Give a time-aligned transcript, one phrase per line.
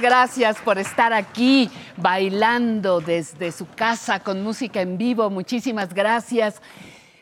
[0.00, 5.30] Gracias por estar aquí bailando desde su casa con música en vivo.
[5.30, 6.62] Muchísimas gracias.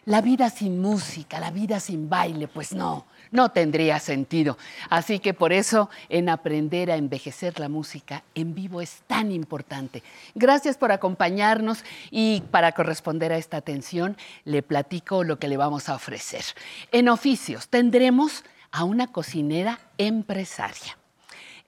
[0.05, 4.59] La vida sin música, la vida sin baile, pues no, no tendría sentido.
[4.89, 10.03] Así que por eso en aprender a envejecer la música en vivo es tan importante.
[10.35, 15.89] Gracias por acompañarnos y para corresponder a esta atención le platico lo que le vamos
[15.89, 16.45] a ofrecer.
[16.93, 21.00] En oficios tendremos a una cocinera empresaria.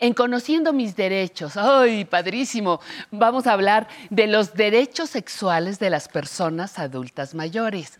[0.02, 2.80] En Conociendo mis derechos, ¡ay, padrísimo!
[3.12, 7.98] Vamos a hablar de los derechos sexuales de las personas adultas mayores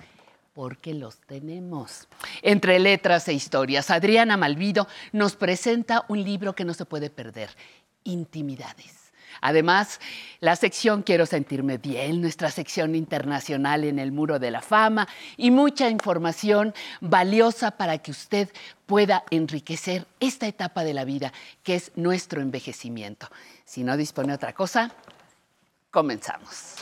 [0.53, 2.09] porque los tenemos.
[2.43, 7.51] Entre letras e historias, Adriana Malvido nos presenta un libro que no se puede perder,
[8.03, 9.03] Intimidades.
[9.41, 10.01] Además,
[10.41, 15.51] la sección Quiero sentirme bien, nuestra sección internacional en el Muro de la Fama y
[15.51, 18.49] mucha información valiosa para que usted
[18.93, 21.33] pueda enriquecer esta etapa de la vida
[21.63, 23.27] que es nuestro envejecimiento.
[23.65, 24.95] Si no dispone otra cosa,
[25.91, 26.75] comenzamos.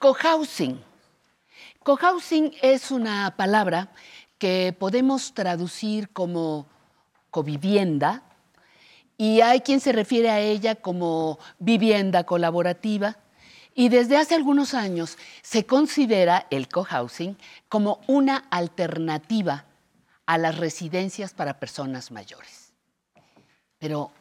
[0.00, 0.82] Cohousing.
[1.82, 3.92] Cohousing es una palabra
[4.38, 6.66] que podemos traducir como
[7.30, 8.22] covivienda
[9.18, 13.18] y hay quien se refiere a ella como vivienda colaborativa
[13.74, 17.36] y desde hace algunos años se considera el cohousing
[17.68, 19.66] como una alternativa
[20.24, 22.72] a las residencias para personas mayores.
[23.78, 24.12] Pero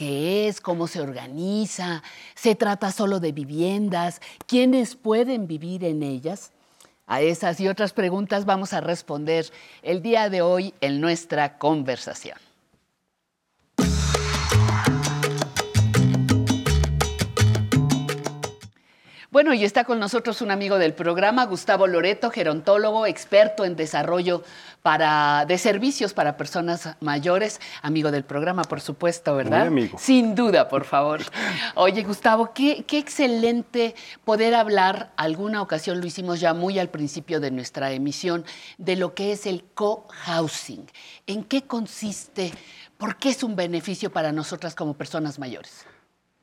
[0.00, 2.02] qué es, cómo se organiza,
[2.34, 6.52] se trata solo de viviendas, quiénes pueden vivir en ellas.
[7.06, 9.44] A esas y otras preguntas vamos a responder
[9.82, 12.38] el día de hoy en nuestra conversación.
[19.30, 24.42] Bueno, y está con nosotros un amigo del programa, Gustavo Loreto, gerontólogo, experto en desarrollo
[24.82, 29.60] para, de servicios para personas mayores, amigo del programa, por supuesto, ¿verdad?
[29.60, 29.98] Muy amigo.
[30.00, 31.20] Sin duda, por favor.
[31.76, 33.94] Oye, Gustavo, qué, qué excelente
[34.24, 38.44] poder hablar, alguna ocasión lo hicimos ya muy al principio de nuestra emisión,
[38.78, 40.90] de lo que es el co-housing.
[41.28, 42.52] ¿En qué consiste?
[42.98, 45.86] ¿Por qué es un beneficio para nosotras como personas mayores?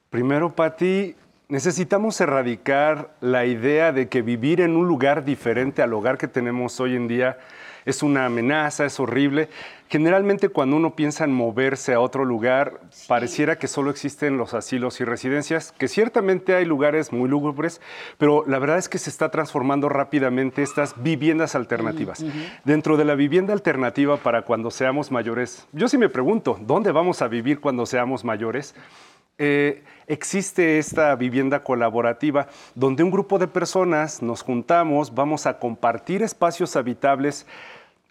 [0.09, 1.17] Primero, Patti,
[1.49, 6.79] necesitamos erradicar la idea de que vivir en un lugar diferente al hogar que tenemos
[6.79, 7.37] hoy en día
[7.85, 9.47] es una amenaza, es horrible.
[9.87, 14.99] Generalmente cuando uno piensa en moverse a otro lugar, pareciera que solo existen los asilos
[14.99, 17.79] y residencias, que ciertamente hay lugares muy lúgubres,
[18.17, 22.25] pero la verdad es que se está transformando rápidamente estas viviendas alternativas.
[22.65, 27.21] Dentro de la vivienda alternativa para cuando seamos mayores, yo sí me pregunto, ¿dónde vamos
[27.21, 28.75] a vivir cuando seamos mayores?
[29.39, 36.23] Eh, existe esta vivienda colaborativa donde un grupo de personas nos juntamos, vamos a compartir
[36.23, 37.45] espacios habitables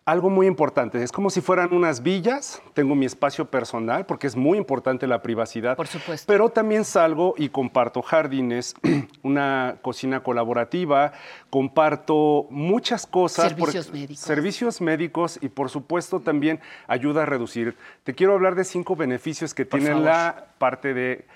[0.06, 1.02] algo muy importante.
[1.02, 2.62] Es como si fueran unas villas.
[2.74, 5.76] Tengo mi espacio personal porque es muy importante la privacidad.
[5.76, 6.32] Por supuesto.
[6.32, 8.76] Pero también salgo y comparto jardines,
[9.24, 11.12] una cocina colaborativa,
[11.50, 13.48] comparto muchas cosas.
[13.48, 14.18] Servicios médicos.
[14.20, 17.76] Servicios médicos y por supuesto también ayuda a reducir.
[18.04, 21.26] Te quiero hablar de cinco beneficios que tiene la parte de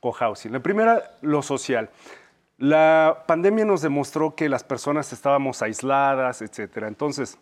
[0.00, 0.52] cohousing.
[0.52, 1.88] La primera, lo social.
[2.58, 6.88] La pandemia nos demostró que las personas estábamos aisladas, etcétera.
[6.88, 7.38] Entonces,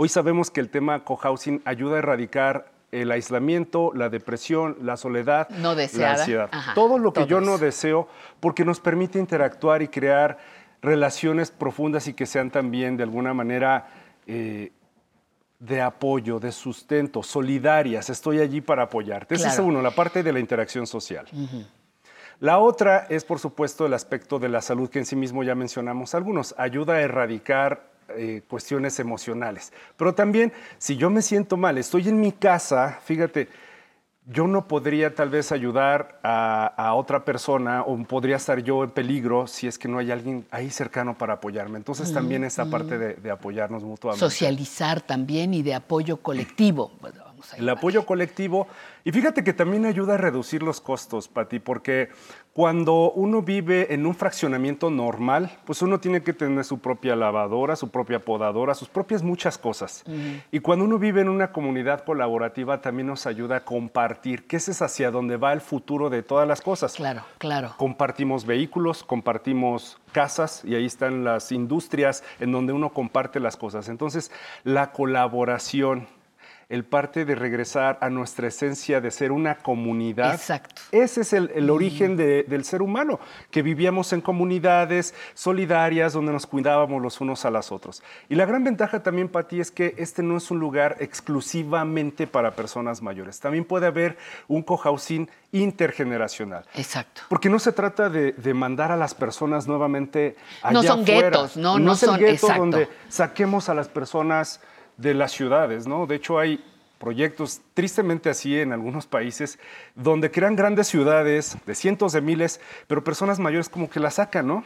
[0.00, 5.48] Hoy sabemos que el tema cohousing ayuda a erradicar el aislamiento, la depresión, la soledad,
[5.48, 6.48] no la ansiedad.
[6.76, 8.06] todo lo que yo no deseo
[8.38, 10.38] porque nos permite interactuar y crear
[10.80, 13.88] relaciones profundas y que sean también de alguna manera
[14.28, 14.70] eh,
[15.58, 18.08] de apoyo, de sustento, solidarias.
[18.08, 19.34] Estoy allí para apoyarte.
[19.34, 21.26] Esa es uno, la parte de la interacción social.
[22.38, 25.56] La otra es, por supuesto, el aspecto de la salud que en sí mismo ya
[25.56, 26.54] mencionamos algunos.
[26.56, 29.72] Ayuda a erradicar eh, cuestiones emocionales.
[29.96, 33.48] Pero también, si yo me siento mal, estoy en mi casa, fíjate,
[34.30, 39.46] yo no podría tal vez ayudar a, otra persona o podría estar yo en peligro
[39.46, 41.78] si es que no hay alguien ahí cercano para apoyarme.
[41.78, 44.20] Entonces también esta parte de, de, apoyarnos mutuamente.
[44.20, 46.92] Socializar también y de apoyo colectivo.
[47.56, 48.68] El apoyo colectivo.
[49.04, 52.10] Y fíjate que también ayuda a reducir los costos, Pati, porque
[52.52, 57.76] cuando uno vive en un fraccionamiento normal, pues uno tiene que tener su propia lavadora,
[57.76, 60.04] su propia podadora, sus propias muchas cosas.
[60.50, 64.72] Y cuando uno vive en una comunidad colaborativa, también nos ayuda a compartir, que ese
[64.72, 66.94] es hacia donde va el futuro de todas las cosas.
[66.94, 67.74] Claro, claro.
[67.76, 73.88] Compartimos vehículos, compartimos casas y ahí están las industrias en donde uno comparte las cosas.
[73.88, 74.32] Entonces,
[74.64, 76.08] la colaboración
[76.68, 80.34] el parte de regresar a nuestra esencia de ser una comunidad.
[80.34, 80.82] Exacto.
[80.92, 83.20] Ese es el, origen del ser humano,
[83.50, 88.02] que vivíamos en comunidades solidarias donde nos cuidábamos los unos a los otros.
[88.28, 92.54] Y la gran ventaja también, Pati, es que este no es un lugar exclusivamente para
[92.54, 93.40] personas mayores.
[93.40, 96.66] También puede haber un cohousing intergeneracional.
[96.74, 97.22] Exacto.
[97.30, 101.78] Porque no se trata de, mandar a las personas nuevamente allá No son guetos, ¿no?
[101.78, 104.60] No, es son, el gueto donde saquemos a las personas
[104.98, 106.06] de las ciudades, ¿no?
[106.06, 106.62] De hecho, hay
[106.98, 109.58] proyectos, tristemente así en algunos países,
[109.94, 114.48] donde crean grandes ciudades de cientos de miles, pero personas mayores como que las sacan,
[114.48, 114.64] ¿no?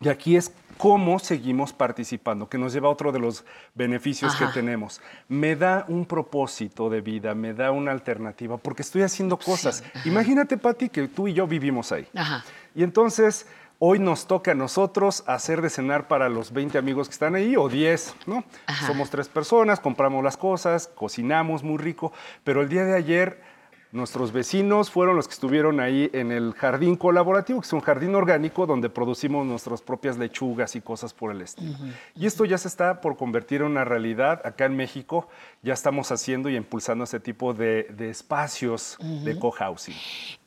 [0.00, 3.44] Y aquí es cómo seguimos participando, que nos lleva a otro de los
[3.74, 5.00] beneficios que tenemos.
[5.26, 9.82] Me da un propósito de vida, me da una alternativa, porque estoy haciendo cosas.
[10.04, 12.06] Imagínate, Patti, que tú y yo vivimos ahí.
[12.74, 13.46] Y entonces
[13.78, 17.56] Hoy nos toca a nosotros hacer de cenar para los 20 amigos que están ahí
[17.56, 18.42] o 10, ¿no?
[18.86, 22.10] Somos tres personas, compramos las cosas, cocinamos muy rico,
[22.42, 23.42] pero el día de ayer
[23.92, 28.14] nuestros vecinos fueron los que estuvieron ahí en el jardín colaborativo, que es un jardín
[28.14, 31.76] orgánico donde producimos nuestras propias lechugas y cosas por el estilo.
[32.14, 34.40] Y esto ya se está por convertir en una realidad.
[34.44, 35.28] Acá en México
[35.62, 39.96] ya estamos haciendo y impulsando ese tipo de, espacios de cohousing.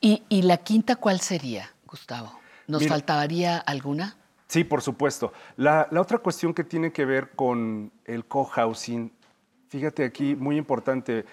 [0.02, 2.39] ¿Y, ¿Y la quinta cuál sería, Gustavo?
[2.70, 4.16] ¿Nos faltaría alguna?
[4.48, 5.34] Sí, por supuesto.
[5.58, 9.12] La, otra cuestión que tiene que ver con el cohousing,
[9.68, 11.26] fíjate aquí, muy importante,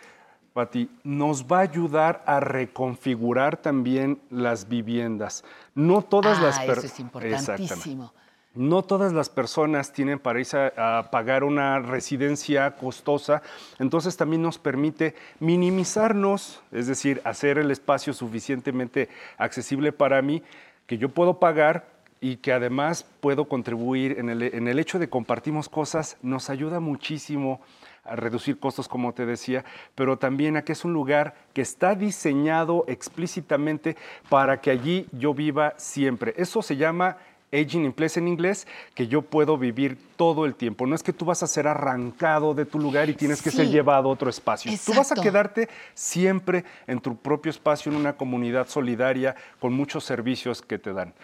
[0.53, 5.45] Pati, nos va a ayudar a reconfigurar también las viviendas.
[5.75, 6.85] No todas las personas.
[6.85, 8.13] Eso es importantísimo.
[8.55, 13.43] No todas las personas tienen para irse a, pagar una residencia costosa,
[13.79, 20.43] entonces también nos permite minimizarnos, es decir, hacer el espacio suficientemente accesible para mí
[20.87, 26.17] que yo puedo pagar y que además puedo contribuir en el, hecho de compartimos cosas,
[26.23, 27.61] nos ayuda muchísimo
[28.05, 29.65] a reducir costos, como te decía,
[29.95, 33.97] pero también a que es un lugar que está diseñado explícitamente
[34.29, 36.33] para que allí yo viva siempre.
[36.37, 37.19] Eso se llama
[37.53, 40.87] aging in place en inglés, que yo puedo vivir todo el tiempo.
[40.87, 43.69] No es que tú vas a ser arrancado de tu lugar y tienes que ser
[43.69, 44.73] llevado a otro espacio.
[44.85, 50.05] Tú vas a quedarte siempre en tu propio espacio, en una comunidad solidaria, con muchos
[50.05, 51.15] servicios que te dan.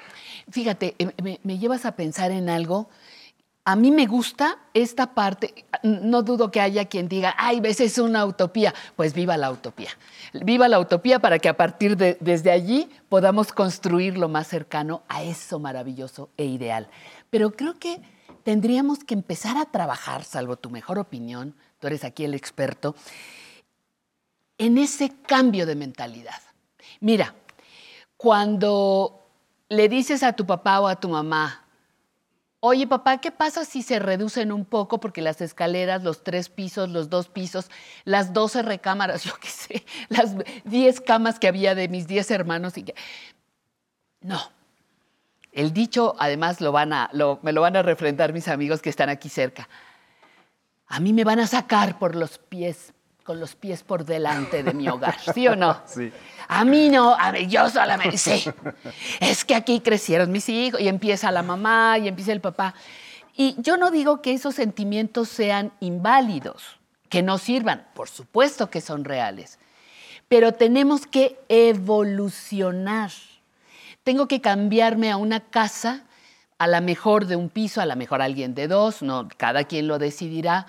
[0.50, 2.88] Fíjate, eh, me, llevas a pensar en algo
[3.64, 7.99] A mí me gusta esta parte, no dudo que haya quien diga, ay, ves, es
[7.99, 8.75] una utopía.
[8.97, 9.90] Pues viva la utopía.
[10.33, 15.02] Viva la utopía para que a partir de desde allí podamos construir lo más cercano
[15.09, 16.88] a eso maravilloso e ideal.
[17.31, 18.02] Pero creo que
[18.42, 22.97] tendríamos que empezar a trabajar, salvo tu mejor opinión, tú eres aquí el experto,
[24.59, 26.40] en ese cambio de mentalidad.
[27.00, 27.35] Mira,
[28.16, 29.25] cuando
[29.69, 31.64] le dices a tu papá o a tu mamá,
[32.64, 35.00] Oye, papá, ¿qué pasa si se reducen un poco?
[35.00, 37.69] Porque las escaleras, los tres pisos, los dos pisos,
[38.04, 42.78] las doce recámaras, yo qué sé, las diez camas que había de mis diez hermanos.
[42.78, 42.95] Y que...
[44.21, 44.38] No.
[45.50, 47.11] El dicho, además, lo van a,
[47.42, 49.69] me lo van a refrendar mis amigos que están aquí cerca.
[50.87, 52.95] A mí me van a sacar por los pies
[53.33, 55.81] con los pies por delante de mi hogar, ¿sí o no?
[55.87, 56.12] Sí.
[56.49, 58.45] A mí no, a mí yo solamente, sí.
[59.21, 62.75] Es que aquí crecieron mis hijos y empieza la mamá y empieza el papá.
[63.35, 68.83] Y yo no digo que esos sentimientos sean inválidos, que no sirvan, por supuesto que
[68.83, 69.59] son reales,
[70.29, 73.12] pero tenemos que evolucionar.
[74.05, 76.05] Tengo que cambiarme a una casa,
[76.59, 79.89] a la mejor de un piso, a la mejor alguien de dos, no, cada quien
[79.89, 80.67] lo decidirá,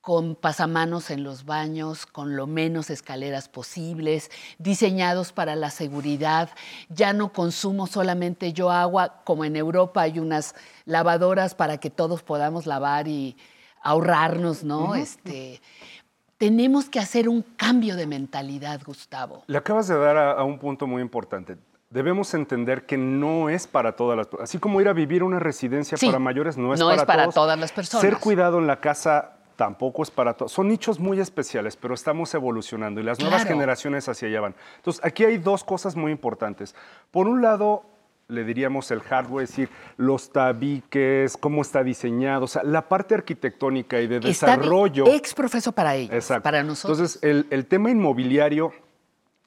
[0.00, 6.50] con pasamanos en los baños, con lo menos escaleras posibles, diseñados para la seguridad.
[6.88, 10.54] Ya no consumo solamente yo agua, como en Europa hay unas
[10.86, 13.36] lavadoras para que todos podamos lavar y
[13.82, 14.94] ahorrarnos, ¿no?
[14.94, 15.60] este,
[16.40, 19.42] tenemos que hacer un cambio de mentalidad, Gustavo.
[19.46, 21.58] Le acabas de dar a, un punto muy importante.
[21.90, 24.48] Debemos entender que no es para todas las personas.
[24.48, 27.28] Así como ir a vivir una residencia para mayores no es no para, es para
[27.28, 28.00] todas las personas.
[28.00, 30.52] Ser cuidado en la casa tampoco es para todos.
[30.52, 34.54] Son nichos muy especiales, pero estamos evolucionando y las nuevas generaciones hacia allá van.
[34.76, 36.74] Entonces, aquí hay dos cosas muy importantes.
[37.10, 37.82] Por un lado,
[38.28, 43.14] le diríamos el hardware, es decir, los tabiques, cómo está diseñado, o sea, la parte
[43.14, 45.04] arquitectónica y de desarrollo.
[45.08, 46.98] Ex profeso para ellos, para nosotros.
[46.98, 48.72] Entonces, el, el tema inmobiliario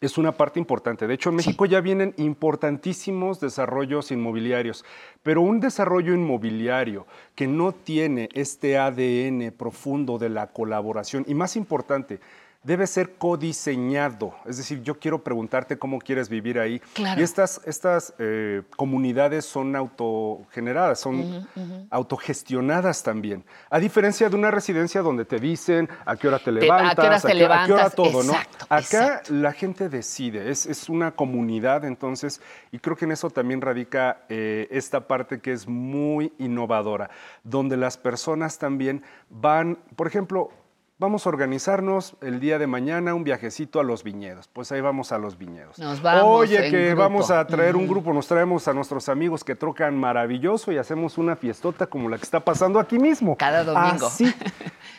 [0.01, 1.07] es una parte importante.
[1.07, 4.83] De hecho, en México ya vienen importantísimos desarrollos inmobiliarios,
[5.21, 11.55] pero un desarrollo inmobiliario que no tiene este ADN profundo de la colaboración y más
[11.55, 12.19] importante,
[12.63, 14.33] debe ser codiseñado.
[14.45, 16.81] Es decir, yo quiero preguntarte cómo quieres vivir ahí.
[17.17, 21.47] Y estas, estas eh, comunidades son autogeneradas, son
[21.89, 23.43] autogestionadas también.
[23.69, 27.43] A diferencia de una residencia donde te dicen a qué hora te levantas, a, qué,
[27.73, 28.33] hora todo, ¿no?
[28.69, 32.41] Acá la gente decide, es, es, una comunidad entonces,
[32.71, 37.09] y creo que en eso también radica eh, esta parte que es muy innovadora,
[37.43, 40.51] donde las personas también van, por ejemplo,
[40.97, 44.47] vamos a organizarnos el día de mañana un viajecito a los viñedos.
[44.47, 45.77] Pues ahí vamos a los viñedos.
[45.79, 49.55] Nos vamos Oye, que vamos a traer un grupo, nos traemos a nuestros amigos que
[49.55, 53.35] trocan maravilloso y hacemos una fiestota como la que está pasando aquí mismo.
[53.37, 54.09] Cada domingo.
[54.09, 54.33] Sí.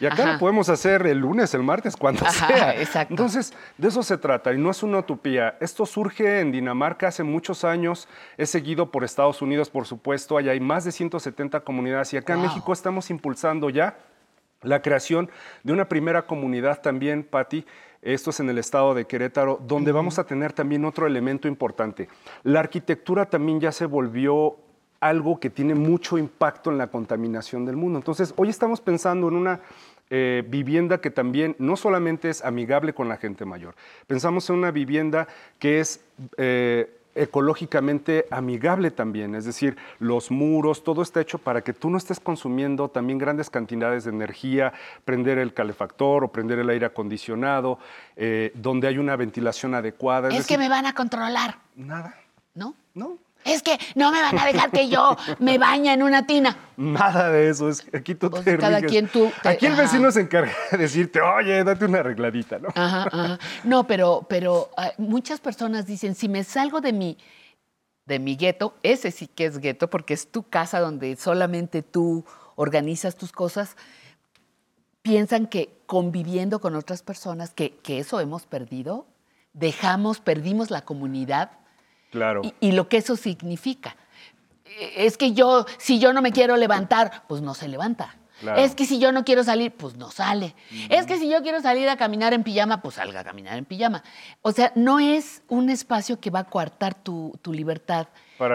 [0.01, 2.75] Y acá lo podemos hacer el lunes, el martes, cuando sea.
[2.75, 3.13] Exacto.
[3.13, 5.57] Entonces, de eso se trata y no es una utopía.
[5.61, 10.37] Esto surge en Dinamarca hace muchos años, es seguido por Estados Unidos, por supuesto.
[10.37, 13.97] Allá hay más de 170 comunidades y acá en México estamos impulsando ya
[14.65, 15.31] la creación
[15.63, 17.65] de una primera comunidad también, Patti,
[18.03, 22.09] esto es en el estado de Querétaro, donde vamos a tener también otro elemento importante.
[22.43, 24.57] La arquitectura también ya se volvió
[25.01, 27.99] algo que tiene mucho impacto en la contaminación del mundo.
[27.99, 29.61] Entonces, hoy estamos pensando en una
[30.11, 33.75] eh, vivienda que también no solamente es amigable con la gente mayor,
[34.07, 35.27] pensamos en una vivienda
[35.59, 36.05] que es...
[36.37, 41.99] Eh, ecológicamente amigable también, es decir, los muros, todo está hecho para que tú no
[41.99, 44.73] estés consumiendo también grandes cantidades de energía,
[45.05, 47.79] prender el calefactor o prender el aire acondicionado,
[48.17, 50.29] eh, donde hay una ventilación adecuada.
[50.29, 51.59] Es, que me van a controlar.
[51.77, 52.17] Nada.
[52.55, 52.75] ¿No?
[52.95, 56.57] No, es que no me van a dejar que yo me bañe en una tina.
[56.77, 59.31] Nada de eso, es aquí tú pues te Cada quien tú.
[59.45, 62.69] aquí el vecino se encarga de decirte, oye, date una arregladita, ¿no?
[62.75, 63.39] Ajá, ajá.
[63.63, 67.19] No, pero, pero ah, muchas personas dicen, si me salgo de mi,
[68.07, 72.25] de mi gueto, ese sí que es gueto, porque es tu casa donde solamente tú
[72.57, 73.77] organizas tus cosas,
[75.03, 79.07] piensan que conviviendo con otras personas, que, que eso hemos perdido,
[79.53, 81.51] dejamos, perdimos la comunidad
[82.15, 82.43] Claro.
[82.61, 83.97] Y, lo que eso significa.
[84.97, 88.15] Es que yo, si yo no me quiero levantar, pues no se levanta.
[88.57, 90.55] Es que si yo no quiero salir, pues no sale.
[90.91, 93.65] Es que si yo quiero salir a caminar en pijama, pues salga a caminar en
[93.65, 94.05] pijama.
[94.43, 98.07] O sea, no es un espacio que va a coartar tu, libertad,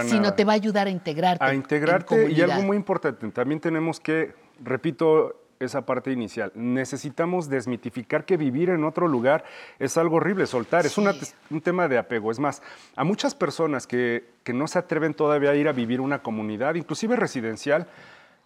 [0.05, 1.43] sino te va a ayudar a integrarte.
[1.43, 6.51] A integrarte y algo muy importante, también tenemos que, repito, esa parte inicial.
[6.55, 9.43] Necesitamos desmitificar que vivir en otro lugar
[9.77, 12.31] es algo horrible, soltar, es un tema de apego.
[12.31, 12.61] Es más,
[12.95, 16.75] a muchas personas que, que, no se atreven todavía a ir a vivir una comunidad,
[16.75, 17.87] inclusive residencial,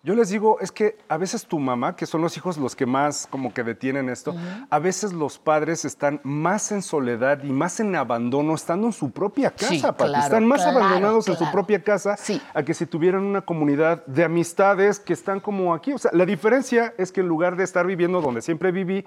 [0.06, 2.86] Yo les digo, es que a veces tu mamá, que son los hijos los que
[2.86, 4.36] más como que detienen esto,
[4.70, 9.12] a veces los padres están más en soledad y más en abandono, estando en su
[9.12, 12.42] propia casa, Sí, claro, Están más claro, abandonados en su propia casa Sí.
[12.54, 15.94] a que si tuvieran una comunidad de amistades que están como aquí.
[15.94, 19.06] O sea, la diferencia es que en lugar de estar viviendo donde siempre viví,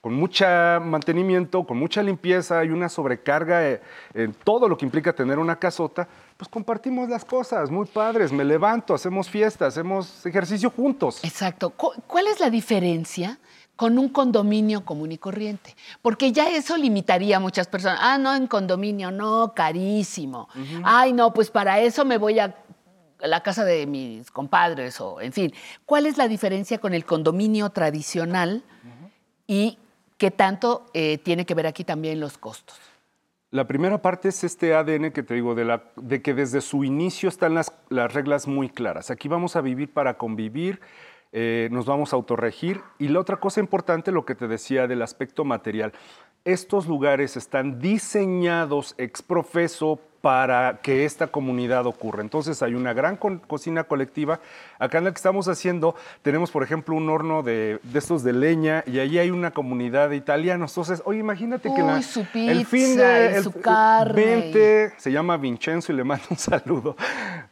[0.00, 0.44] con mucho
[0.80, 3.80] mantenimiento, con mucha limpieza y una sobrecarga eh,
[4.14, 6.06] en todo lo que implica tener una casota,
[6.38, 11.18] pues compartimos las cosas, muy padres, me levanto, hacemos fiestas, hacemos ejercicio juntos.
[11.24, 11.70] Exacto.
[11.70, 13.38] Cu- ¿Cuál es la diferencia
[13.74, 15.74] con un condominio común y corriente?
[16.00, 17.98] Porque ya eso limitaría a muchas personas.
[18.00, 20.48] Ah, no, en condominio, no, carísimo.
[20.84, 22.54] Ay, no, pues para eso me voy a
[23.18, 25.52] la casa de mis compadres o, en fin.
[25.86, 28.62] ¿Cuál es la diferencia con el condominio tradicional
[29.48, 29.76] y
[30.18, 32.76] qué tanto eh, tiene que ver aquí también los costos?
[33.50, 37.54] La primera parte es este ADN que te digo, de, que desde su inicio están
[37.54, 39.10] las, las reglas muy claras.
[39.10, 40.80] Aquí vamos a vivir para convivir,
[41.32, 42.82] eh, nos vamos a autorregir.
[42.98, 45.94] Y la otra cosa importante, lo que te decía del aspecto material,
[46.44, 52.22] estos lugares están diseñados ex profeso para que esta comunidad ocurra.
[52.22, 54.40] Entonces hay una gran co- cocina colectiva.
[54.80, 58.32] Acá en la que estamos haciendo tenemos, por ejemplo, un horno de, de estos de
[58.32, 60.72] leña y allí hay una comunidad de italianos.
[60.72, 62.20] Entonces, oye, imagínate que la- su
[62.50, 64.92] el fin pizza de el- su carne.
[64.96, 66.96] se llama Vincenzo y le mando un saludo.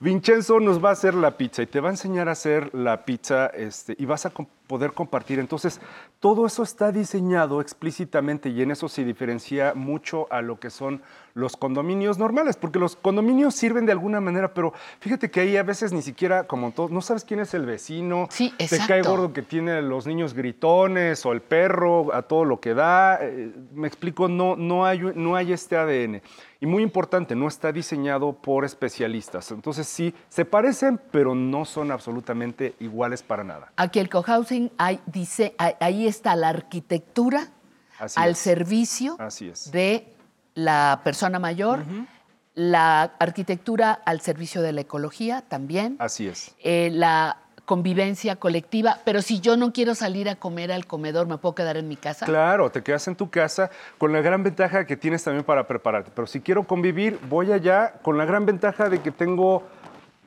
[0.01, 3.05] Vincenzo nos va a hacer la pizza y te va a enseñar a hacer la
[3.05, 4.31] pizza este, y vas a
[4.67, 5.39] poder compartir.
[5.39, 5.81] Entonces,
[6.21, 11.03] todo eso está diseñado explícitamente y en eso se diferencia mucho a lo que son
[11.35, 15.63] los condominios normales, porque los condominios sirven de alguna manera, pero fíjate que ahí a
[15.63, 19.35] veces ni siquiera, como todo, no sabes quién es el vecino, Sí, te cae gordo
[19.35, 23.19] que tiene los niños gritones o el perro a todo lo que da.
[23.21, 26.23] eh, me explico, no, no, hay, no hay este ADN.
[26.61, 29.51] Y muy importante, no está diseñado por especialistas.
[29.51, 33.73] Entonces sí, se parecen, pero no son absolutamente iguales para nada.
[33.77, 37.49] Aquí el cohousing, hay, dice, ahí- está la arquitectura
[37.99, 38.39] Así al es.
[38.39, 39.71] servicio Así es.
[39.71, 40.15] de
[40.55, 41.85] la persona mayor,
[42.55, 46.55] la arquitectura al servicio de la ecología también, Así es.
[46.63, 51.37] eh, la convivencia colectiva, pero si yo no quiero salir a comer al comedor, ¿me
[51.37, 52.25] puedo quedar en mi casa?
[52.25, 56.11] Claro, te quedas en tu casa con la gran ventaja que tienes también para prepararte.
[56.15, 59.65] Pero si quiero convivir, voy allá con la gran ventaja de que tengo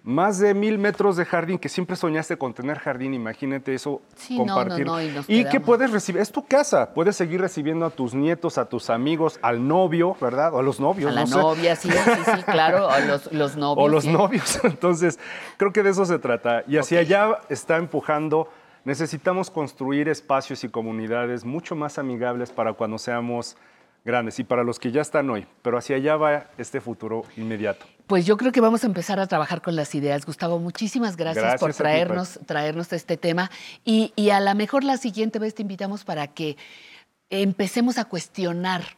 [0.04, 4.38] más de mil metros de jardín, que siempre soñaste con tener jardín, imagínate eso, Sí,
[4.38, 4.86] no, no, compartir.
[4.86, 8.58] no, y nos que puedes recibir, es tu casa, puedes seguir recibiendo a tus nietos,
[8.58, 10.54] a tus amigos, al novio, ¿verdad?
[10.54, 11.36] O a los novios, A la no sé.
[11.38, 13.86] novia, sí, sí, sí, claro, o los, los novios.
[13.86, 14.12] O los sí.
[14.12, 14.60] novios.
[14.64, 15.20] Entonces,
[15.58, 16.64] creo que de eso se trata.
[16.68, 18.50] Y hacia allá está empujando.
[18.86, 23.58] Necesitamos construir espacios y comunidades mucho más amigables para cuando seamos
[24.06, 25.46] grandes y para los que ya están hoy.
[25.62, 27.86] Pero hacia allá va este futuro inmediato.
[28.10, 30.26] Pues yo creo que vamos a empezar a trabajar con las ideas.
[30.26, 33.52] Gustavo, muchísimas gracias, Gracias por ti, traernos, traernos este tema.
[33.86, 36.58] Y, y a lo mejor la siguiente vez te invitamos para que
[37.30, 38.98] empecemos a cuestionar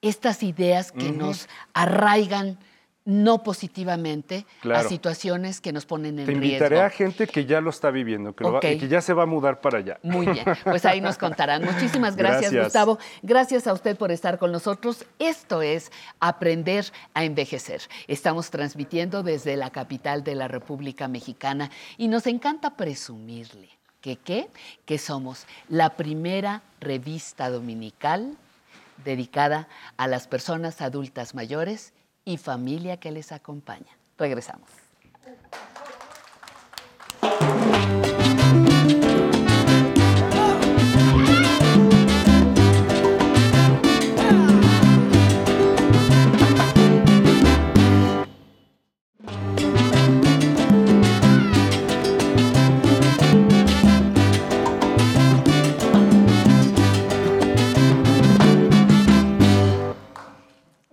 [0.00, 2.58] estas ideas que nos arraigan
[3.06, 6.44] no positivamente a situaciones que nos ponen en Te riesgo.
[6.46, 8.64] invitaré a gente que ya lo está viviendo, que, lo va- Ok.
[8.64, 9.98] y que ya se va a mudar para allá.
[10.02, 11.64] Muy bien, pues ahí nos contarán.
[11.64, 12.64] Muchísimas gracias, Gracias.
[12.64, 12.98] Gustavo.
[13.22, 15.06] Gracias a usted por estar con nosotros.
[15.20, 15.90] Esto es
[16.20, 17.80] Aprender a Envejecer.
[18.08, 23.68] Estamos transmitiendo desde la capital de la República Mexicana y nos encanta presumirle
[24.00, 24.48] que qué,
[24.84, 28.36] que somos la primera revista dominical
[29.04, 31.92] dedicada a las personas adultas mayores
[32.26, 33.96] y familia que les acompaña.
[34.18, 34.68] Regresamos.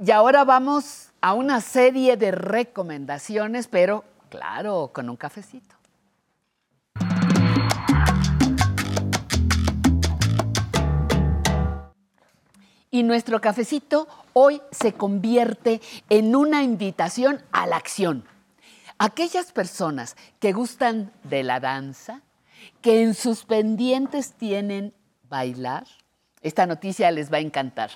[0.05, 5.73] Y ahora vamos a una serie de recomendaciones, pero claro, con un cafecito.
[12.91, 18.25] Y nuestro cafecito hoy se convierte en una invitación a la acción.
[18.97, 22.21] Aquellas personas que gustan de la danza,
[22.81, 24.93] que en sus pendientes tienen
[25.29, 25.85] bailar,
[26.41, 27.91] esta noticia les va a encantar.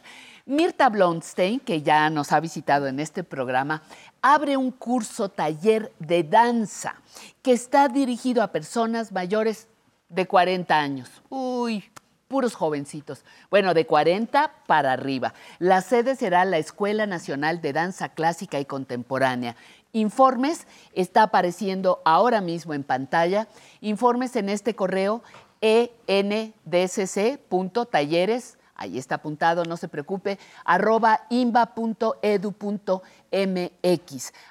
[0.47, 3.81] Mirta Blondstein, que ya nos ha visitado en este programa,
[4.21, 6.95] abre un curso taller de danza
[7.41, 9.67] que está dirigido a personas mayores
[10.07, 11.09] de 40 años.
[11.27, 11.83] Uy,
[12.29, 13.25] puros jovencitos.
[13.49, 15.33] Bueno, de 40 para arriba.
[15.59, 19.57] La sede será la Escuela Nacional de Danza Clásica y Contemporánea.
[19.91, 23.49] Informes está apareciendo ahora mismo en pantalla.
[23.81, 25.23] Informes en este correo
[25.61, 32.13] endsc.talleres, ahí está apuntado, no se preocupe, arroba imba.edu.mx.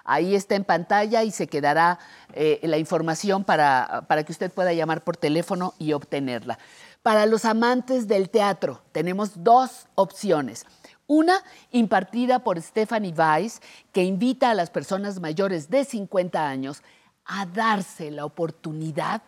[0.04, 1.98] Ahí está en pantalla y se quedará
[2.34, 6.58] eh, la información para, para que usted pueda llamar por teléfono y obtenerla.
[7.02, 10.66] Para los amantes del teatro tenemos dos opciones.
[11.06, 11.38] Una
[11.70, 13.62] impartida por Stephanie Weiss,
[13.92, 16.82] que invita a las personas mayores de 50 años
[17.24, 19.22] a darse la oportunidad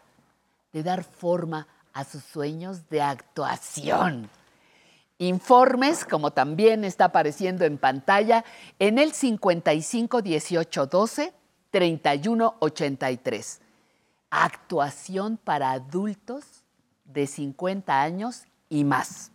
[0.72, 4.28] de dar forma a sus sueños de actuación.
[5.18, 8.44] Informes, como también está apareciendo en pantalla,
[8.78, 11.32] en el 55 18 12
[11.70, 13.60] 31 83.
[14.30, 16.64] Actuación para adultos
[17.04, 19.32] de 50 años y más.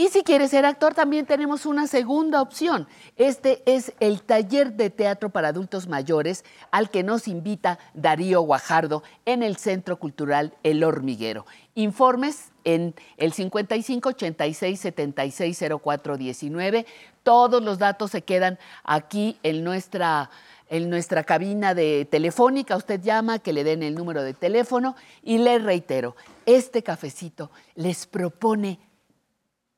[0.00, 2.88] Y si quieres ser actor, también tenemos una segunda opción.
[3.18, 9.02] Este es el taller de teatro para adultos mayores al que nos invita Darío Guajardo
[9.26, 11.44] en el Centro Cultural El Hormiguero.
[11.74, 16.86] Informes en el 55 86 76 04 19.
[17.22, 20.30] Todos los datos se quedan aquí en nuestra
[20.70, 25.38] en nuestra cabina de telefónica, usted llama, que le den el número de teléfono y
[25.38, 26.14] le reitero,
[26.46, 28.78] este cafecito les propone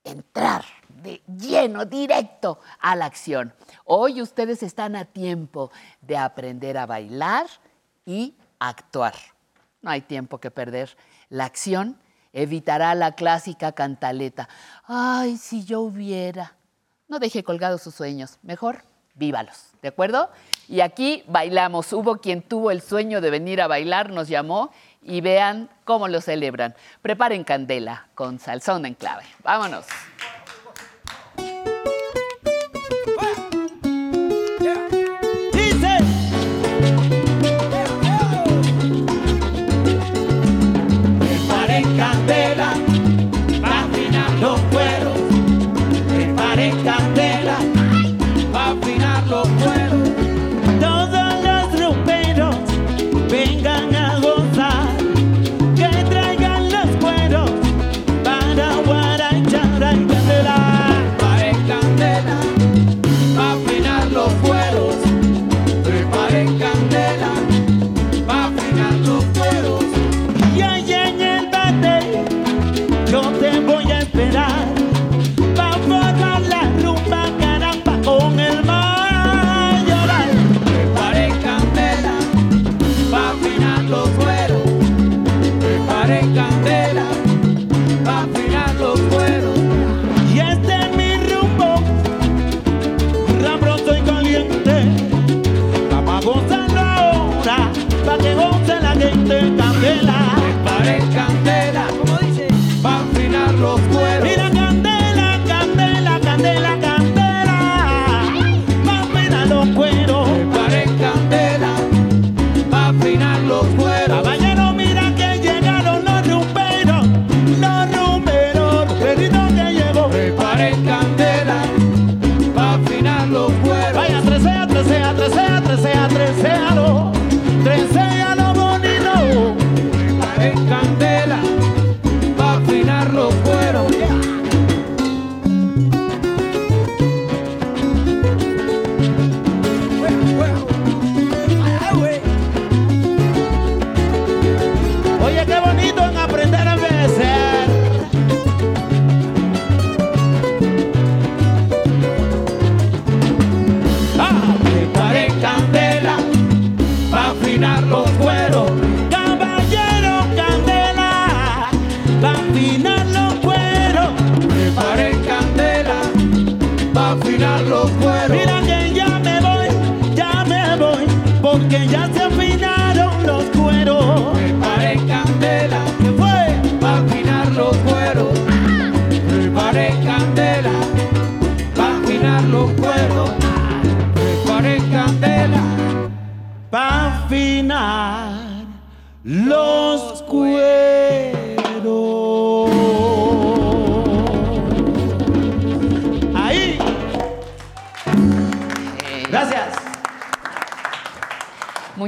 [0.05, 0.65] entrar
[1.03, 3.53] de lleno, directo a la acción.
[3.85, 7.47] Hoy ustedes están a tiempo de aprender a bailar
[8.05, 9.15] y actuar.
[9.81, 10.97] No hay tiempo que perder.
[11.29, 11.99] La acción
[12.33, 14.49] evitará la clásica cantaleta.
[14.85, 16.55] Ay, si yo hubiera.
[17.09, 18.39] No deje colgados sus sueños.
[18.43, 18.85] Mejor,
[19.15, 19.73] vívalos.
[19.83, 20.31] ¿De acuerdo?
[20.69, 21.93] Y aquí bailamos.
[21.93, 24.71] Hubo quien tuvo el sueño de venir a bailar, nos llamó
[25.03, 26.75] y vean cómo lo celebran.
[27.03, 29.25] Preparen candela con salsón en clave.
[29.43, 29.87] Vámonos.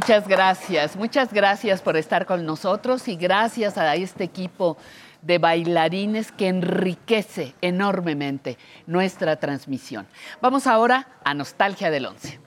[0.04, 4.76] Muchas gracias, muchas gracias por estar con nosotros y gracias a este equipo
[5.22, 10.06] de bailarines que enriquece enormemente nuestra transmisión.
[10.42, 12.38] Vamos ahora a Nostalgia del Once.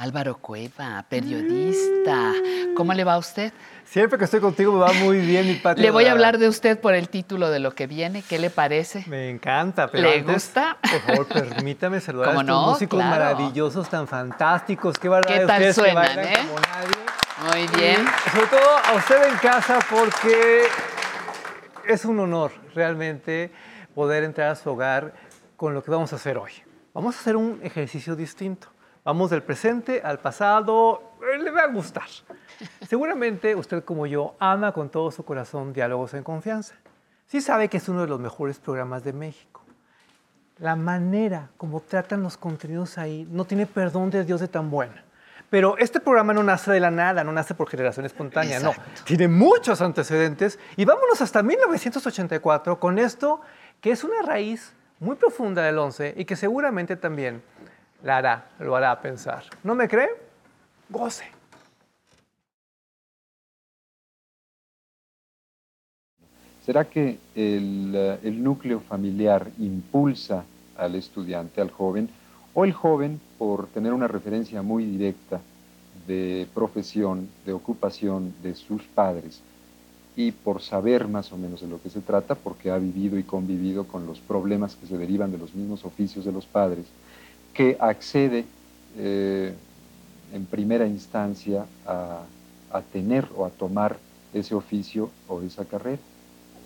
[0.00, 2.32] Álvaro Cueva, periodista.
[2.74, 3.52] ¿Cómo le va a usted?
[3.84, 5.82] Siempre que estoy contigo me va muy bien, mi patio.
[5.82, 8.22] Le voy a hablar de usted por el título de lo que viene.
[8.22, 9.04] ¿Qué le parece?
[9.08, 10.78] Me encanta, pero ¿Le antes, gusta?
[10.80, 12.70] Por favor, permítame saludar a ¿Cómo estos no?
[12.72, 13.10] músicos Claro.
[13.10, 14.98] maravillosos, tan fantásticos.
[14.98, 16.38] Qué barbaridad ¿Qué tal ustedes que suenan, bailan eh?
[16.46, 17.68] como nadie.
[17.68, 18.00] Muy bien.
[18.26, 20.62] Y sobre todo a usted en casa porque
[21.86, 23.52] es un honor realmente
[23.94, 25.12] poder entrar a su hogar
[25.58, 26.52] con lo que vamos a hacer hoy.
[26.94, 28.68] Vamos a hacer un ejercicio distinto.
[29.04, 31.02] Vamos del presente al pasado.
[31.34, 32.04] eh, Le va a gustar.
[32.88, 36.74] Seguramente usted como yo ama con todo su corazón Diálogos en Confianza.
[37.26, 39.62] Sí sabe que es uno de los mejores programas de México.
[40.58, 45.04] La manera como tratan los contenidos ahí no tiene perdón de Dios de tan buena.
[45.48, 48.72] Pero este programa no nace de la nada, no nace por generación espontánea, no.
[49.04, 53.40] Tiene muchos antecedentes y vámonos hasta 1984 con esto
[53.80, 57.42] que es una raíz muy profunda del 11 y que seguramente también
[58.02, 59.44] la hará, lo hará pensar.
[59.62, 60.08] ¿No me cree?
[60.88, 61.24] Goce.
[66.64, 70.44] ¿Será que el, eh, el núcleo familiar impulsa
[70.76, 72.08] al estudiante, al joven,
[72.54, 75.40] o el joven, por tener una referencia muy directa
[76.06, 79.40] de profesión, de ocupación de sus padres,
[80.16, 83.22] y por saber más o menos de lo que se trata, porque ha vivido y
[83.22, 86.86] convivido con los problemas que se derivan de los mismos oficios de los padres,
[87.52, 88.52] que accede
[88.94, 89.58] eh,
[90.30, 92.28] en primera instancia a,
[92.68, 94.00] a tener o a tomar
[94.32, 96.02] ese oficio o esa carrera?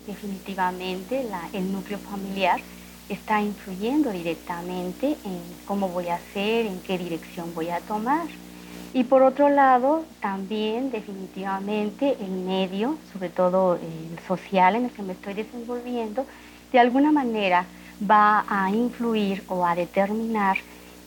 [0.05, 2.63] Definitivamente la- el núcleo familiar
[3.09, 8.27] está influyendo directamente en cómo voy a hacer, en qué dirección voy a tomar.
[8.93, 15.03] Y por otro lado, también definitivamente el medio, sobre todo el social en el que
[15.03, 16.27] me estoy desenvolviendo,
[16.71, 17.69] de alguna manera
[18.01, 20.57] va a influir o a determinar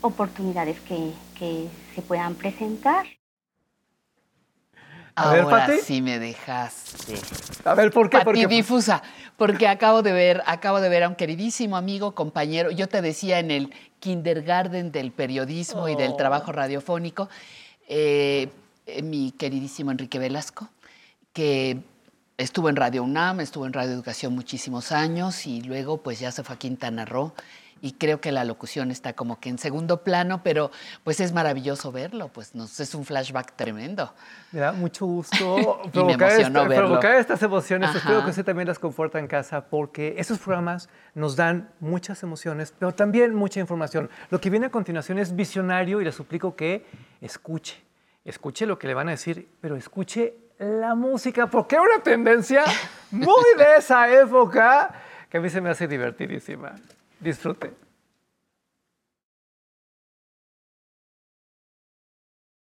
[0.00, 3.06] oportunidades que, que se puedan presentar.
[5.14, 5.80] A ver, Ahora Pati.
[5.80, 7.14] sí me dejaste.
[7.64, 8.20] A ver, ¿por qué?
[8.20, 9.02] Porque difusa,
[9.36, 12.70] porque acabo de ver, acabo de ver a un queridísimo amigo, compañero.
[12.70, 16.16] Yo te decía en el kindergarten del periodismo y del Oh.
[16.16, 17.28] trabajo radiofónico,
[17.88, 18.48] eh,
[18.86, 20.68] eh, mi queridísimo Enrique Velasco,
[21.32, 21.78] que
[22.36, 26.44] estuvo en Radio UNAM, estuvo en Radio Educación muchísimos años y luego pues ya se
[26.44, 27.32] fue a Quintana Roo
[27.80, 30.70] y creo que la locución está como que en segundo plano, pero
[31.04, 34.12] pues es maravilloso verlo, pues nos es un flashback tremendo.
[34.52, 36.86] Me da mucho gusto provocar, esta- verlo.
[36.86, 37.90] provocar estas emociones.
[37.90, 37.98] Ajá.
[37.98, 42.72] Espero que usted también las conforta en casa porque esos programas nos dan muchas emociones,
[42.78, 44.10] pero también mucha información.
[44.30, 46.86] Lo que viene a continuación es visionario y le suplico que
[47.20, 47.82] escuche.
[48.24, 52.64] Escuche lo que le van a decir, pero escuche la música porque es una tendencia
[53.10, 54.92] muy de esa época
[55.30, 56.74] que a mí se me hace divertidísima.
[57.20, 57.74] Disfrute.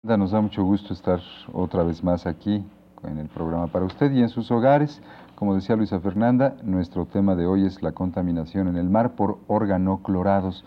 [0.04, 1.20] Nos da mucho gusto estar
[1.52, 2.64] otra vez más aquí
[3.04, 5.02] en el programa para usted y en sus hogares.
[5.36, 9.40] Como decía Luisa Fernanda, nuestro tema de hoy es la contaminación en el mar por
[9.48, 10.64] organoclorados.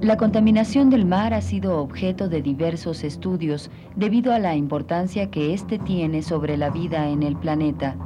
[0.00, 5.52] La contaminación del mar ha sido objeto de diversos estudios debido a la importancia que
[5.52, 7.96] éste tiene sobre la vida en el planeta.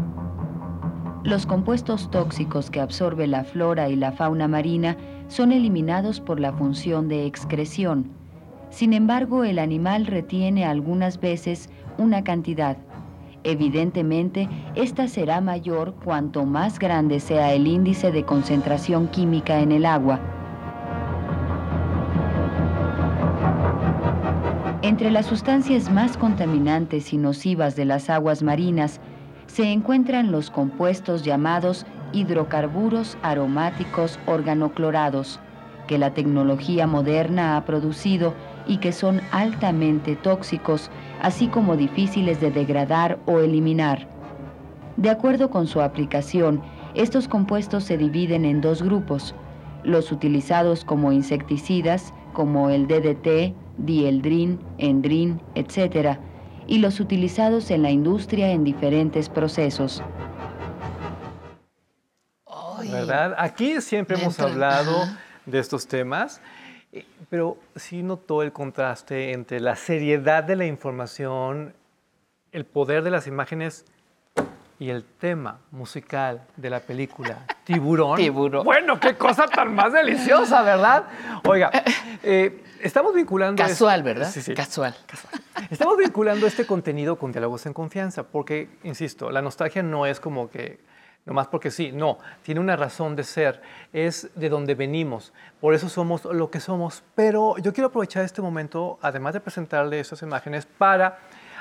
[1.25, 4.97] Los compuestos tóxicos que absorbe la flora y la fauna marina
[5.29, 8.11] son eliminados por la función de excreción.
[8.71, 12.77] Sin embargo, el animal retiene algunas veces una cantidad.
[13.45, 19.87] Evidentemente, esta será mayor cuanto más grande sea el índice de concentración química en el
[19.87, 20.19] agua.
[24.83, 29.01] Entre las sustancias más contaminantes y nocivas de las aguas marinas
[29.47, 35.41] se encuentran los compuestos llamados hidrocarburos aromáticos organoclorados,
[35.87, 38.35] que la tecnología moderna ha producido
[38.67, 44.09] y que son altamente tóxicos, así como difíciles de degradar o eliminar.
[44.97, 46.63] De acuerdo con su aplicación,
[46.95, 49.35] estos compuestos se dividen en dos grupos,
[49.83, 56.19] los utilizados como insecticidas, como el DDT, dieldrin, endrin, etc.,
[56.67, 60.03] y los utilizados en la industria en diferentes procesos.
[62.91, 63.35] ¿verdad?
[63.39, 65.07] Aquí siempre hemos hablado
[65.47, 66.41] de estos temas,
[66.93, 71.75] eh, pero sí notó el contraste entre la seriedad de la información,
[72.53, 73.85] el poder de las imágenes
[74.79, 78.17] y el tema musical de la película Tiburón.
[78.19, 78.65] Tiburón.
[78.65, 81.05] Bueno, qué cosa tan más deliciosa, ¿verdad?
[81.45, 81.71] Oiga,
[82.23, 83.63] eh, estamos vinculando...
[83.63, 84.31] Casual, ¿verdad?
[84.31, 84.55] Sí, sí.
[84.55, 84.95] Casual.
[85.71, 90.51] Estamos vinculando este contenido con diálogos en confianza, porque, insisto, la nostalgia no es como
[90.51, 90.81] que
[91.25, 95.89] nomás porque sí, no, tiene una razón de ser, es de donde venimos, por eso
[95.89, 97.05] somos lo que somos.
[97.15, 101.19] Pero yo quiero aprovechar este momento, además de presentarle esas imágenes, para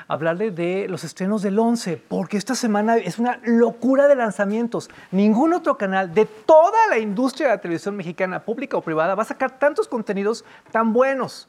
[0.08, 4.90] hablarle de los estrenos del 11, porque esta semana es una locura de lanzamientos.
[5.10, 9.22] Ningún otro canal de toda la industria de la televisión mexicana, pública o privada, va
[9.22, 11.48] a sacar tantos contenidos tan buenos.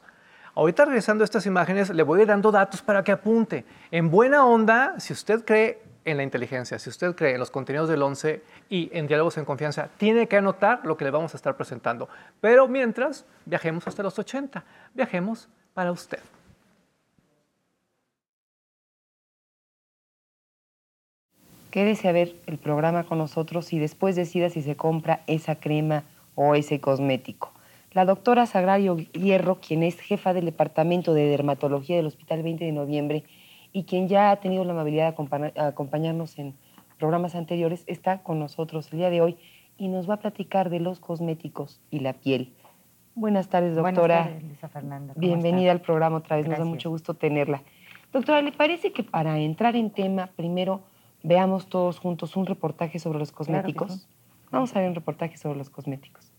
[0.54, 3.64] Ahorita regresando a estas imágenes, le voy dando datos para que apunte.
[3.90, 7.88] En buena onda, si usted cree en la inteligencia, si usted cree en los contenidos
[7.88, 11.36] del 11 y en diálogos en confianza, tiene que anotar lo que le vamos a
[11.36, 12.08] estar presentando.
[12.40, 14.62] Pero mientras, viajemos hasta los 80,
[14.94, 16.20] viajemos para usted.
[21.74, 26.04] Quédese a ver el programa con nosotros y después decida si se compra esa crema
[26.36, 27.52] o ese cosmético.
[27.90, 32.70] La doctora Sagrario Hierro, quien es jefa del Departamento de Dermatología del Hospital 20 de
[32.70, 33.24] Noviembre
[33.72, 36.54] y quien ya ha tenido la amabilidad de acompañarnos en
[36.96, 39.36] programas anteriores, está con nosotros el día de hoy
[39.76, 42.52] y nos va a platicar de los cosméticos y la piel.
[43.16, 44.18] Buenas tardes, doctora.
[44.18, 45.14] Buenas tardes, Luisa Fernanda.
[45.16, 47.64] Bienvenida al programa otra vez, nos da mucho gusto tenerla.
[48.12, 50.93] Doctora, ¿le parece que para entrar en tema, primero
[51.24, 54.06] veamos todos juntos un reportaje sobre los Claro cosméticos?
[54.52, 56.30] Vamos a ver un reportaje sobre los cosméticos.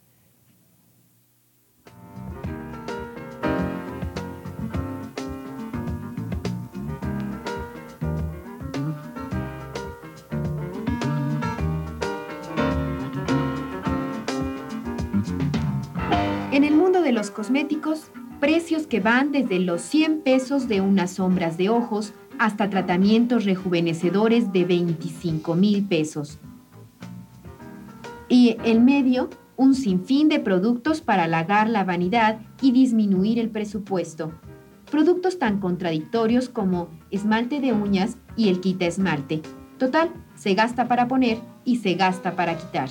[16.53, 21.11] En el mundo de los cosméticos, precios que van desde los 100 pesos de unas
[21.11, 26.39] sombras de ojos hasta tratamientos rejuvenecedores de 25 mil pesos.
[28.27, 34.33] Y en medio, un sinfín de productos para halagar la vanidad y disminuir el presupuesto.
[34.91, 39.41] Productos tan contradictorios como esmalte de uñas y el quita esmalte.
[39.77, 42.89] Total, se gasta para poner y se gasta para quitar.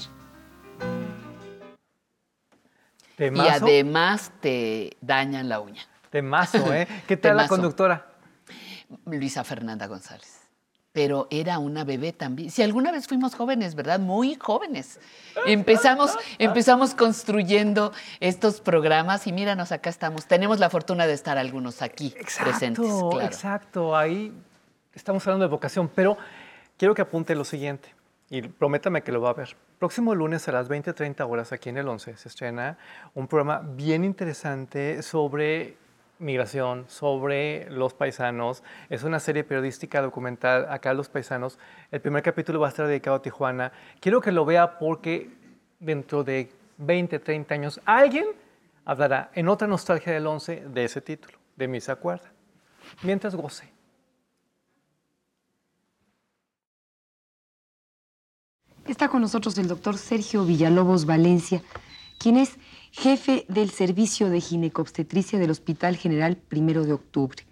[3.18, 5.82] Y además te dañan la uña.
[6.10, 6.88] temazo, ¿eh?
[7.06, 8.13] ¿Qué tal la conductora?
[9.04, 10.40] Luisa Fernanda González.
[10.92, 12.52] Pero era una bebé también.
[12.52, 13.98] Si alguna vez fuimos jóvenes, ¿verdad?
[13.98, 15.00] Muy jóvenes.
[15.44, 20.26] Empezamos, empezamos construyendo estos programas y míranos, acá estamos.
[20.26, 22.84] Tenemos la fortuna de estar algunos aquí presentes.
[22.84, 23.20] Claro.
[23.22, 24.32] Exacto, ahí
[24.94, 26.16] estamos hablando de vocación, pero
[26.76, 27.92] quiero que apunte lo siguiente
[28.30, 29.56] y prométame que lo va a ver.
[29.80, 32.78] Próximo lunes a las 20:30 horas aquí en el 11 se estrena
[33.14, 35.76] un programa bien interesante sobre
[36.18, 38.62] migración, sobre los paisanos.
[38.88, 41.58] Es una serie periodística documental acá los paisanos.
[41.90, 43.72] El primer capítulo va a estar dedicado a Tijuana.
[44.00, 45.30] Quiero que lo vea porque
[45.80, 48.26] dentro de 20, 30 años alguien
[48.84, 51.96] hablará en otra nostalgia del 11 de ese título, de mí se.
[53.02, 53.72] Mientras goce.
[58.86, 61.62] Está con nosotros el doctor Sergio Villalobos Valencia,
[62.18, 62.58] quien es
[62.96, 67.44] jefe del servicio de ginecobstetricia del Hospital General Primero de Octubre.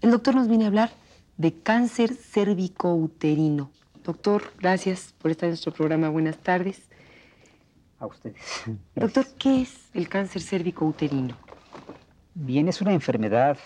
[0.00, 0.92] El doctor nos viene a hablar
[1.36, 3.72] de cáncer cérvico-uterino.
[4.04, 6.08] Doctor, gracias por estar en nuestro programa.
[6.10, 6.88] Buenas tardes.
[7.98, 8.36] a ustedes.
[8.94, 11.36] Doctor, ¿qué es el cáncer cérvico-uterino?
[12.34, 13.58] Bien, es una enfermedad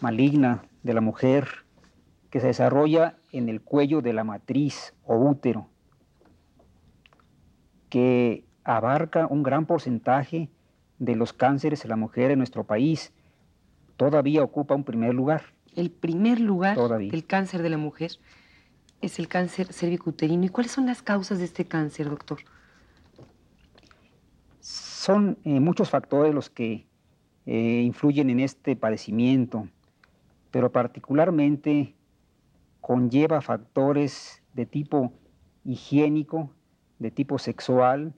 [0.00, 1.48] maligna de la mujer
[2.30, 5.68] que se desarrolla en el cuello de la matriz o útero,
[7.88, 8.44] que
[8.76, 10.48] abarca un gran porcentaje
[10.98, 13.12] de los cánceres en la mujer en nuestro país.
[13.96, 15.42] Todavía ocupa un primer lugar.
[15.74, 17.10] El primer lugar Todavía.
[17.10, 18.12] del cáncer de la mujer
[19.00, 20.44] es el cáncer cérvico-uterino.
[20.44, 22.38] ¿Y cuáles son las causas de este cáncer, doctor?
[24.60, 26.86] Son eh, muchos factores los que
[27.46, 29.68] eh, influyen en este padecimiento,
[30.50, 31.96] pero particularmente
[32.80, 35.12] conlleva factores de tipo
[35.64, 36.50] higiénico,
[36.98, 38.14] de tipo sexual,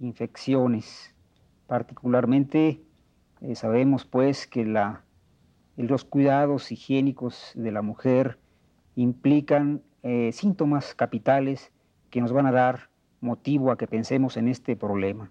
[0.00, 1.14] infecciones.
[1.66, 2.80] Particularmente
[3.40, 5.02] eh, sabemos pues que la,
[5.76, 8.38] los cuidados higiénicos de la mujer
[8.96, 11.70] implican eh, síntomas capitales
[12.10, 12.88] que nos van a dar
[13.20, 15.30] motivo a que pensemos en este problema.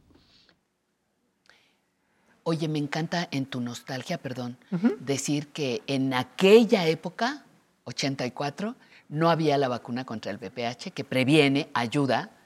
[2.43, 4.57] Oye, me encanta en tu nostalgia, perdón,
[5.01, 7.43] decir que en aquella época,
[7.84, 8.76] 84,
[9.09, 12.37] no había la vacuna contra el VPH que previene, ayuda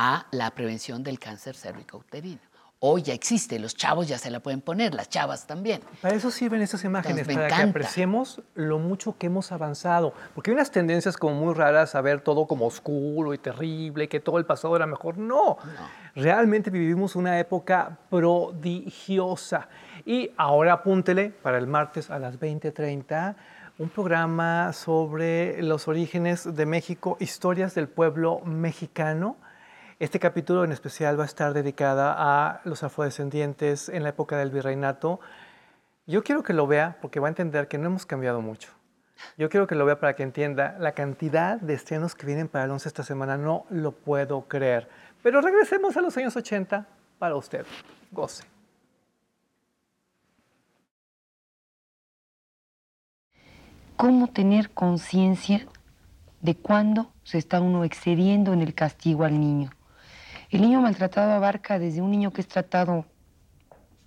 [0.00, 2.38] a la prevención del cáncer cérvico-uterino.
[2.78, 5.80] Hoy ya existe, los chavos ya se la pueden poner, las chavas también.
[6.00, 7.70] Para eso sirven estas imágenes, me para que encanta.
[7.70, 10.14] apreciemos lo mucho que hemos avanzado.
[10.36, 14.20] Porque hay unas tendencias como muy raras a ver todo como oscuro y terrible, que
[14.20, 15.18] todo el pasado era mejor.
[15.18, 15.58] No,
[16.14, 19.68] realmente vivimos una época prodigiosa.
[20.06, 23.34] Y ahora apúntele para el martes a las 20:30
[23.78, 29.36] un programa sobre los orígenes de México, historias del pueblo mexicano.
[29.98, 34.50] Este capítulo en especial va a estar dedicada a los afrodescendientes en la época del
[34.50, 35.18] virreinato.
[36.06, 38.70] Yo quiero que lo vea porque va a entender que no hemos cambiado mucho.
[39.36, 42.66] Yo quiero que lo vea para que entienda la cantidad de estrenos que vienen para
[42.66, 43.36] el 11 esta semana.
[43.36, 44.88] No lo puedo creer.
[45.22, 46.86] Pero regresemos a los años 80
[47.18, 47.66] para usted.
[48.12, 48.44] Goce.
[53.98, 55.66] cómo tener conciencia
[56.40, 59.70] de cuándo se está uno excediendo en el castigo al niño.
[60.50, 63.04] El niño maltratado abarca desde un niño que es tratado,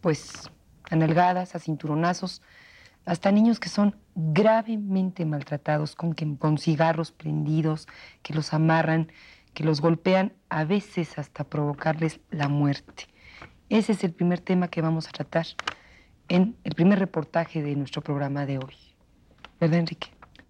[0.01, 0.49] pues,
[0.89, 2.41] a nalgadas, a cinturonazos,
[3.05, 7.87] hasta niños que son gravemente maltratados, con, con cigarros prendidos,
[8.23, 9.11] que los amarran,
[9.53, 13.07] que los golpean, a veces hasta provocarles la muerte.
[13.69, 15.45] Ese es el primer tema que vamos a tratar
[16.27, 18.75] en el primer reportaje de nuestro programa de hoy.
[19.59, 20.07] ¿Verdad, Enrique?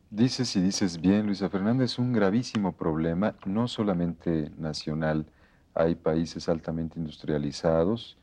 [0.10, 5.26] Dices y dices bien, Luisa Fernanda, es un gravísimo problema, no solamente nacional.
[5.74, 8.18] Hay países altamente industrializados.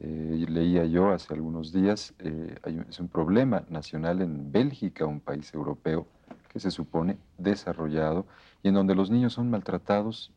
[0.00, 2.56] Eh, leía yo hace algunos días, eh,
[2.88, 6.06] es un problema nacional en Bélgica, un país europeo
[6.48, 8.26] que se supone desarrollado
[8.62, 10.32] y en donde los niños son maltratados,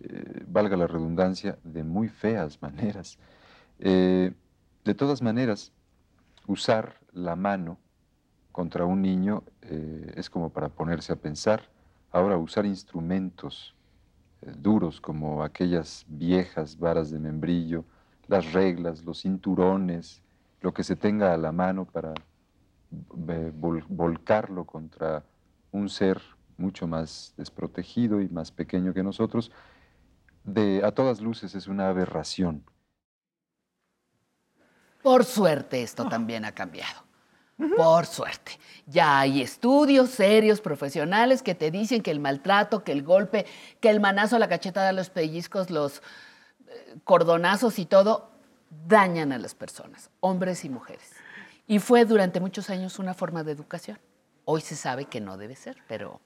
[0.00, 3.18] eh, valga la redundancia, de muy feas maneras.
[3.78, 5.72] de todas maneras,
[6.46, 7.78] usar la mano
[8.52, 9.42] contra un niño
[10.16, 11.68] es como para ponerse a pensar.
[12.10, 13.74] Ahora usar instrumentos
[14.58, 17.84] duros como aquellas viejas varas de membrillo,
[18.26, 20.22] las reglas, los cinturones,
[20.60, 22.14] lo que se tenga a la mano para
[23.88, 25.24] volcarlo contra
[25.70, 26.20] un ser
[26.56, 29.50] mucho más desprotegido y más pequeño que nosotros,
[30.44, 32.64] de, a todas luces es una aberración.
[35.02, 37.11] Por suerte esto también ha cambiado.
[37.76, 38.58] Por suerte.
[38.86, 43.46] Ya hay estudios serios, profesionales, que te dicen que el maltrato, que el golpe,
[43.80, 45.98] que el manazo, la cachetada, los pellizcos, los
[46.68, 48.30] eh, cordonazos y todo,
[48.88, 51.10] dañan a las personas, hombres y mujeres.
[51.66, 53.98] Y fue durante muchos años una forma de educación.
[54.44, 56.20] Hoy se sabe que no debe ser, pero...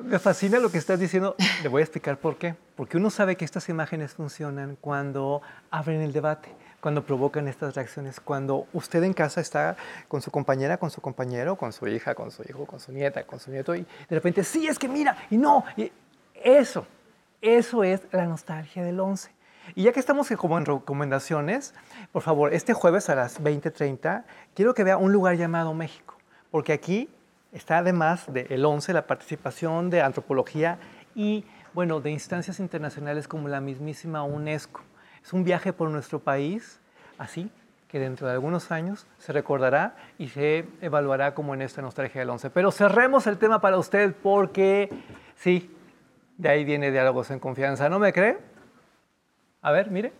[0.00, 1.36] Me fascina lo que estás diciendo.
[1.62, 2.56] Le voy a explicar por qué.
[2.74, 8.20] Porque uno sabe que estas imágenes funcionan cuando abren el debate cuando provocan estas reacciones,
[8.20, 9.76] cuando usted en casa está
[10.08, 13.24] con su compañera, con su compañero, con su hija, con su hijo, con su nieta,
[13.24, 15.92] con su nieto, y de repente, sí, es que mira, y no, y
[16.34, 16.86] eso,
[17.40, 19.30] eso es la nostalgia del 11.
[19.74, 21.74] Y ya que estamos como en recomendaciones,
[22.12, 24.24] por favor, este jueves a las 20:30,
[24.54, 26.16] quiero que vea un lugar llamado México,
[26.50, 27.08] porque aquí
[27.52, 30.78] está además del 11 la participación de antropología
[31.14, 34.80] y, bueno, de instancias internacionales como la mismísima UNESCO.
[35.22, 36.80] Es un viaje por nuestro país,
[37.18, 37.50] así
[37.88, 42.30] que dentro de algunos años se recordará y se evaluará como en esta nostalgia del
[42.30, 42.50] 11.
[42.50, 44.88] Pero cerremos el tema para usted porque,
[45.34, 45.70] sí,
[46.38, 47.88] de ahí viene diálogos en confianza.
[47.88, 48.38] ¿No me cree?
[49.60, 50.12] A ver, mire.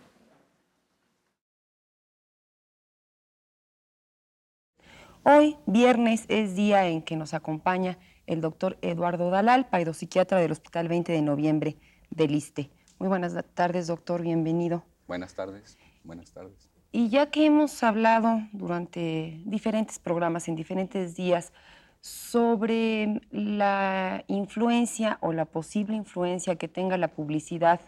[5.23, 7.97] Hoy, viernes, es día en que nos acompaña
[8.27, 11.77] el doctor Eduardo Dalal, psiquiatra del Hospital 20 de Noviembre
[12.09, 12.69] del ISTE.
[12.99, 14.83] Muy buenas tardes, doctor, bienvenido.
[15.11, 16.69] Buenas tardes, buenas tardes.
[16.93, 21.51] Y ya que hemos hablado durante diferentes programas, en diferentes días,
[21.99, 27.81] sobre la influencia o la posible influencia que tenga la publicidad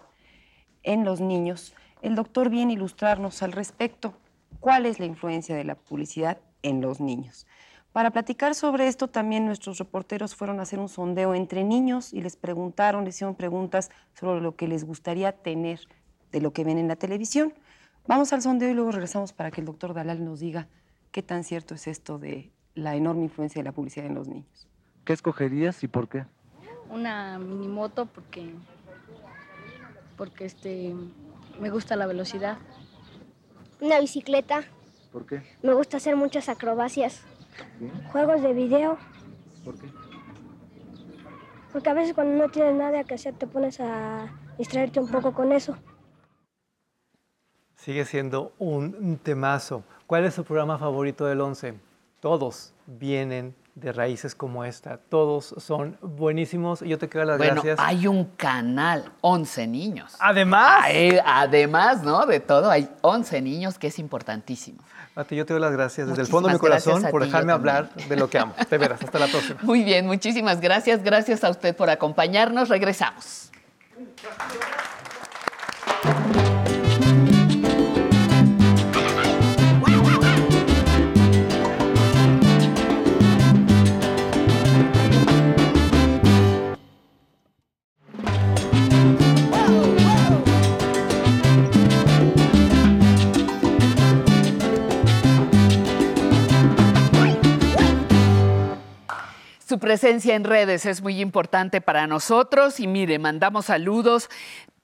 [0.84, 4.14] en los niños, el doctor viene a ilustrarnos al respecto.
[4.60, 7.48] ¿Cuál es la influencia de la publicidad en los niños?
[7.94, 12.22] Para platicar sobre esto, también nuestros reporteros fueron a hacer un sondeo entre niños y
[12.22, 15.80] les preguntaron, les hicieron preguntas sobre lo que les gustaría tener
[16.34, 17.54] de lo que ven en la televisión.
[18.08, 20.68] Vamos al sondeo y luego regresamos para que el doctor Dalal nos diga
[21.12, 24.68] qué tan cierto es esto de la enorme influencia de la publicidad en los niños.
[25.06, 26.26] ¿Qué escogerías y por qué?
[26.90, 28.54] Una minimoto porque,
[30.18, 30.94] porque este,
[31.62, 32.58] me gusta la velocidad.
[33.80, 34.64] Una bicicleta.
[35.12, 35.44] ¿Por qué?
[35.62, 37.22] Me gusta hacer muchas acrobacias.
[38.12, 38.98] Juegos de video.
[39.64, 39.88] ¿Por qué?
[41.72, 44.28] Porque a veces cuando no tienes nada que hacer te pones a
[44.58, 45.78] distraerte un poco con eso.
[47.84, 49.84] Sigue siendo un temazo.
[50.08, 51.74] ¿Cuál es su programa favorito del 11?
[52.22, 54.96] Todos vienen de raíces como esta.
[54.96, 56.80] Todos son buenísimos.
[56.80, 57.80] Yo te quiero las bueno, gracias.
[57.82, 60.16] Hay un canal, 11 niños.
[60.20, 60.86] Además.
[61.26, 62.26] además, ¿no?
[62.26, 64.82] De todo, hay 11 niños, que es importantísimo.
[65.14, 67.94] Mati, yo te doy las gracias desde el fondo de mi corazón por dejarme hablar
[67.94, 68.54] de lo que amo.
[68.70, 69.60] De veras, hasta la próxima.
[69.64, 71.04] Muy bien, muchísimas gracias.
[71.04, 72.70] Gracias a usted por acompañarnos.
[72.70, 73.52] Regresamos.
[99.74, 102.80] Su presencia en redes es muy importante para nosotros.
[102.80, 104.30] Y mire, mandamos saludos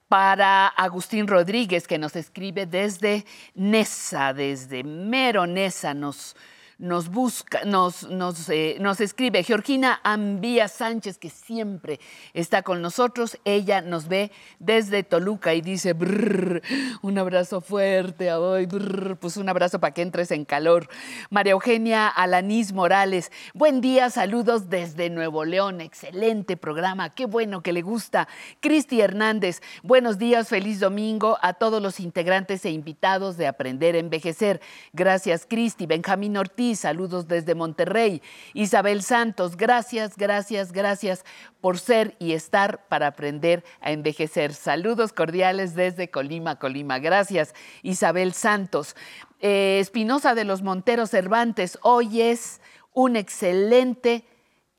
[0.08, 3.24] para Agustín Rodríguez, que nos escribe desde
[3.54, 6.34] Nesa, desde Mero Nesa, nos,
[6.80, 12.00] nos busca, nos, nos, eh, nos escribe Georgina Ambía Sánchez, que siempre
[12.32, 13.38] está con nosotros.
[13.44, 16.62] Ella nos ve desde Toluca y dice, "Brr,
[17.02, 20.88] un abrazo fuerte a hoy, brr", pues un abrazo para que entres en calor.
[21.28, 27.74] María Eugenia Alanís Morales, buen día, saludos desde Nuevo León, excelente programa, qué bueno que
[27.74, 28.26] le gusta.
[28.60, 33.98] Cristi Hernández, buenos días, feliz domingo a todos los integrantes e invitados de Aprender a
[33.98, 34.62] Envejecer.
[34.94, 35.84] Gracias, Cristi.
[35.84, 38.22] Benjamín Ortiz, saludos desde Monterrey.
[38.54, 41.24] Isabel Santos, gracias, gracias, gracias
[41.60, 44.54] por ser y estar para aprender a envejecer.
[44.54, 46.98] Saludos cordiales desde Colima, Colima.
[46.98, 48.96] Gracias, Isabel Santos.
[49.40, 52.60] Eh, Espinosa de los Monteros Cervantes, hoy es
[52.92, 54.24] un excelente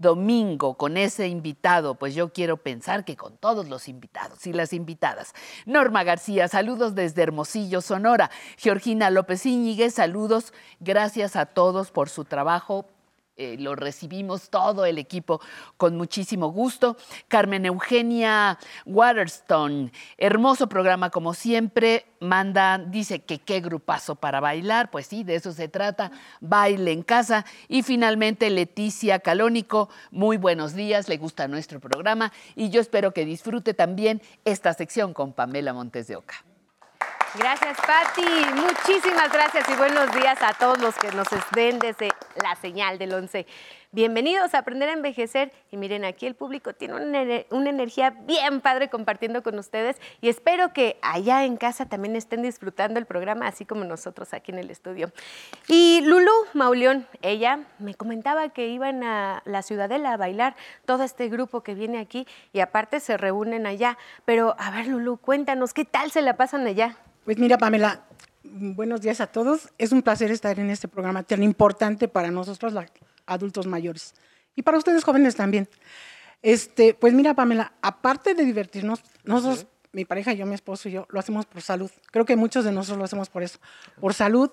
[0.01, 4.73] domingo con ese invitado, pues yo quiero pensar que con todos los invitados y las
[4.73, 5.33] invitadas.
[5.65, 8.31] Norma García, saludos desde Hermosillo, Sonora.
[8.57, 10.53] Georgina López Íñiguez, saludos.
[10.79, 12.85] Gracias a todos por su trabajo.
[13.41, 15.41] Eh, lo recibimos todo el equipo
[15.75, 16.95] con muchísimo gusto.
[17.27, 22.05] Carmen Eugenia Waterstone, hermoso programa como siempre.
[22.19, 24.91] Manda, dice que qué grupazo para bailar.
[24.91, 26.11] Pues sí, de eso se trata.
[26.39, 27.43] Baile en casa.
[27.67, 31.09] Y finalmente Leticia Calónico, muy buenos días.
[31.09, 36.05] Le gusta nuestro programa y yo espero que disfrute también esta sección con Pamela Montes
[36.05, 36.45] de Oca.
[37.33, 38.25] Gracias, Patti.
[38.55, 43.13] Muchísimas gracias y buenos días a todos los que nos ven desde la señal del
[43.13, 43.45] 11.
[43.93, 45.51] Bienvenidos a Aprender a Envejecer.
[45.69, 49.97] Y miren, aquí el público tiene una, una energía bien padre compartiendo con ustedes.
[50.21, 54.53] Y espero que allá en casa también estén disfrutando el programa, así como nosotros aquí
[54.53, 55.11] en el estudio.
[55.67, 61.27] Y Lulu Mauleón, ella me comentaba que iban a la Ciudadela a bailar todo este
[61.27, 63.97] grupo que viene aquí y aparte se reúnen allá.
[64.23, 66.95] Pero a ver, Lulu, cuéntanos, ¿qué tal se la pasan allá?
[67.25, 68.05] Pues mira, Pamela,
[68.43, 69.67] buenos días a todos.
[69.77, 72.73] Es un placer estar en este programa tan importante para nosotros,
[73.33, 74.13] adultos mayores,
[74.55, 75.67] y para ustedes jóvenes también.
[76.41, 81.05] Este, pues mira, Pamela, aparte de divertirnos, nosotros, mi pareja, yo, mi esposo y yo,
[81.09, 81.91] lo hacemos por salud.
[82.11, 83.59] Creo que muchos de nosotros lo hacemos por eso.
[83.99, 84.49] Por salud,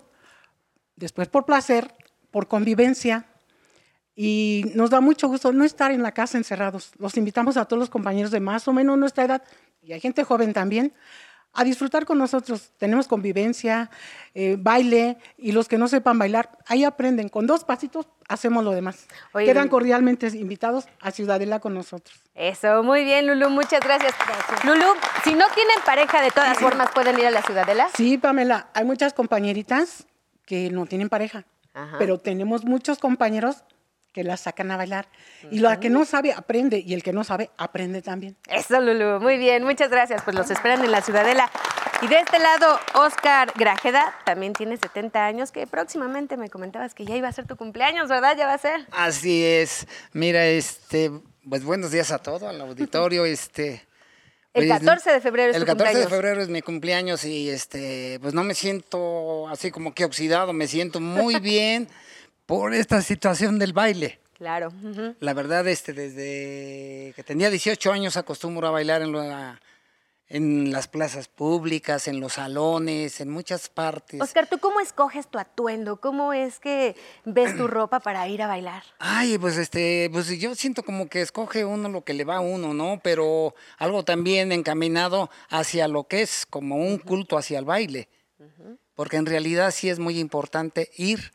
[0.96, 1.94] después por placer,
[2.30, 3.26] por convivencia.
[4.14, 6.90] Y nos da mucho gusto no estar en la casa encerrados.
[6.98, 9.42] Los invitamos a todos los compañeros de más o menos nuestra edad,
[9.80, 10.92] y hay gente joven también,
[11.52, 12.70] a disfrutar con nosotros.
[12.78, 13.90] Tenemos convivencia,
[14.34, 17.28] eh, baile, y los que no sepan bailar, ahí aprenden.
[17.28, 19.06] Con dos pasitos hacemos lo demás.
[19.32, 22.20] Oye, Quedan cordialmente invitados a Ciudadela con nosotros.
[22.34, 24.14] Eso, muy bien, Lulu, muchas gracias.
[24.64, 24.86] Lulu,
[25.24, 27.88] si no tienen pareja, de todas formas, ¿pueden ir a la Ciudadela?
[27.96, 30.06] Sí, Pamela, hay muchas compañeritas
[30.46, 31.44] que no tienen pareja,
[31.74, 31.96] Ajá.
[31.98, 33.64] pero tenemos muchos compañeros
[34.18, 35.06] que las sacan a bailar.
[35.48, 38.36] Y la que no sabe, aprende, y el que no sabe, aprende también.
[38.48, 40.24] Eso, Lulu, muy bien, muchas gracias.
[40.24, 41.48] Pues los esperan en la Ciudadela.
[42.02, 47.04] Y de este lado, Oscar Grajeda también tiene 70 años, que próximamente me comentabas que
[47.04, 48.36] ya iba a ser tu cumpleaños, ¿verdad?
[48.36, 48.88] Ya va a ser.
[48.90, 49.86] Así es.
[50.12, 51.12] Mira, este,
[51.48, 53.86] pues buenos días a todo, al auditorio, este.
[54.52, 57.50] El pues, 14 de febrero es El tu 14 de febrero es mi cumpleaños y
[57.50, 61.88] este, pues no me siento así como que oxidado, me siento muy bien
[62.48, 64.20] por esta situación del baile.
[64.32, 64.72] Claro.
[65.20, 69.60] La verdad, este, desde que tenía 18 años acostumbro a bailar en, la-
[70.28, 74.18] en las plazas públicas, en los salones, en muchas partes.
[74.22, 76.00] Oscar, ¿tú cómo escoges tu atuendo?
[76.00, 76.96] ¿Cómo es que
[77.26, 78.82] ves tu ropa para ir a bailar?
[78.98, 82.40] Ay, pues este, pues yo siento como que escoge uno lo que le va a
[82.40, 82.98] uno, ¿no?
[83.04, 88.08] Pero algo también encaminado hacia lo que es como un culto hacia el baile.
[88.94, 91.32] Porque en realidad sí es muy importante ir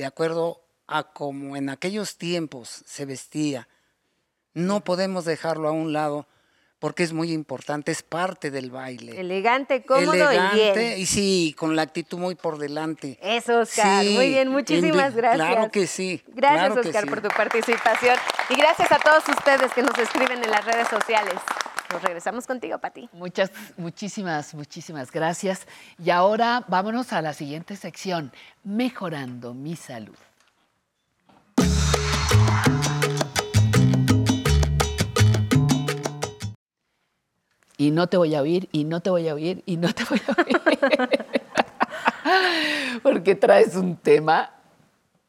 [0.00, 3.68] de acuerdo a como en aquellos tiempos se vestía.
[4.54, 6.26] No podemos dejarlo a un lado
[6.78, 9.20] porque es muy importante, es parte del baile.
[9.20, 10.98] Elegante, cómodo Elegante y bien.
[11.00, 13.18] y sí, con la actitud muy por delante.
[13.20, 14.02] Eso, Oscar.
[14.02, 15.46] Sí, Muy bien, muchísimas gracias.
[15.46, 16.22] Claro que sí.
[16.28, 17.10] Gracias, claro Oscar, sí.
[17.10, 18.16] por tu participación.
[18.48, 21.34] Y gracias a todos ustedes que nos escriben en las redes sociales.
[21.92, 23.08] Nos regresamos contigo, Pati.
[23.12, 25.66] Muchas, muchísimas, muchísimas gracias.
[25.98, 28.32] Y ahora vámonos a la siguiente sección,
[28.62, 30.16] Mejorando mi salud.
[37.76, 40.04] Y no te voy a oír, y no te voy a oír, y no te
[40.04, 40.60] voy a oír.
[43.02, 44.59] Porque traes un tema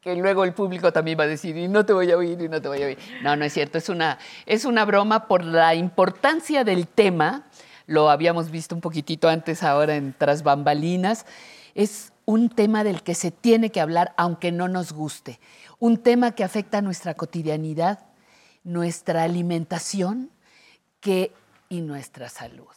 [0.01, 2.49] que luego el público también va a decir, y no te voy a oír, y
[2.49, 2.97] no te voy a oír.
[3.21, 7.43] No, no es cierto, es una, es una broma por la importancia del tema.
[7.85, 11.25] Lo habíamos visto un poquitito antes ahora en Tras Bambalinas.
[11.75, 15.39] Es un tema del que se tiene que hablar aunque no nos guste,
[15.79, 17.99] un tema que afecta nuestra cotidianidad,
[18.63, 20.31] nuestra alimentación
[21.69, 22.67] y nuestra salud.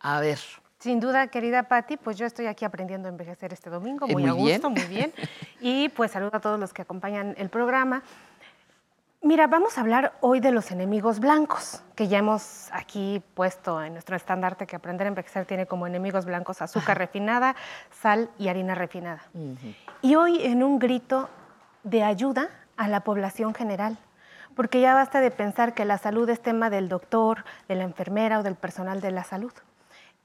[0.00, 0.38] A ver.
[0.80, 4.22] Sin duda, querida Patti, pues yo estoy aquí aprendiendo a envejecer este domingo, Eh, muy,
[4.22, 4.88] muy a gusto, bien.
[4.88, 5.12] muy bien.
[5.60, 8.02] Y pues saludo a todos los que acompañan el programa.
[9.22, 13.92] Mira, vamos a hablar hoy de los enemigos blancos, que ya hemos aquí puesto en
[13.92, 17.54] nuestro estandarte que aprender a envejecer tiene como enemigos blancos azúcar refinada,
[17.90, 19.20] sal y harina refinada.
[20.00, 21.28] Y hoy en un grito
[21.84, 23.98] de ayuda a la población general,
[24.56, 28.38] porque ya basta de pensar que la salud es tema del doctor, de la enfermera
[28.38, 29.52] o del personal de la salud.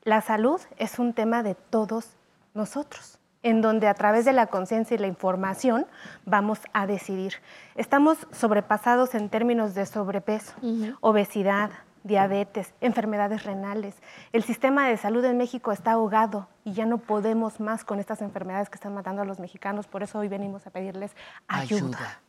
[0.05, 2.11] La salud es un tema de todos
[2.53, 5.87] nosotros, en donde a través de la conciencia y la información
[6.25, 7.33] vamos a decidir.
[7.73, 10.53] Estamos sobrepasados en términos de sobrepeso,
[11.01, 11.71] obesidad,
[12.03, 13.95] diabetes, enfermedades renales.
[14.31, 18.21] El sistema de salud en México está ahogado y ya no podemos más con estas
[18.21, 19.87] enfermedades que están matando a los mexicanos.
[19.87, 21.15] Por eso hoy venimos a pedirles
[21.47, 22.19] ayuda.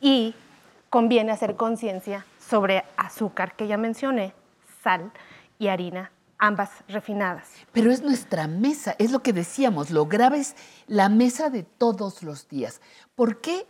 [0.00, 0.36] Y
[0.88, 4.34] conviene hacer conciencia sobre azúcar, que ya mencioné,
[4.84, 5.10] sal
[5.58, 7.48] y harina, ambas refinadas.
[7.72, 10.54] Pero es nuestra mesa, es lo que decíamos, lo grave es
[10.86, 12.80] la mesa de todos los días.
[13.14, 13.66] ¿Por qué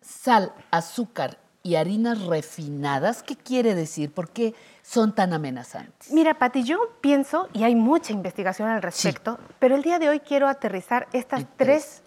[0.00, 3.22] sal, azúcar y harinas refinadas?
[3.22, 4.12] ¿Qué quiere decir?
[4.12, 6.12] ¿Por qué son tan amenazantes?
[6.12, 10.20] Mira, Pati, yo pienso, y hay mucha investigación al respecto, pero el día de hoy
[10.20, 12.01] quiero aterrizar estas tres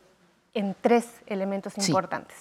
[0.56, 1.92] en tres elementos Sí.
[1.92, 2.36] importantes.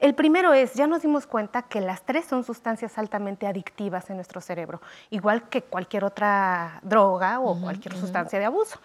[0.00, 4.16] El primero es, ya nos dimos cuenta que las tres son sustancias altamente adictivas en
[4.16, 8.80] nuestro cerebro, igual que cualquier otra droga o cualquier sustancia de abuso.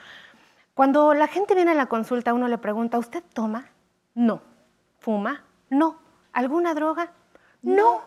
[0.76, 3.70] Cuando la gente viene a la consulta, uno le pregunta, ¿usted toma?
[4.14, 4.42] No.
[5.00, 5.44] ¿Fuma?
[5.70, 5.98] No.
[6.34, 7.12] ¿Alguna droga?
[7.62, 8.02] No.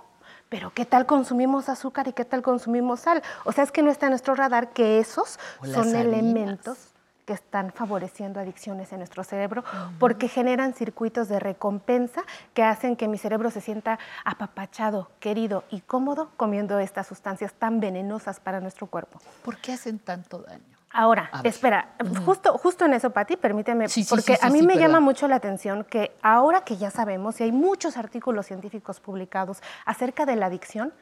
[0.49, 3.23] Pero ¿qué tal consumimos azúcar y qué tal consumimos sal?
[3.45, 6.93] O sea, es que no está en nuestro radar que esos O son elementos
[7.27, 9.65] que están favoreciendo adicciones en nuestro cerebro
[9.99, 12.23] porque generan circuitos de recompensa
[12.55, 17.81] que hacen que mi cerebro se sienta apapachado, querido y cómodo comiendo estas sustancias tan
[17.81, 19.21] venenosas para nuestro cuerpo.
[19.45, 20.63] ¿Por qué hacen tanto daño?
[20.93, 24.79] Ahora, espera, justo, justo en eso, Pati, permíteme, Sí, sí, porque sí, a mí me
[24.79, 29.59] llama mucho la atención que ahora que ya sabemos, y hay muchos artículos científicos publicados
[29.85, 30.95] acerca de la adicción,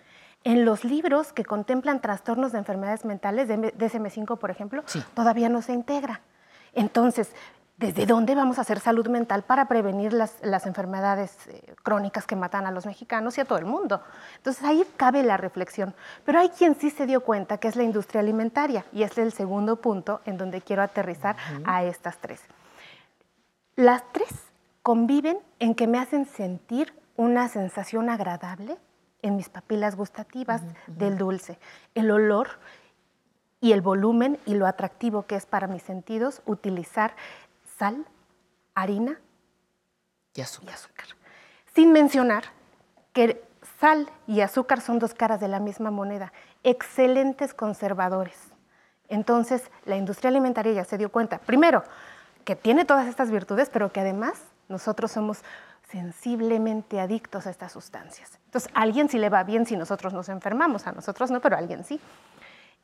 [0.44, 4.84] en los libros que contemplan trastornos de enfermedades mentales, de DSM-5, por ejemplo,
[5.14, 6.20] todavía no se integra.
[6.74, 7.32] Entonces,
[7.78, 12.36] ¿desde dónde vamos a hacer salud mental para prevenir las, las enfermedades eh, crónicas que
[12.36, 14.02] matan a los mexicanos y a todo el mundo?
[14.36, 15.94] Entonces, ahí cabe la reflexión.
[16.26, 19.28] Pero hay quien sí se dio cuenta que es la industria alimentaria, y este es
[19.28, 22.42] el segundo punto en donde quiero aterrizar a estas tres.
[23.76, 24.28] Las tres
[24.82, 28.76] conviven en que me hacen sentir una sensación agradable
[29.24, 31.58] en mis papilas gustativas del dulce,
[31.94, 32.50] el olor
[33.58, 37.16] y el volumen y lo atractivo que es para mis sentidos utilizar
[37.78, 38.04] sal,
[38.74, 39.18] harina
[40.34, 41.06] y azúcar.
[41.74, 42.44] Sin mencionar
[43.14, 43.42] que
[43.80, 48.36] sal y azúcar son dos caras de la misma moneda, excelentes conservadores.
[49.08, 51.82] Entonces, la industria alimentaria ya se dio cuenta, primero,
[52.44, 55.42] que tiene todas estas virtudes, pero que además nosotros somos
[55.94, 58.40] sensiblemente adictos a estas sustancias.
[58.46, 61.54] Entonces, a alguien sí le va bien si nosotros nos enfermamos, a nosotros no, pero
[61.54, 62.00] a alguien sí.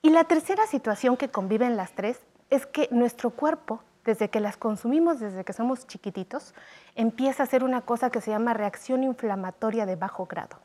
[0.00, 4.56] Y la tercera situación que conviven las tres es que nuestro cuerpo, desde que las
[4.56, 6.54] consumimos, desde que somos chiquititos,
[6.94, 10.58] empieza a hacer una cosa que se llama reacción inflamatoria de bajo grado.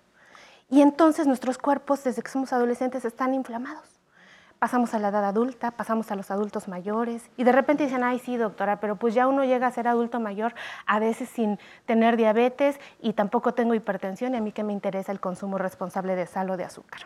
[0.70, 3.95] Y entonces nuestros cuerpos, desde que somos adolescentes, están inflamados.
[4.60, 8.20] Pasamos a la edad adulta, pasamos a los adultos mayores y de repente dicen, ay
[8.20, 12.18] sí, doctora, pero pues ya uno llega a ser adulto mayor a veces sin tener
[12.18, 16.26] diabetes y tampoco tengo hipertensión y a mí que me interesa el consumo responsable de
[16.26, 17.01] sal o de azúcar.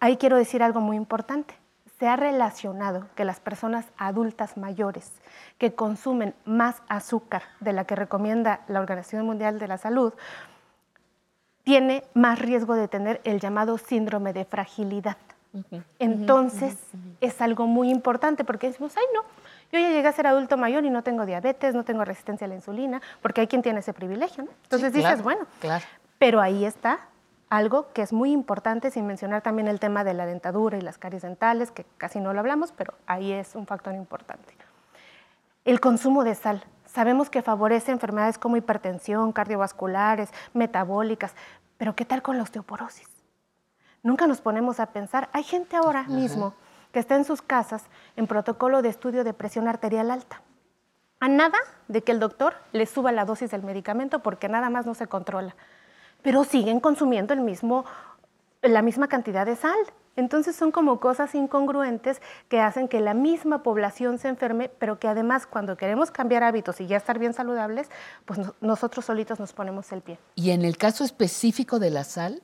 [0.00, 1.54] Ahí quiero decir algo muy importante.
[1.98, 5.12] Se ha relacionado que las personas adultas mayores
[5.58, 10.12] que consumen más azúcar de la que recomienda la Organización Mundial de la Salud,
[11.62, 15.16] tiene más riesgo de tener el llamado síndrome de fragilidad.
[15.98, 16.76] Entonces,
[17.20, 19.22] es algo muy importante porque decimos, ay no,
[19.72, 22.48] yo ya llegué a ser adulto mayor y no tengo diabetes, no tengo resistencia a
[22.48, 24.50] la insulina, porque hay quien tiene ese privilegio, ¿no?
[24.64, 25.84] Entonces Sí, dices, claro, bueno, Claro.
[26.18, 27.00] pero ahí está
[27.50, 30.96] algo que es muy importante, sin mencionar también el tema de la dentadura y las
[30.96, 34.54] caries dentales, que casi no lo hablamos, pero ahí es un factor importante.
[35.66, 36.64] El consumo de sal.
[36.86, 41.34] Sabemos que favorece enfermedades como hipertensión, cardiovasculares, metabólicas,
[41.76, 43.06] pero ¿qué tal con la osteoporosis?
[44.02, 46.54] Nunca nos ponemos a pensar, hay gente ahora mismo
[46.92, 47.84] que está en sus casas
[48.16, 50.42] en protocolo de estudio de presión arterial alta.
[51.20, 51.56] A nada
[51.88, 55.06] de que el doctor le suba la dosis del medicamento porque nada más no se
[55.06, 55.54] controla.
[56.22, 57.84] Pero siguen consumiendo el mismo,
[58.60, 59.76] la misma cantidad de sal
[60.14, 65.08] Entonces son como cosas incongruentes que hacen que la misma población se enferme, pero que
[65.08, 67.88] además cuando queremos cambiar hábitos y ya estar bien saludables,
[68.26, 70.18] pues no- nosotros solitos nos ponemos el pie.
[70.34, 72.42] Y en el caso específico de la sal,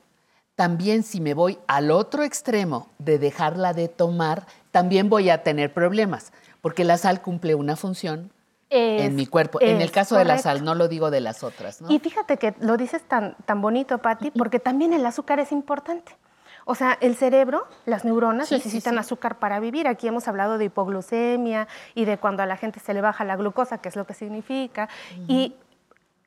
[0.59, 5.73] también si me voy al otro extremo de dejarla de tomar, también voy a tener
[5.73, 8.33] problemas, porque la sal cumple una función
[8.69, 9.61] Es- en mi cuerpo.
[9.61, 11.89] En el caso de la sal, no lo digo de las otras, ¿no?
[11.93, 16.17] Y fíjate que lo dices tan, tan bonito, Patti, porque también el azúcar es importante.
[16.65, 18.99] O sea, el cerebro, las neuronas Sí, necesitan sí.
[18.99, 19.87] azúcar para vivir.
[19.87, 23.37] Aquí hemos hablado de hipoglucemia y de cuando a la gente se le baja la
[23.37, 24.89] glucosa, que es lo que significa.
[25.29, 25.55] Y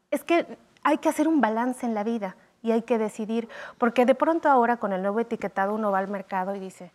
[0.09, 0.47] es que
[0.83, 4.49] hay que hacer un balance en la vida y hay que decidir, porque de pronto
[4.49, 6.91] ahora con el nuevo etiquetado uno va al mercado y dice,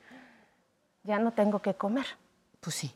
[1.03, 2.07] ya no tengo que comer.
[2.61, 2.95] Pues sí.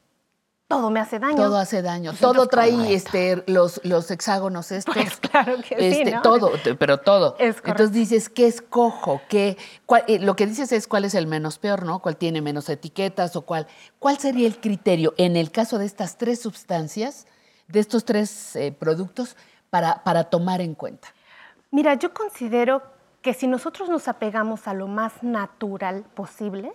[0.69, 1.35] Todo me hace daño.
[1.35, 2.13] Todo hace daño.
[2.13, 2.95] Pues Todo trae correcto.
[2.95, 4.95] este, los, los hexágonos estos.
[5.21, 6.23] claro que sí, Este, ¿no?
[6.23, 7.35] Todo, pero todo.
[7.41, 7.57] Es.
[7.65, 9.21] Entonces dices, ¿qué escojo?
[9.29, 11.99] ¿Qué, cuál- eh, lo que dices es cuál es el menos peor, ¿no?
[11.99, 13.67] ¿Cuál tiene menos etiquetas o cuál?
[13.99, 17.27] ¿Cuál sería el criterio en el caso de estas tres sustancias,
[17.67, 19.35] de estos tres eh, productos,
[19.71, 21.09] para, para tomar en cuenta?
[21.73, 22.83] Mira, yo considero
[23.23, 26.73] que si nosotros nos apegamos a lo más natural posible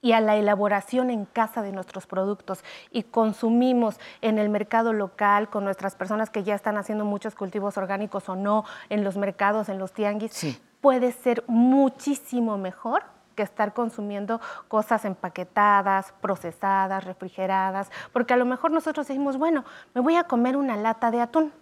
[0.00, 5.50] y a la elaboración en casa de nuestros productos y consumimos en el mercado local
[5.50, 9.68] con nuestras personas que ya están haciendo muchos cultivos orgánicos o no, en los mercados,
[9.68, 13.02] en los tianguis, puede ser muchísimo mejor
[13.34, 20.00] que estar consumiendo cosas empaquetadas, procesadas, refrigeradas, porque a lo mejor nosotros decimos, bueno, me
[20.00, 21.52] voy a comer una lata de atún.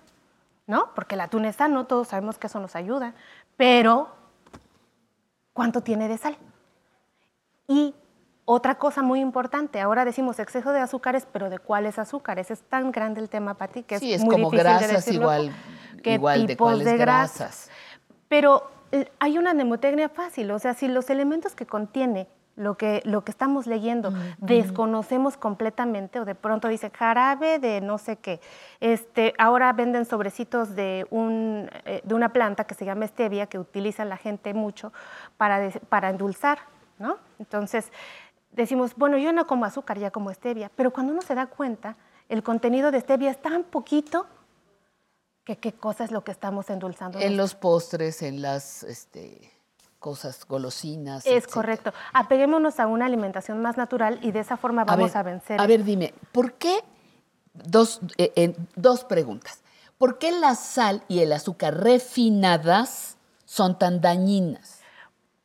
[0.68, 0.94] ¿No?
[0.94, 3.14] Porque el atún es sano, todos sabemos que eso nos ayuda,
[3.56, 4.10] pero
[5.52, 6.36] ¿cuánto tiene de sal?
[7.66, 7.94] Y
[8.44, 12.50] otra cosa muy importante, ahora decimos exceso de azúcares, pero ¿de cuáles azúcares?
[12.50, 15.04] Es tan grande el tema, Pati, que Sí, es, es muy como difícil de grasas
[15.04, 15.20] decirlo.
[15.22, 15.52] igual,
[16.02, 17.38] ¿Qué igual de tipos cuáles de grasas.
[17.38, 17.70] grasas?
[18.28, 18.70] Pero
[19.18, 22.28] hay una mnemotecnia fácil, o sea, si los elementos que contiene
[22.58, 27.98] lo que, lo que estamos leyendo desconocemos completamente o de pronto dice jarabe de no
[27.98, 28.40] sé qué,
[28.80, 33.58] este, ahora venden sobrecitos de, un, eh, de una planta que se llama stevia que
[33.58, 34.92] utiliza la gente mucho
[35.36, 36.58] para, para endulzar,
[36.98, 37.18] ¿no?
[37.38, 37.92] Entonces
[38.50, 41.96] decimos, bueno, yo no como azúcar, ya como stevia, pero cuando uno se da cuenta,
[42.28, 44.26] el contenido de stevia es tan poquito
[45.44, 47.20] que qué cosa es lo que estamos endulzando.
[47.20, 49.50] En los postres, en las este,
[49.98, 51.26] cosas golosinas.
[51.26, 51.92] Es correcto.
[52.12, 55.60] Apeguémonos a una alimentación más natural y de esa forma vamos a, ver, vencer.
[55.60, 56.80] A ver, dime, ¿por qué?
[57.52, 59.62] Dos, eh, eh, dos preguntas.
[59.98, 64.80] ¿Por qué la sal y el azúcar refinadas son tan dañinas?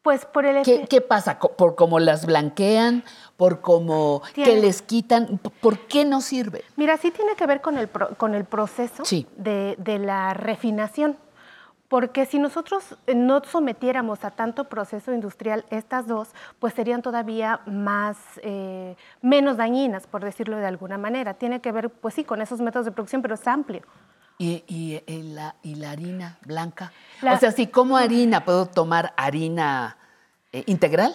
[0.03, 1.39] Pues por el ¿Qué, qué pasa?
[1.39, 3.03] ¿Por cómo las blanquean?
[3.37, 5.39] ¿Por cómo que les quitan?
[5.61, 6.63] ¿Por qué no sirve?
[6.75, 9.25] Mira, sí tiene que ver con el, pro- con el proceso Sí.
[9.37, 11.17] de, de la refinación.
[11.93, 17.59] Porque si nosotros eh, no sometiéramos a tanto proceso industrial estas dos, pues serían todavía
[17.67, 21.35] más, eh, menos dañinas, por decirlo de alguna manera.
[21.35, 23.83] Tiene que ver, pues sí, con esos métodos de producción, pero es amplio.
[24.39, 26.91] ¿Y, y, eh, la, y la harina blanca?
[27.21, 29.95] La- O sea, si como harina, ¿puedo tomar harina
[30.51, 31.13] eh, integral?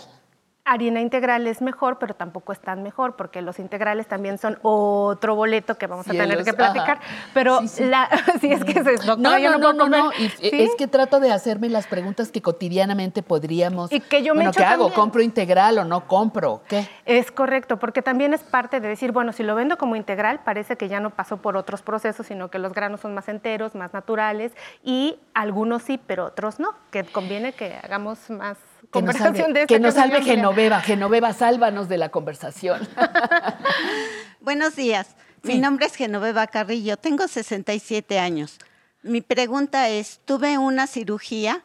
[0.72, 5.34] Harina integral es mejor, pero tampoco es tan mejor, porque los integrales también son otro
[5.34, 6.98] boleto que vamos a tener que platicar.
[6.98, 7.30] ajá.
[7.34, 7.84] Pero Sí, sí.
[7.84, 8.08] la,
[8.40, 10.00] sí, es que se, No, yo no, no, no, puedo no, comer.
[10.00, 10.12] no.
[10.18, 10.50] Y, ¿Sí?
[10.52, 13.92] Es que trato de hacerme las preguntas que cotidianamente podríamos.
[13.92, 14.92] Y que yo me bueno, ¿qué hago?
[14.92, 16.62] ¿Compro integral o no compro?
[16.68, 16.88] ¿Qué?
[17.06, 20.76] Es correcto, porque también es parte de decir, bueno, si lo vendo como integral, parece
[20.76, 23.92] que ya no pasó por otros procesos, sino que los granos son más enteros, más
[23.92, 24.52] naturales,
[24.82, 28.58] y algunos sí, pero otros no, que conviene que hagamos más
[28.93, 30.81] Que nos salve, de esta que nos se salve llama- Genoveva.
[30.81, 32.89] Genoveva, sálvanos de la conversación.
[34.41, 35.14] Buenos días.
[35.43, 36.97] Mi nombre es Genoveva Carrillo.
[36.97, 38.59] Tengo 67 años.
[39.03, 41.62] Mi pregunta es, tuve una cirugía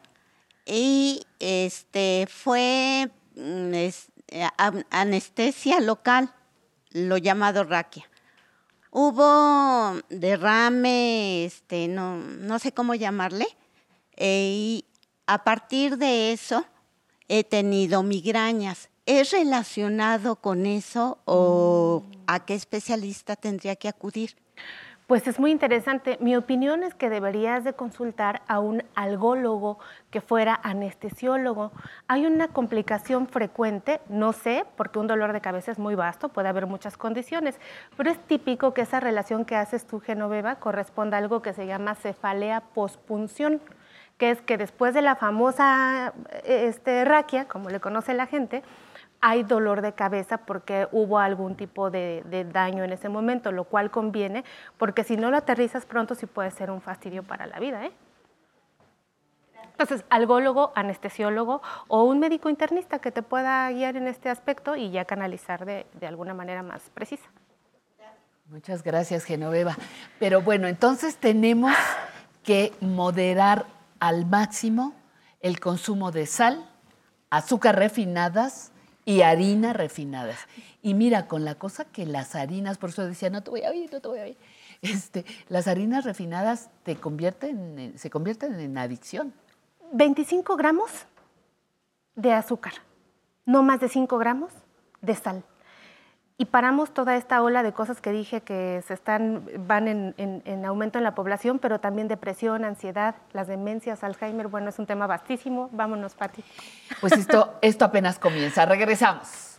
[0.66, 4.08] y este fue mm, es-
[4.90, 6.32] anestesia local,
[6.90, 8.08] lo llamado raquia.
[8.90, 13.46] Hubo derrame, este, no, no sé cómo llamarle,
[14.16, 14.84] eh, y
[15.26, 16.64] a partir de eso
[17.28, 18.90] he tenido migrañas.
[19.06, 24.36] ¿Es relacionado con eso o a qué especialista tendría que acudir?
[25.06, 26.16] Pues es muy interesante.
[26.22, 29.78] Mi opinión es que deberías de consultar a un algólogo
[30.10, 31.72] que fuera anestesiólogo.
[32.08, 36.48] Hay una complicación frecuente, no sé, porque un dolor de cabeza es muy vasto, puede
[36.48, 37.60] haber muchas condiciones,
[37.98, 41.66] pero es típico que esa relación que haces tú, Genoveva, corresponda a algo que se
[41.66, 43.60] llama cefalea pospunción,
[44.18, 46.12] que es que después de la famosa
[46.44, 48.62] este, raquia, como le conoce la gente,
[49.20, 53.64] hay dolor de cabeza porque hubo algún tipo de, de daño en ese momento, lo
[53.64, 54.44] cual conviene,
[54.76, 57.86] porque si no lo aterrizas pronto sí puede ser un fastidio para la vida.
[57.86, 57.92] ¿eh?
[59.72, 64.90] Entonces, algólogo, anestesiólogo o un médico internista que te pueda guiar en este aspecto y
[64.90, 67.28] ya canalizar de, de alguna manera más precisa.
[68.50, 69.74] Muchas gracias, Genoveva.
[70.20, 71.72] Pero bueno, entonces tenemos
[72.44, 73.64] que moderar
[74.06, 74.92] al máximo
[75.40, 76.68] el consumo de sal,
[77.30, 78.70] azúcar refinadas
[79.06, 80.38] y harina refinadas.
[80.82, 83.70] Y mira, con la cosa que las harinas, por eso decía, no te voy a
[83.70, 84.36] oír, no te voy a oír.
[84.82, 89.32] Este, las harinas refinadas te convierten, en- se convierten en adicción.
[89.92, 90.90] 25 gramos
[92.14, 92.74] de azúcar,
[93.46, 94.52] no más de 5 gramos
[95.00, 95.42] de sal.
[96.36, 100.42] Y paramos toda esta ola de cosas que dije que se están, van en, en-
[100.44, 104.48] en aumento en la población, pero también depresión, ansiedad, las demencias, Alzheimer.
[104.48, 105.68] Bueno, es un tema vastísimo.
[105.72, 106.42] Vámonos, Pati.
[107.00, 108.66] Pues esto, esto apenas comienza.
[108.66, 109.58] Regresamos.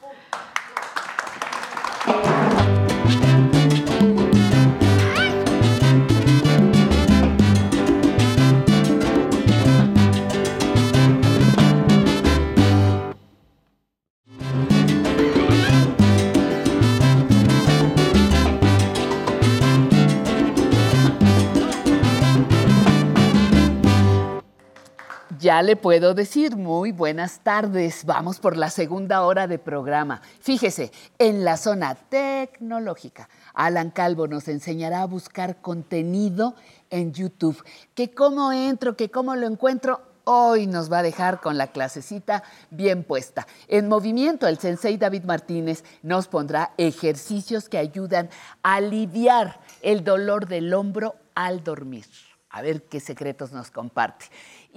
[25.46, 28.04] Ya le puedo decir muy buenas tardes.
[28.04, 30.24] Vamos por la segunda hora de programa.
[30.42, 36.56] Fíjese, en la zona tecnológica, Alan Calvo nos enseñará a buscar contenido
[36.90, 37.64] en YouTube.
[37.94, 42.42] Que cómo entro, que cómo lo encuentro, hoy nos va a dejar con la clasecita
[42.72, 43.46] bien puesta.
[43.68, 48.32] En movimiento, el sensei David Martínez nos pondrá ejercicios que ayudan
[48.64, 52.08] a aliviar el dolor del hombro al dormir.
[52.50, 54.28] A ver qué secretos nos comparte.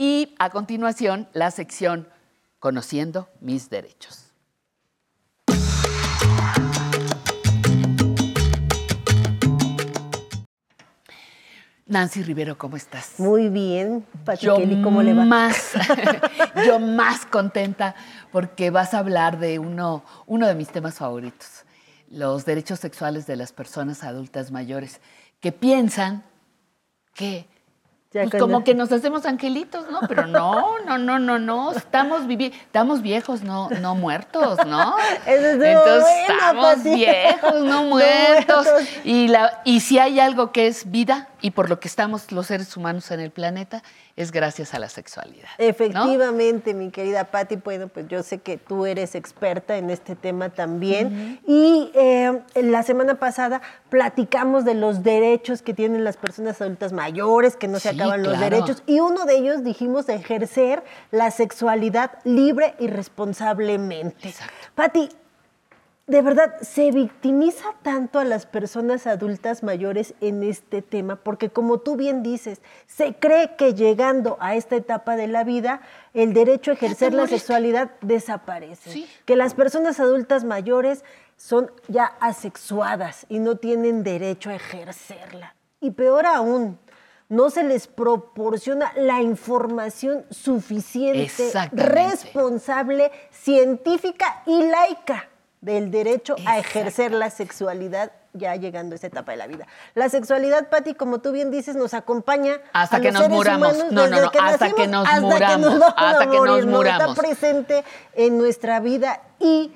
[0.01, 2.09] Y a continuación, la sección
[2.61, 4.33] Conociendo mis derechos.
[11.87, 13.19] Nancy Rivero, ¿cómo estás?
[13.19, 14.07] Muy bien,
[14.41, 15.25] Kelly, ¿cómo le va?
[15.25, 15.73] Más,
[16.67, 17.97] yo más contenta
[18.31, 21.65] porque vas a hablar de uno, uno de mis temas favoritos,
[22.09, 25.01] los derechos sexuales de las personas adultas mayores,
[25.41, 26.25] que piensan
[27.15, 27.49] que
[28.11, 30.01] Ya pues, cuando- como que nos hacemos angelitos, ¿no?
[30.09, 31.73] Pero no, no, no, no, no.
[31.73, 34.97] Estamos vivi estamos viejos, no, no muertos, ¿no?
[35.27, 38.65] Eso estuvo Entonces bueno, estamos viejos, no No muertos.
[38.67, 38.89] muertos.
[39.05, 42.47] Y, la, y si hay algo que es vida y por lo que estamos los
[42.47, 43.83] seres humanos en el planeta,
[44.19, 45.49] es gracias a la sexualidad.
[45.59, 45.65] ¿no?
[45.65, 50.49] Efectivamente, mi querida Patti, bueno, pues yo sé que tú eres experta en este tema
[50.49, 51.41] también.
[51.47, 57.55] Y eh, la semana pasada platicamos de los derechos que tienen las personas adultas mayores,
[57.55, 58.83] que no se acaban los derechos.
[58.87, 64.35] Y uno de ellos dijimos ejercer la sexualidad libre y responsablemente.
[64.75, 65.11] Patti,
[66.09, 71.81] de verdad, se victimiza tanto a las personas adultas mayores en este tema, porque como
[71.81, 75.83] tú bien dices, se cree que llegando a esta etapa de la vida,
[76.15, 79.07] el derecho a ejercer la sexualidad desaparece.
[79.27, 81.05] Que las personas adultas mayores
[81.37, 85.57] son ya asexuadas y no tienen derecho a ejercerla.
[85.79, 86.79] Y peor aún,
[87.29, 95.29] no se les proporciona la información suficiente, responsable, científica y laica
[95.61, 99.67] del derecho a ejercer la sexualidad ya llegando a esa etapa de la vida.
[99.95, 103.77] La sexualidad, Patti, como tú bien dices, nos acompaña Hasta a que los nos muramos.
[103.91, 107.09] No, no, no, hasta que nos hasta muramos, nos hasta que nos muramos.
[107.11, 107.85] Está presente
[108.15, 109.73] en nuestra vida y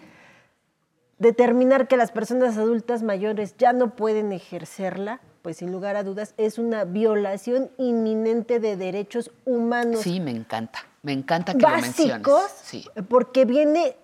[1.18, 6.34] determinar que las personas adultas mayores ya no pueden ejercerla, pues sin lugar a dudas
[6.36, 10.80] es una violación inminente de derechos humanos Sí, me encanta.
[11.02, 12.22] Me encanta que lo menciones.
[12.22, 12.88] básicos, Sí.
[13.08, 13.96] porque viene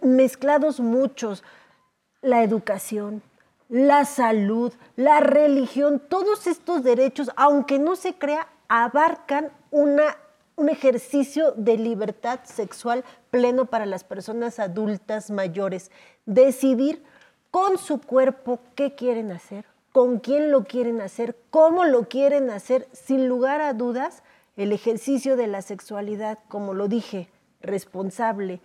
[0.00, 1.42] mezclados muchos,
[2.20, 3.22] la educación,
[3.68, 10.16] la salud, la religión, todos estos derechos, aunque no se crea, abarcan una,
[10.56, 15.90] un ejercicio de libertad sexual pleno para las personas adultas mayores.
[16.26, 17.02] Decidir
[17.50, 22.88] con su cuerpo qué quieren hacer, con quién lo quieren hacer, cómo lo quieren hacer,
[22.92, 24.22] sin lugar a dudas,
[24.56, 27.28] el ejercicio de la sexualidad, como lo dije,
[27.60, 28.60] responsable,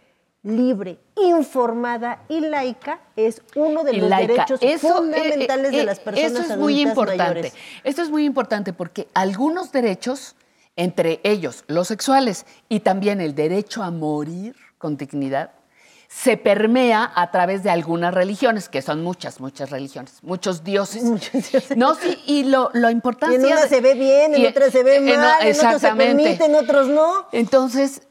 [0.48, 4.34] libre, informada y laica, es uno de los laica.
[4.34, 7.24] derechos Eso, fundamentales eh, eh, de las personas Eso es adultas muy importante.
[7.24, 7.54] mayores.
[7.84, 10.36] Esto es muy importante porque algunos derechos,
[10.76, 15.52] entre ellos los sexuales y también el derecho a morir con dignidad,
[16.08, 21.04] se permea a través de algunas religiones, que son muchas, muchas religiones, muchos dioses.
[21.76, 25.02] No, sí, y lo, lo importante en una se ve bien, en otra se ve
[25.02, 27.28] mal, en otros se permite, en otros no.
[27.34, 28.07] Entonces,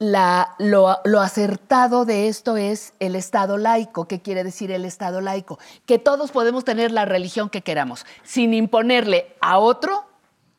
[0.00, 4.08] la- lo, lo acertado de esto es el Estado laico.
[4.08, 5.58] ¿Qué quiere decir el Estado laico?
[5.86, 10.06] Que todos podemos tener la religión que queramos, sin imponerle a otro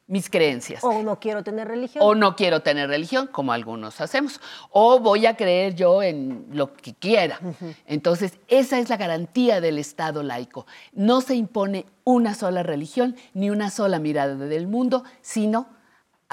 [0.08, 0.84] mis creencias.
[0.84, 2.04] O no quiero tener religión.
[2.06, 4.42] O no quiero tener religión, como algunos hacemos.
[4.70, 7.40] O voy a creer yo en lo que quiera.
[7.88, 10.68] Entonces, esa es la garantía del Estado laico.
[10.92, 15.68] No se impone una sola religión ni una sola mirada del mundo, sino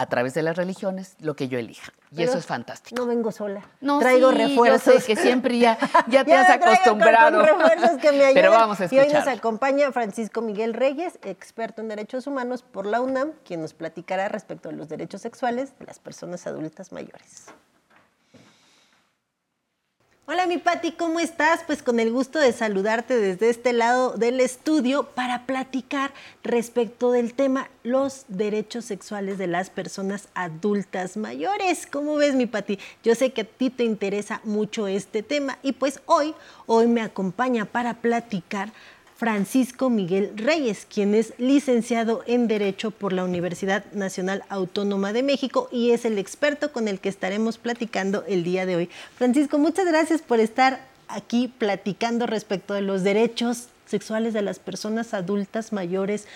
[0.01, 1.93] a través de las religiones lo que yo elija.
[2.13, 2.95] Y Pero eso es fantástico.
[3.01, 3.63] No vengo sola.
[3.81, 4.95] No, traigo sí, refuerzos.
[4.95, 5.77] Yo sé que siempre ya,
[6.07, 7.39] ya te Ya has traigo con- acostumbrado.
[7.45, 8.35] con refuerzos que me ayudan.
[8.35, 9.37] Pero vamos a Y hoy nos escuchar.
[9.39, 14.69] acompaña Francisco Miguel Reyes, experto en derechos humanos por la UNAM, quien nos platicará respecto
[14.69, 17.47] a los derechos sexuales de las personas adultas mayores.
[20.31, 21.61] Hola mi Pati, ¿cómo estás?
[21.67, 26.13] Pues con el gusto de saludarte desde este lado del estudio para platicar
[26.45, 31.87] respecto del tema los derechos sexuales de las personas adultas mayores.
[31.87, 32.79] ¿Cómo ves mi Pati?
[33.03, 36.35] Yo sé que a ti te interesa mucho este tema y pues hoy,
[36.67, 38.75] hoy me acompaña para platicar
[39.19, 45.69] Francisco Miguel Reyes, quien es licenciado en Derecho por la Universidad Nacional Autónoma de México
[45.73, 48.91] y es el experto con el que estaremos platicando el día de hoy.
[49.17, 55.13] Francisco, muchas gracias por estar aquí platicando respecto de los derechos sexuales de las personas
[55.13, 56.29] adultas mayores.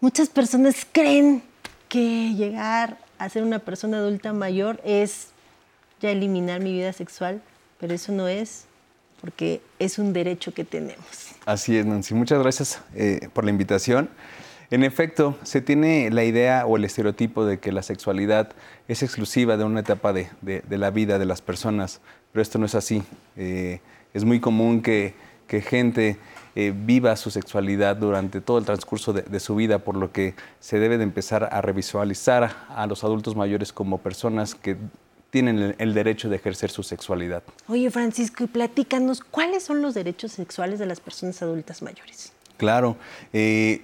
[0.00, 1.42] Muchas personas creen
[1.90, 5.26] que llegar a ser una persona adulta mayor es
[6.00, 7.42] ya eliminar mi vida sexual,
[7.78, 8.64] pero eso no es,
[9.20, 11.33] porque es un derecho que tenemos.
[11.46, 12.14] Así es, Nancy.
[12.14, 14.08] Muchas gracias eh, por la invitación.
[14.70, 18.50] En efecto, se tiene la idea o el estereotipo de que la sexualidad
[18.88, 22.00] es exclusiva de una etapa de, de- la vida de las personas,
[22.32, 23.02] pero esto no es así.
[23.36, 23.80] Eh,
[24.14, 25.14] es muy común que,
[25.46, 26.16] que gente
[26.56, 30.34] eh, viva su sexualidad durante todo el transcurso de, de su vida, por lo que
[30.60, 34.76] se debe de empezar a revisualizar a los adultos mayores como personas que
[35.34, 37.42] tienen el- el derecho de ejercer su sexualidad.
[37.66, 42.32] Oye, Francisco, y platícanos, ¿cuáles son los derechos sexuales de las personas adultas mayores?
[42.56, 42.96] Claro,
[43.32, 43.82] eh,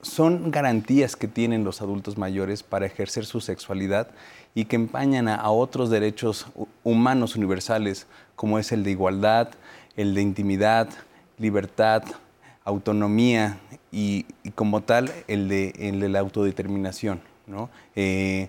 [0.00, 4.08] son garantías que tienen los adultos mayores para ejercer su sexualidad
[4.54, 9.50] y que empañan a, a otros derechos hu- humanos universales, como es el de igualdad,
[9.94, 10.88] el de intimidad,
[11.36, 12.02] libertad,
[12.64, 13.58] autonomía
[13.92, 17.20] y, y como tal el de, el de la autodeterminación.
[17.46, 17.68] ¿no?
[17.96, 18.48] Eh,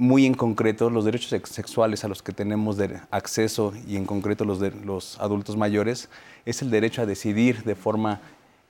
[0.00, 2.78] muy en concreto, los derechos sex- sexuales a los que tenemos
[3.10, 6.08] acceso y en concreto los de los adultos mayores
[6.46, 8.18] es el derecho a decidir de forma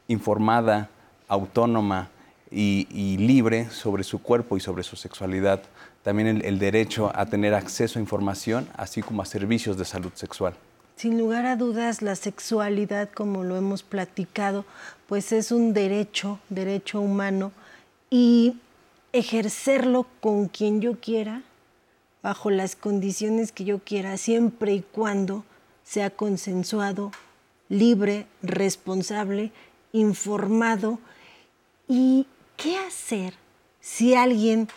[0.08, 0.90] informada,
[1.28, 2.08] autónoma
[2.50, 5.62] y, y libre sobre su cuerpo y sobre su sexualidad.
[6.02, 10.10] También el, el derecho a tener acceso a información, así como a servicios de salud
[10.14, 10.54] sexual.
[10.96, 14.64] Sin lugar a dudas, la sexualidad, como lo hemos platicado,
[15.06, 17.52] pues es un derecho, derecho humano,
[18.10, 18.56] y
[19.12, 21.42] ejercerlo con quien yo quiera,
[22.22, 25.44] bajo las condiciones que yo quiera, siempre y cuando
[25.82, 27.12] sea consensuado,
[27.68, 29.52] libre, responsable,
[29.92, 30.98] informado.
[31.88, 33.34] ¿Y qué hacer
[33.80, 34.68] si alguien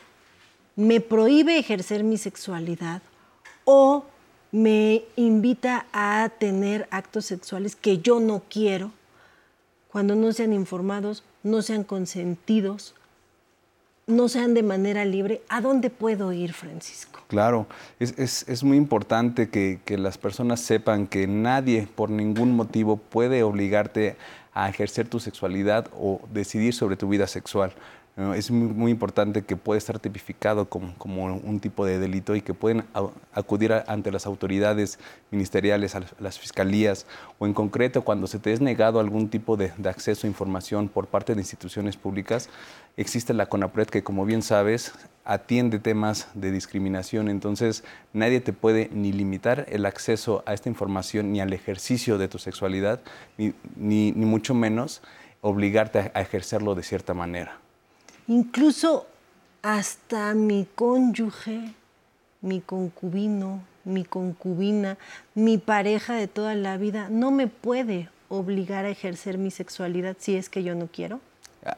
[0.76, 3.02] me prohíbe ejercer mi sexualidad
[3.66, 4.06] o
[4.52, 8.92] me invita a tener actos sexuales que yo no quiero
[9.90, 12.96] cuando no sean informados, no sean consentidos,
[14.08, 15.42] no sean de manera libre?
[15.50, 17.22] ¿A dónde puedo ir, Francisco?
[17.28, 17.68] Claro,
[18.00, 22.98] es, es- es muy importante que, que las personas sepan que nadie por ningún motivo
[22.98, 24.16] puede obligarte
[24.54, 27.74] a ejercer tu sexualidad o decidir sobre tu vida sexual.
[28.16, 28.34] ¿No?
[28.34, 32.42] Es muy, muy importante que puede estar tipificado como, como un tipo de delito y
[32.42, 35.00] que pueden au- acudir a- ante las autoridades
[35.32, 37.06] ministeriales, a las- las fiscalías
[37.40, 40.90] o en concreto cuando se te es negado algún tipo de, de acceso a información
[40.90, 42.50] por parte de instituciones públicas,
[42.98, 44.94] existe la CONAPRED que como bien sabes
[45.26, 47.84] atiende temas de discriminación, entonces
[48.14, 52.38] nadie te puede ni limitar el acceso a esta información ni al ejercicio de tu
[52.38, 53.00] sexualidad,
[53.38, 55.02] ni, ni- ni mucho menos
[55.42, 57.63] obligarte a- a ejercerlo de cierta manera.
[58.28, 59.08] Incluso
[59.62, 61.74] hasta mi cónyuge,
[62.42, 64.98] mi concubino, mi concubina,
[65.36, 70.36] mi pareja de toda la vida, no me puede obligar a ejercer mi sexualidad si
[70.36, 71.20] es que yo no quiero.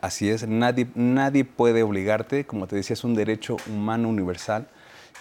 [0.02, 4.68] Así es, nadie, nadie puede obligarte, como te decía, es un derecho humano universal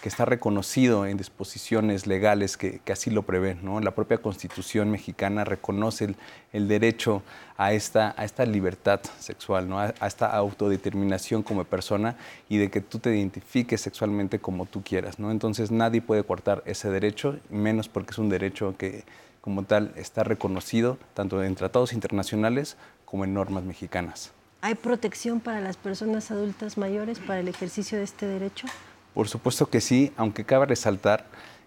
[0.04, 3.64] que está reconocido en disposiciones legales que, que así lo prevén.
[3.64, 3.80] ¿no?
[3.80, 6.16] La propia Constitución mexicana reconoce el,
[6.52, 7.22] el derecho
[7.56, 9.80] a esta, a esta libertad sexual, ¿no?
[9.80, 12.16] a, a esta autodeterminación como persona
[12.50, 15.18] y de que tú te identifiques sexualmente como tú quieras.
[15.18, 15.30] ¿no?
[15.30, 19.04] Entonces nadie puede cortar ese derecho, menos porque es un derecho que
[19.40, 22.76] como tal está reconocido tanto en tratados internacionales
[23.06, 24.32] como en normas mexicanas.
[24.60, 28.66] ¿Hay protección para las personas adultas mayores para el ejercicio de este derecho?
[29.14, 31.26] Por supuesto que sí, aunque cabe resaltar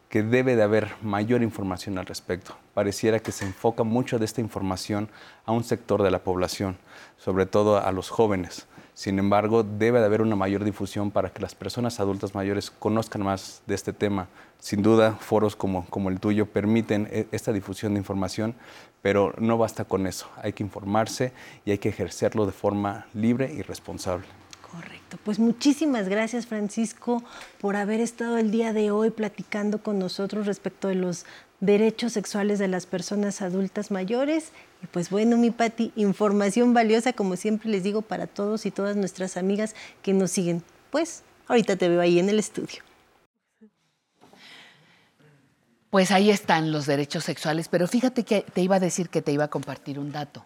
[0.10, 2.56] que debe de haber mayor información al respecto.
[2.74, 5.10] Pareciera que se enfoca mucho de esta información
[5.46, 6.78] a un sector de la población,
[7.18, 8.68] sobre todo a los jóvenes.
[8.94, 13.22] Sin embargo, debe de haber una mayor difusión para que las personas adultas mayores conozcan
[13.22, 14.28] más de este tema.
[14.60, 18.56] Sin duda, foros como, el tuyo permiten e- esta difusión de información,
[19.02, 20.28] pero no basta con eso.
[20.42, 21.32] Hay que informarse
[21.64, 24.26] y hay que ejercerlo de forma libre y responsable.
[24.72, 25.18] Correcto.
[25.24, 27.24] Pues muchísimas gracias, Francisco,
[27.60, 31.26] por haber estado el día de hoy platicando con nosotros respecto de los
[31.60, 34.52] derechos sexuales de las personas adultas mayores.
[34.84, 38.96] Y pues bueno, mi Pati, información valiosa, como siempre les digo, para todos y todas
[38.96, 40.64] nuestras amigas que nos siguen.
[40.92, 42.84] Pues ahorita te veo ahí en el estudio.
[45.90, 49.32] Pues ahí están los derechos sexuales, pero fíjate que te iba a decir que te
[49.32, 50.46] iba a compartir un dato.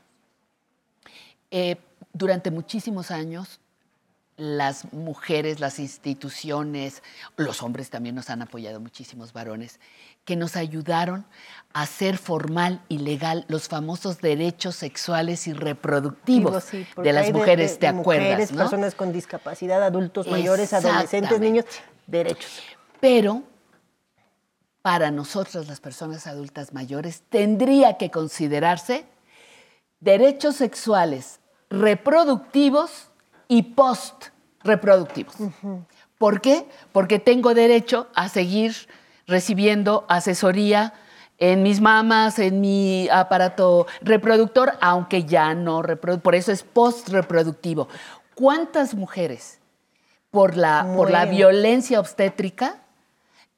[1.49, 1.77] Eh,
[2.13, 3.59] durante muchísimos años,
[4.37, 7.03] las mujeres, las instituciones,
[7.37, 9.79] los hombres también nos han apoyado, muchísimos varones,
[10.25, 11.25] que nos ayudaron
[11.73, 17.77] a hacer formal y legal los famosos derechos sexuales y reproductivos Sí, de las mujeres,
[17.77, 18.25] ¿te de acuerdas?
[18.27, 18.63] Mujeres, no?
[18.63, 21.65] personas con discapacidad, adultos mayores, adolescentes, niños,
[22.07, 22.61] derechos.
[22.99, 23.43] Pero
[24.81, 29.05] para nosotras las personas adultas mayores tendría que considerarse
[29.99, 33.10] derechos sexuales reproductivos
[33.51, 35.35] y post-reproductivos.
[36.17, 36.69] ¿Por qué?
[36.93, 38.73] Porque tengo derecho a seguir
[39.27, 40.93] recibiendo asesoría
[41.37, 46.21] en mis mamas, en mi aparato reproductor, aunque ya no reproduce.
[46.21, 47.89] Por eso es post-reproductivo.
[48.35, 49.59] ¿Cuántas mujeres
[50.29, 52.77] por la, por la violencia obstétrica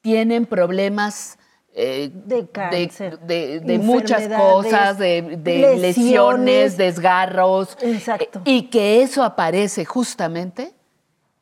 [0.01, 1.37] tienen problemas
[1.75, 5.79] eh, de cáncer, de, de muchas cosas, de, de lesiones.
[5.81, 8.39] lesiones, desgarros, Exacto.
[8.45, 10.73] eh, y que eso aparece justamente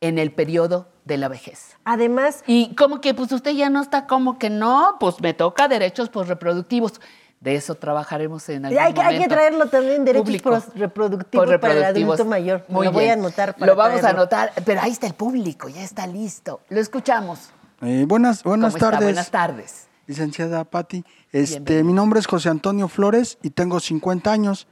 [0.00, 1.76] en el periodo de la vejez.
[1.84, 5.68] Además, y como que pues usted ya no está como que no, pues me toca
[5.68, 7.00] derechos pues, reproductivos.
[7.40, 9.34] De eso trabajaremos en algún hay, que- hay que momento.
[9.34, 10.50] traerlo también, derechos Público.
[10.50, 12.14] post- reproductivos, Por para el reproductivos.
[12.20, 12.64] adulto mayor.
[12.68, 15.68] Muy lo voy a anotar para Lo vamos a anotar, pero ahí está el público,
[15.68, 16.60] ya está listo.
[16.68, 17.50] Lo escuchamos.
[17.82, 18.90] Eh, buenas buenas ¿Cómo está?
[18.92, 19.06] tardes.
[19.08, 19.88] Buenas tardes.
[20.06, 21.04] Licenciada Patti.
[21.30, 24.66] Este, mi nombre es José Antonio Flores y tengo 50 años.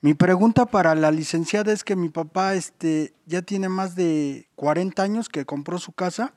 [0.00, 5.02] Mi pregunta para la licenciada es que mi papá este, ya tiene más de 40
[5.02, 6.34] años que compró su casa,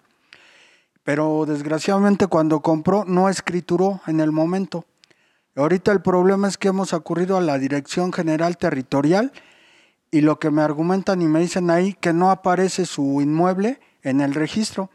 [1.03, 4.85] pero desgraciadamente cuando compró no escrituró en el momento.
[5.55, 9.33] Ahorita el problema es que hemos ocurrido a la Dirección General Territorial
[10.11, 14.21] y lo que me argumentan y me dicen ahí que no aparece su inmueble en
[14.21, 14.89] el registro.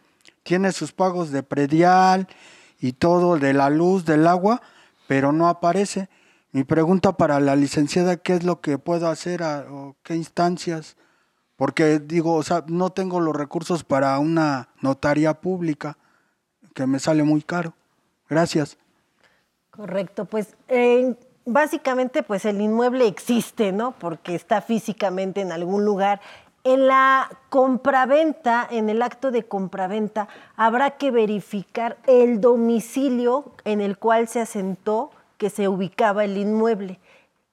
[0.44, 2.26] Tiene sus pagos de predial
[2.82, 4.60] y todo de la luz, del agua,
[5.06, 6.10] pero no aparece.
[6.50, 10.96] Mi pregunta para la licenciada, ¿qué es lo que puedo hacer o qué instancias?
[11.56, 15.96] Porque digo, o sea, no tengo los recursos para una notaría pública,
[16.74, 17.72] que me sale muy caro.
[18.28, 18.76] Gracias.
[19.70, 20.56] Correcto, pues
[21.44, 23.92] básicamente pues el inmueble existe, ¿no?
[23.92, 26.20] Porque está físicamente en algún lugar.
[26.64, 33.98] En la compraventa, en el acto de compraventa, habrá que verificar el domicilio en el
[33.98, 37.00] cual se asentó que se ubicaba el inmueble.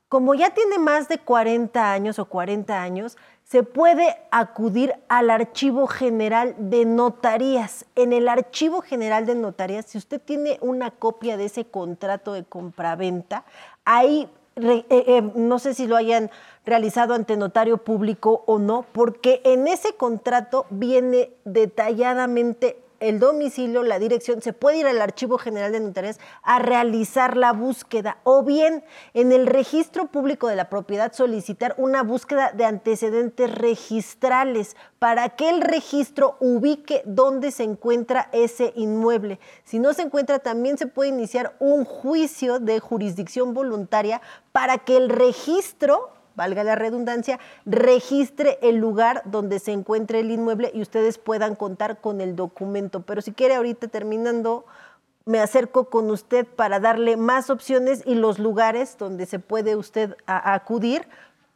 [0.10, 5.88] Como ya tiene más de 40 años o 40 años, se puede acudir al Archivo
[5.88, 7.86] General de Notarías.
[7.96, 12.44] En el Archivo General de Notarías, si usted tiene una copia de ese contrato de
[12.44, 13.44] compraventa,
[13.86, 16.30] ahí eh, eh, no sé si lo hayan
[16.70, 24.00] realizado ante notario público o no, porque en ese contrato viene detalladamente el domicilio, la
[24.00, 28.84] dirección, se puede ir al Archivo General de Notarías a realizar la búsqueda o bien
[29.14, 35.50] en el registro público de la propiedad solicitar una búsqueda de antecedentes registrales para que
[35.50, 39.40] el registro ubique dónde se encuentra ese inmueble.
[39.64, 44.22] Si no se encuentra, también se puede iniciar un juicio de jurisdicción voluntaria
[44.52, 50.72] para que el registro valga la redundancia, registre el lugar donde se encuentre el inmueble
[50.74, 53.02] y ustedes puedan contar con el documento.
[53.02, 54.64] Pero si quiere ahorita terminando,
[55.26, 60.16] me acerco con usted para darle más opciones y los lugares donde se puede usted
[60.28, 61.06] acudir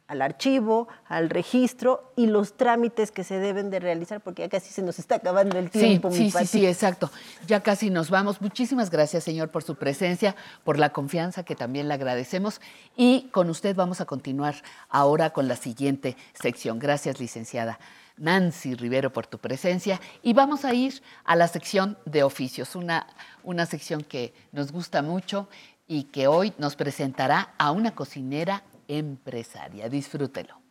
[0.06, 4.70] al archivo, al registro y los trámites que se deben de realizar, porque ya casi
[4.70, 6.10] se nos está acabando el Sí, tiempo.
[6.10, 6.46] mi sí, sí, Pati.
[6.46, 7.10] sí, exacto.
[7.46, 8.40] Ya casi nos vamos.
[8.42, 12.60] Muchísimas gracias, señor, por su presencia, por la confianza que también le agradecemos.
[12.96, 14.56] Y con usted vamos a continuar
[14.90, 16.78] ahora con la siguiente sección.
[16.78, 17.78] Gracias, licenciada.
[18.16, 20.00] Nancy Rivero, por tu presencia.
[20.22, 23.06] Y vamos a ir a la sección de oficios, una,
[23.42, 25.48] una sección que nos gusta mucho
[25.88, 29.88] y que hoy nos presentará a una cocinera empresaria.
[29.88, 30.62] Disfrútelo.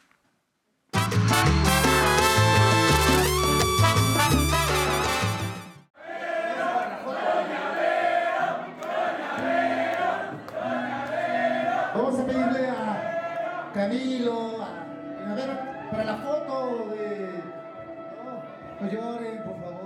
[11.96, 15.50] Vamos a pedirle a Camilo, a, a ver,
[15.92, 17.44] para la foto de
[18.92, 19.83] Loren, por favor.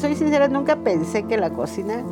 [0.00, 2.02] Soy sincera, nunca pensé que la cocina,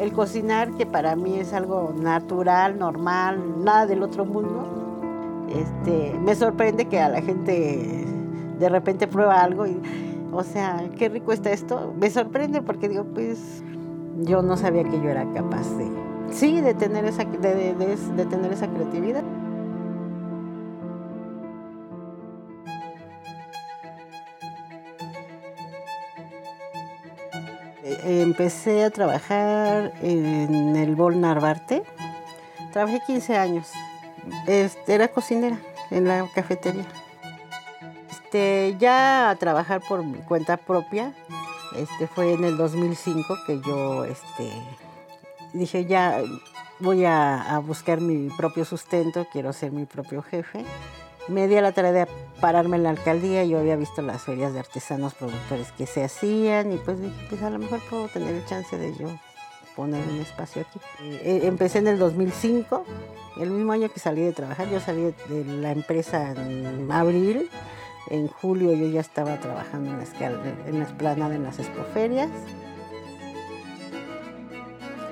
[0.00, 6.34] el cocinar que para mí es algo natural, normal, nada del otro mundo, este, me
[6.34, 8.06] sorprende que a la gente
[8.58, 9.78] de repente prueba algo y,
[10.32, 11.92] o sea, qué rico está esto.
[12.00, 13.62] Me sorprende porque digo, pues
[14.22, 15.86] yo no sabía que yo era capaz de,
[16.30, 19.23] sí, de tener esa, de- de- de tener esa creatividad.
[28.24, 31.82] Empecé a trabajar en el Bol Narvarte.
[32.72, 33.70] Trabajé 15 años.
[34.86, 35.58] Era cocinera
[35.90, 36.86] en la cafetería.
[38.10, 41.12] Este, ya a trabajar por cuenta propia,
[41.76, 44.50] este, fue en el 2005 que yo este,
[45.52, 46.22] dije, ya
[46.80, 50.64] voy a buscar mi propio sustento, quiero ser mi propio jefe.
[51.28, 52.06] Me di la tarea de
[52.40, 56.72] pararme en la alcaldía, yo había visto las ferias de artesanos productores que se hacían
[56.72, 59.08] y pues dije, pues a lo mejor puedo tener el chance de yo
[59.74, 60.78] poner un espacio aquí.
[61.00, 62.84] Eh, empecé en el 2005,
[63.38, 67.48] el mismo año que salí de trabajar, yo salí de, la empresa en abril,
[68.10, 72.30] en julio yo ya estaba trabajando en la, en la esplanada, en las expoferias.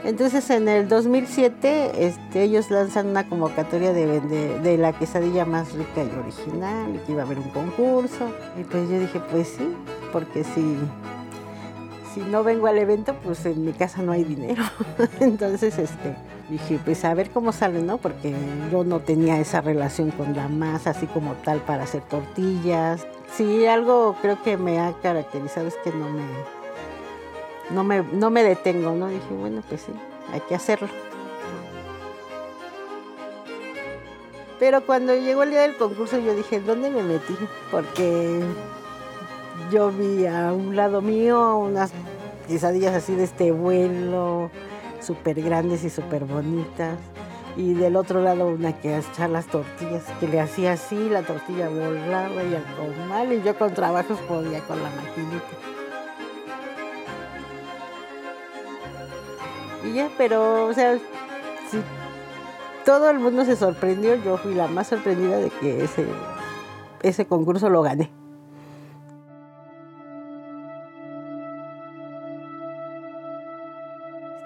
[0.04, 5.72] Entonces en el 2007 este, ellos lanzan una convocatoria de, vende- de la quesadilla más
[5.74, 8.28] rica y original, y que iba a haber un concurso.
[8.60, 9.74] Y pues yo dije, pues sí,
[10.12, 10.76] porque si,
[12.14, 14.64] si no vengo al evento, pues en mi casa no hay dinero.
[15.20, 16.16] Entonces este,
[16.50, 17.98] dije, pues a ver cómo sale, ¿no?
[17.98, 18.34] Porque
[18.72, 23.06] yo no tenía esa relación con la masa así como tal para hacer tortillas.
[23.36, 26.22] Sí, algo creo que me ha caracterizado es que no me,
[27.72, 29.08] no me, no me detengo, ¿no?
[29.08, 29.92] Dije, bueno, pues sí,
[30.32, 30.88] hay que hacerlo.
[34.58, 37.36] Pero cuando llegó el día del concurso yo dije, ¿dónde me metí?
[37.70, 38.40] Porque
[39.72, 41.90] yo vi a un lado mío unas
[42.46, 44.50] quesadillas así de este vuelo,
[45.00, 46.96] súper grandes y súper bonitas.
[47.56, 51.68] Y del otro lado una que echar las tortillas, que le hacía así, la tortilla
[51.68, 55.81] volaba y al comal, y yo con trabajos podía con la maquinita.
[59.84, 60.96] Y ya, pero, o sea,
[61.70, 61.78] si
[62.84, 66.06] todo el mundo se sorprendió, yo fui la más sorprendida de que ese,
[67.02, 68.10] ese concurso lo gané.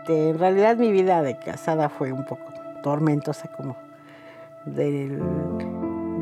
[0.00, 2.44] Este, en realidad mi vida de casada fue un poco
[2.82, 3.76] tormentosa, como
[4.64, 5.20] del-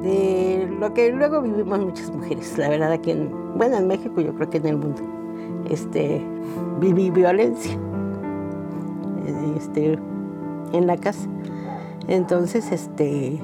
[0.02, 2.56] de lo que luego vivimos muchas mujeres.
[2.58, 5.02] La verdad aquí en, bueno, en México yo creo que en el mundo,
[5.68, 6.22] este,
[6.80, 7.78] viví violencia
[9.56, 9.98] este,
[10.72, 11.28] en la casa.
[12.08, 13.40] Entonces, este,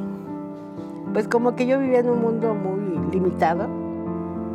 [1.12, 3.66] pues como que yo vivía en un mundo muy limitado.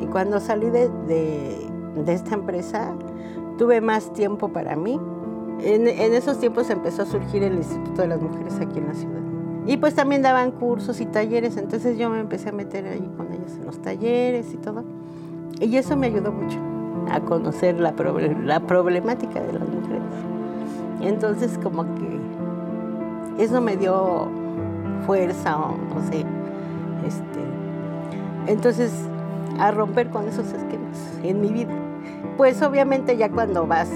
[0.02, 2.94] Y cuando salí de, de- esta empresa,
[3.58, 5.00] tuve más tiempo para mí.
[5.62, 9.22] En, esos tiempos empezó a surgir el Instituto de las Mujeres aquí en la ciudad.
[9.66, 13.32] Y pues también daban cursos y talleres, entonces yo me empecé a meter ahí con
[13.32, 14.84] ellos en los talleres y todo.
[15.60, 16.60] Y eso me ayudó mucho
[17.12, 17.94] a conocer la,
[18.44, 19.95] la problemática de las mujeres.
[21.06, 22.19] Entonces como que
[23.38, 24.27] eso me dio
[25.06, 26.26] fuerza o no sé.
[27.06, 27.40] Este,
[28.48, 28.91] entonces
[29.60, 31.73] a romper con esos esquemas en mi vida.
[32.38, 33.90] Pues obviamente ya cuando vas,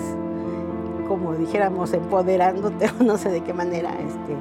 [1.07, 4.35] como dijéramos, empoderándote o no sé de qué manera, este,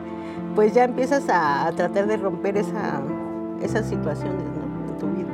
[0.54, 3.00] pues ya empiezas a, tratar de romper esa,
[3.62, 4.42] esas situaciones
[4.90, 5.28] en tu vida.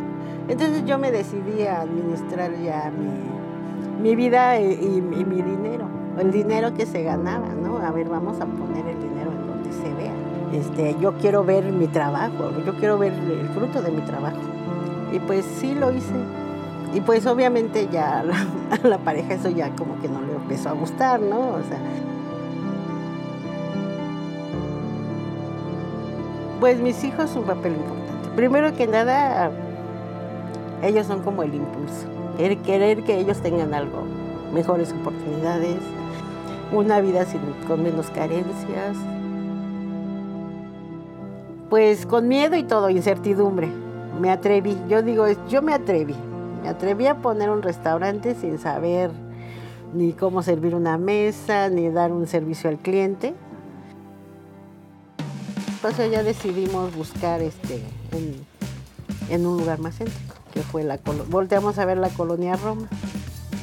[0.48, 5.86] Entonces yo me decidí a administrar ya mi, mi vida y- y mi dinero,
[6.18, 7.78] el dinero que se ganaba, ¿no?
[7.78, 10.12] A ver, vamos a poner el dinero en donde se vea.
[10.52, 14.38] Este, yo quiero ver mi trabajo, yo quiero ver el fruto de mi trabajo.
[15.12, 16.14] Y pues sí lo hice.
[16.94, 18.20] Y pues obviamente ya
[18.84, 21.40] a la, pareja eso ya como que no le empezó a gustar, ¿no?
[21.40, 21.78] O sea,
[26.60, 28.28] pues mis hijos un papel importante.
[28.36, 29.50] Primero que nada,
[30.82, 32.06] ellos son como el impulso.
[32.38, 34.04] El querer que ellos tengan algo,
[34.52, 35.78] mejores oportunidades,
[36.72, 38.96] una vida sin, con menos carencias.
[41.70, 43.68] Pues con miedo y todo, incertidumbre.
[44.20, 46.14] Me atreví, yo digo, yo me atreví.
[46.62, 49.10] Me atreví a poner un restaurante sin saber
[49.94, 53.34] ni cómo servir una mesa, ni dar un servicio al cliente.
[55.66, 57.82] espacio ya decidimos buscar este
[59.30, 62.88] en, un lugar más céntrico, que fue la volteamos a ver la colonia Roma.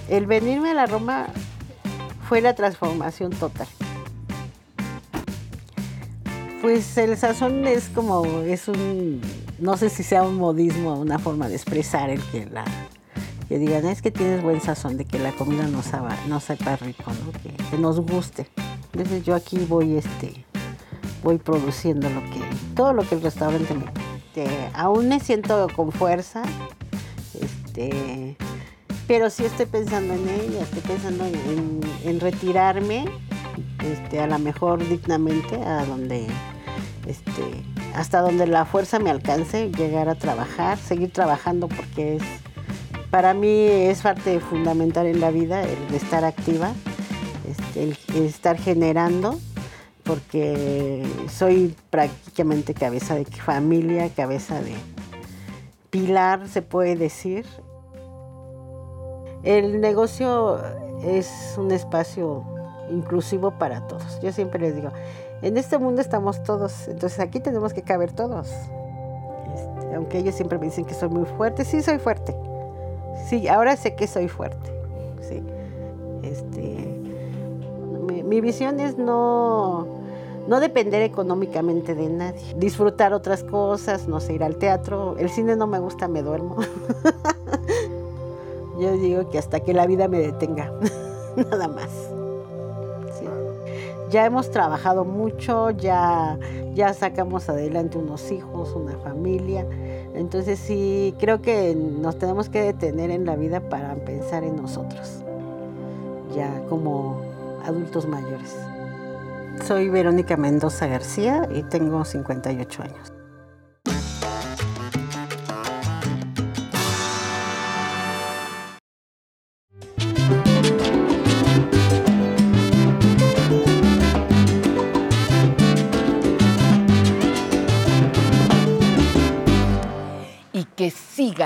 [0.10, 1.28] El venirme a la Roma
[2.32, 3.68] fue la transformación total.
[6.62, 9.20] Pues el sazón es como, es un,
[9.60, 12.64] no sé si sea un modismo, una forma de expresar el que la,
[13.50, 15.82] que digan, es que tienes buen sazón, de que la comida no
[16.30, 17.34] no sepa rico, ¿no?
[17.34, 18.48] que, que nos guste.
[18.94, 20.46] Entonces yo aquí voy, este,
[21.24, 22.40] voy produciendo lo que,
[22.78, 23.84] todo lo que el restaurante me
[24.16, 26.44] este, aún me siento con fuerza,
[27.34, 28.38] este,
[29.08, 33.06] pero sí estoy pensando en ella, estoy pensando en, retirarme,
[33.84, 36.28] este, a lo mejor dignamente, a donde,
[37.08, 37.44] este,
[37.96, 42.24] hasta donde la fuerza me alcance, llegar a trabajar, seguir trabajando porque es,
[43.10, 46.74] para mí es parte fundamental en la vida el estar activa,
[47.50, 49.40] este, el estar generando,
[50.04, 54.74] porque soy prácticamente cabeza de familia, cabeza de
[55.90, 57.46] pilar, se puede decir.
[59.44, 60.60] El negocio
[61.04, 62.44] es un espacio
[62.92, 64.20] inclusivo para todos.
[64.22, 64.90] Yo siempre les digo,
[65.42, 68.50] en este mundo estamos todos, entonces aquí tenemos que caber todos.
[69.56, 72.36] Este, aunque ellos siempre me dicen que soy muy fuerte, sí soy fuerte.
[73.28, 74.72] Sí, ahora sé que soy fuerte.
[75.22, 75.42] Sí.
[76.24, 77.02] Este,
[78.24, 79.88] mi, visión es no,
[80.48, 82.54] no depender económicamente de nadie.
[82.58, 85.16] Disfrutar otras cosas, no sé, ir al teatro.
[85.18, 86.58] El cine no me gusta, me duermo.
[88.82, 90.74] Yo digo que hasta que la vida me detenga,
[91.36, 91.92] nada más.
[94.10, 96.40] Ya hemos trabajado mucho, ya,
[96.74, 99.68] ya sacamos adelante unos hijos, una familia.
[100.16, 105.24] Entonces sí, creo que nos tenemos que detener en la vida para pensar en nosotros,
[106.36, 107.22] ya como
[107.64, 108.58] adultos mayores.
[109.64, 113.11] Soy Verónica Mendoza García y tengo 58 años.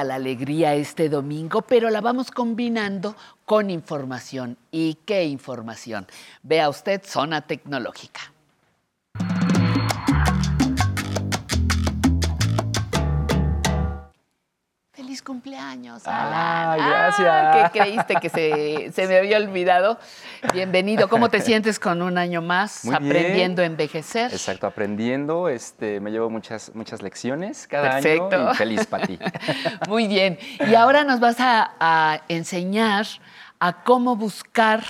[0.04, 3.16] La alegría este domingo, pero la vamos combinando
[3.46, 4.58] con información.
[4.72, 6.08] ¿Y qué información?
[6.44, 8.34] Vea usted Zona Tecnológica.
[15.16, 17.28] Feliz cumpleaños, Ah, gracias.
[17.32, 19.98] Ah, ¿Qué creíste que se, se me había olvidado?
[20.52, 21.08] Bienvenido.
[21.08, 23.06] ¿Cómo te sientes con un año más Muy bien.
[23.16, 24.34] aprendiendo a envejecer?
[24.34, 28.36] Exacto, aprendiendo, este, me llevo muchas, muchas lecciones cada Perfecto.
[28.36, 29.18] año y feliz para ti.
[29.88, 30.38] Muy bien.
[30.68, 33.06] Y ahora nos vas a, a enseñar
[33.60, 34.84] a cómo buscar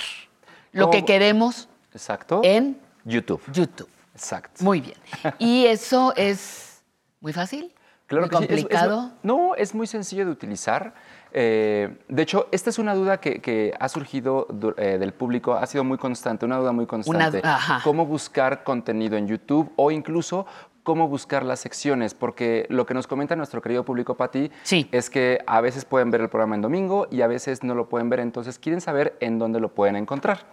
[0.71, 2.41] lo ¿Cómo que queremos Exacto.
[2.43, 3.43] en YouTube.
[3.53, 3.89] YouTube.
[4.15, 4.63] Exacto.
[4.63, 4.97] Muy bien.
[5.37, 6.81] Y eso es
[7.21, 7.71] muy fácil.
[8.07, 9.11] Claro sí, es- es complicado.
[9.23, 10.93] no, es muy sencillo de utilizar.
[11.33, 15.65] Eh, de hecho, esta es una duda que, que ha surgido eh, del público, ha
[15.65, 17.41] sido muy constante, una duda muy constante.
[17.83, 20.45] Cómo buscar contenido en YouTube o incluso
[20.83, 24.51] cómo buscar las secciones, porque lo que nos comenta nuestro querido público Pati
[24.91, 27.89] es que a veces pueden ver el programa en domingo y a veces no lo
[27.89, 30.45] pueden ver, entonces quieren saber en dónde lo pueden encontrar.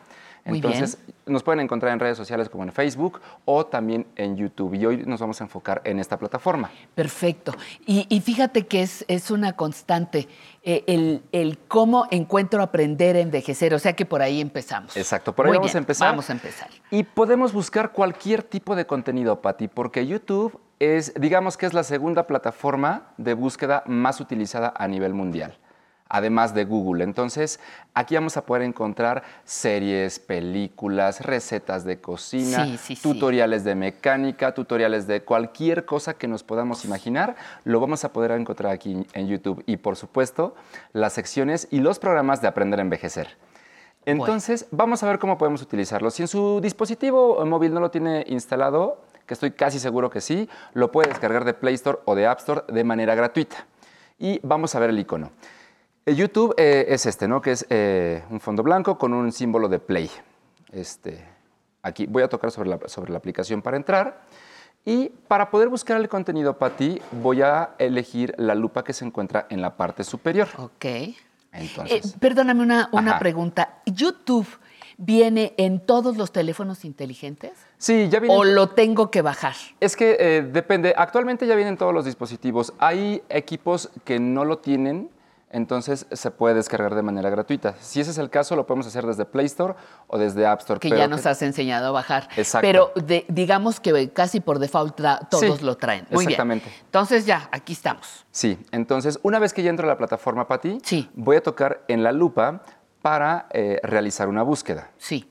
[0.44, 4.74] Entonces, nos pueden encontrar en redes sociales como en Facebook o también en YouTube.
[4.74, 6.70] Y hoy nos vamos a enfocar en esta plataforma.
[6.94, 7.54] Perfecto.
[7.86, 10.28] Y, y fíjate que es, es una constante
[10.64, 13.72] eh, el, el cómo encuentro aprender a envejecer.
[13.74, 14.96] O sea que por ahí empezamos.
[14.96, 16.08] Exacto, por ahí Muy vamos a bien, empezar.
[16.10, 16.68] Vamos a empezar.
[16.90, 21.84] Y podemos buscar cualquier tipo de contenido, Patti, porque YouTube es, digamos que es la
[21.84, 25.56] segunda plataforma de búsqueda más utilizada a nivel mundial,
[26.12, 27.04] además de Google.
[27.04, 27.58] Entonces,
[27.94, 33.02] aquí vamos a poder encontrar series, películas, recetas de cocina, Sí, sí, sí.
[33.02, 37.34] tutoriales de mecánica, tutoriales de cualquier cosa que nos podamos imaginar,
[37.64, 39.64] lo vamos a poder encontrar aquí en YouTube.
[39.66, 40.54] Y por supuesto,
[40.92, 43.28] las secciones y los programas de Aprender a Envejecer.
[44.04, 46.10] Entonces, vamos a ver cómo podemos utilizarlo.
[46.10, 50.46] Si en su dispositivo móvil no lo tiene instalado, que estoy casi seguro que sí,
[50.74, 53.64] lo puede descargar de Play Store o de App Store de manera gratuita.
[54.18, 55.30] Y vamos a ver el icono.
[56.04, 57.40] El YouTube eh, es este, ¿no?
[57.40, 60.10] Que es eh, un fondo blanco con un símbolo de Play.
[60.72, 61.24] Este,
[61.82, 64.22] aquí voy a tocar sobre la, sobre la aplicación para entrar.
[64.84, 69.04] Y para poder buscar el contenido para ti, voy a elegir la lupa que se
[69.04, 70.48] encuentra en la parte superior.
[70.58, 70.86] Ok.
[71.52, 73.78] Entonces, Eh, perdóname una, pregunta.
[73.86, 74.48] ¿YouTube
[74.96, 77.52] viene en todos los teléfonos inteligentes?
[77.78, 78.34] Sí, ya viene.
[78.34, 79.54] ¿O lo tengo que bajar?
[79.78, 80.94] Es que eh, depende.
[80.96, 82.72] Actualmente ya vienen todos los dispositivos.
[82.78, 85.10] Hay equipos que no lo tienen.
[85.52, 87.74] Entonces se puede descargar de manera gratuita.
[87.80, 89.74] Si ese es el caso, lo podemos hacer desde Play Store
[90.08, 90.80] o desde App Store.
[90.80, 92.28] Que pero ya nos has enseñado a bajar.
[92.36, 92.66] Exacto.
[92.66, 94.98] Pero de- digamos que casi por default
[95.30, 96.06] todos Sí, lo traen.
[96.10, 96.66] Muy exactamente.
[96.70, 96.80] bien.
[96.86, 98.24] Entonces ya, aquí estamos.
[98.30, 100.78] Sí, entonces una vez que ya entro a la plataforma, Pati,
[101.14, 102.62] voy a tocar en la lupa
[103.02, 104.90] para eh, realizar una búsqueda.
[104.96, 105.28] Sí.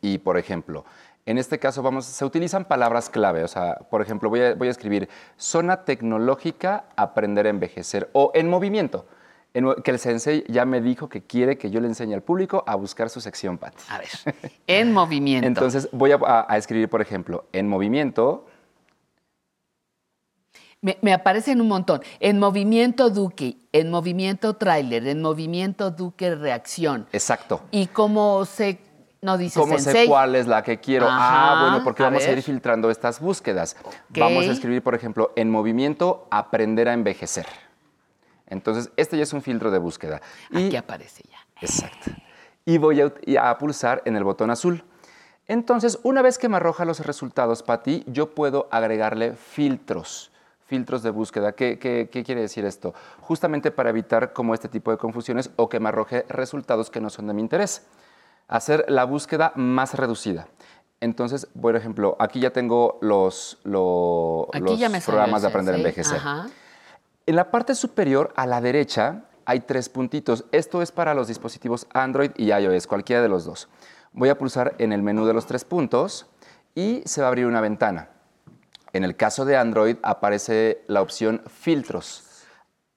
[0.00, 0.84] Y, por ejemplo,
[1.26, 3.42] en este caso vamos, se utilizan palabras clave.
[3.44, 8.30] O sea, por ejemplo, voy a, voy a escribir zona tecnológica, aprender a envejecer o
[8.34, 9.06] en movimiento.
[9.84, 12.74] Que el sensei ya me dijo que quiere que yo le enseñe al público a
[12.74, 13.84] buscar su sección, Pati.
[13.88, 14.08] A ver,
[14.66, 15.46] en movimiento.
[15.46, 18.46] Entonces voy a, a- a escribir, por ejemplo, en movimiento,
[20.80, 22.02] Me, me aparecen un montón.
[22.20, 27.06] En movimiento Duque, en movimiento tráiler, en movimiento Duque reacción.
[27.12, 27.62] exacto.
[27.70, 28.78] Y cómo se,
[29.22, 31.06] no dice ¿Cómo sé cuál es la que quiero?
[31.06, 33.76] Ajá, ah, bueno, porque a vamos a, ir filtrando estas búsquedas.
[34.10, 37.46] Vamos a escribir, por ejemplo, en movimiento, aprender a envejecer.
[38.46, 40.20] Entonces, este ya es un filtro de búsqueda.
[40.52, 41.38] Aquí aparece ya.
[41.60, 42.10] Exacto.
[42.64, 44.84] Y voy a, pulsar en el botón azul.
[45.46, 50.30] Entonces, una vez que me arroja los resultados, Pati, yo puedo agregarle filtros.
[50.66, 51.52] Filtros de búsqueda.
[51.52, 52.94] ¿Qué, qué- qué quiere decir esto?
[53.20, 57.10] Justamente para evitar como este tipo de confusiones o que me arroje resultados que no
[57.10, 57.86] son de mi interés.
[58.48, 60.48] Hacer la búsqueda más reducida.
[61.00, 66.16] Entonces, por ejemplo, aquí ya tengo los, lo- los programas de aprender a envejecer.
[66.16, 66.46] Ajá.
[67.26, 70.44] En la parte superior, a la derecha, hay tres puntitos.
[70.52, 73.68] Esto es para los dispositivos Android y iOS, cualquiera de los dos.
[74.12, 76.26] Voy a pulsar en el menú de los tres puntos
[76.74, 78.10] y se va a abrir una ventana.
[78.92, 82.44] En el caso de Android aparece la opción filtros.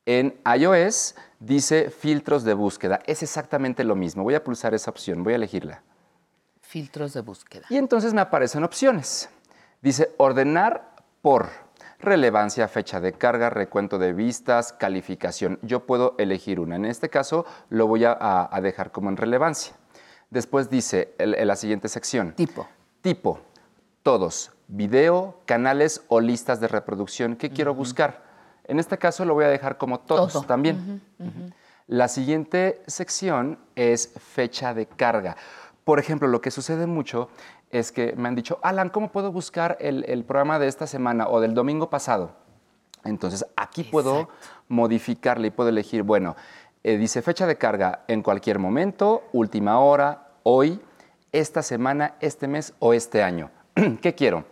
[0.05, 2.99] En iOS dice filtros de búsqueda.
[3.07, 4.23] Es exactamente lo mismo.
[4.23, 5.83] Voy a pulsar esa opción, voy a elegirla.
[6.61, 7.65] Filtros de búsqueda.
[7.69, 9.29] Y entonces me aparecen opciones.
[9.81, 11.66] Dice ordenar por
[11.99, 15.59] relevancia, fecha de carga, recuento de vistas, calificación.
[15.61, 16.75] Yo puedo elegir una.
[16.75, 19.73] En este caso lo voy a, dejar como en relevancia.
[20.29, 22.33] Después dice el- en la siguiente sección.
[22.33, 22.67] Tipo.
[23.01, 23.39] Tipo.
[24.03, 24.51] Todos.
[24.67, 27.35] Video, canales o listas de reproducción.
[27.35, 28.23] ¿Qué quiero buscar?
[28.65, 30.43] En este caso lo voy a dejar como todos Todo.
[30.43, 31.01] también.
[31.87, 35.37] La siguiente sección es fecha de carga.
[35.85, 37.29] Por ejemplo, lo que sucede mucho
[37.71, 41.27] es que me han dicho, Alan, ¿cómo puedo buscar el, el programa de esta semana
[41.27, 42.31] o del domingo pasado?
[43.03, 44.29] Entonces, aquí puedo
[44.67, 46.35] modificarle y puedo elegir, bueno,
[46.83, 50.79] eh, dice fecha de carga en cualquier momento, última hora, hoy,
[51.31, 53.51] esta semana, este mes o este año.
[54.01, 54.45] ¿Qué quiero?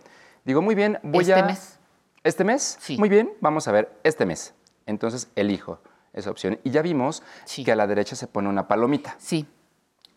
[0.44, 1.44] Digo, muy bien, voy ¿Este a...
[1.44, 1.78] mes?
[2.22, 2.76] ¿Este mes?
[2.80, 2.98] Sí.
[2.98, 4.54] Muy bien, vamos a ver, este mes.
[4.86, 5.80] Entonces, elijo
[6.12, 6.58] esa opción.
[6.64, 7.22] Y ya vimos
[7.64, 9.16] que a la derecha se pone una palomita.
[9.18, 9.46] Sí.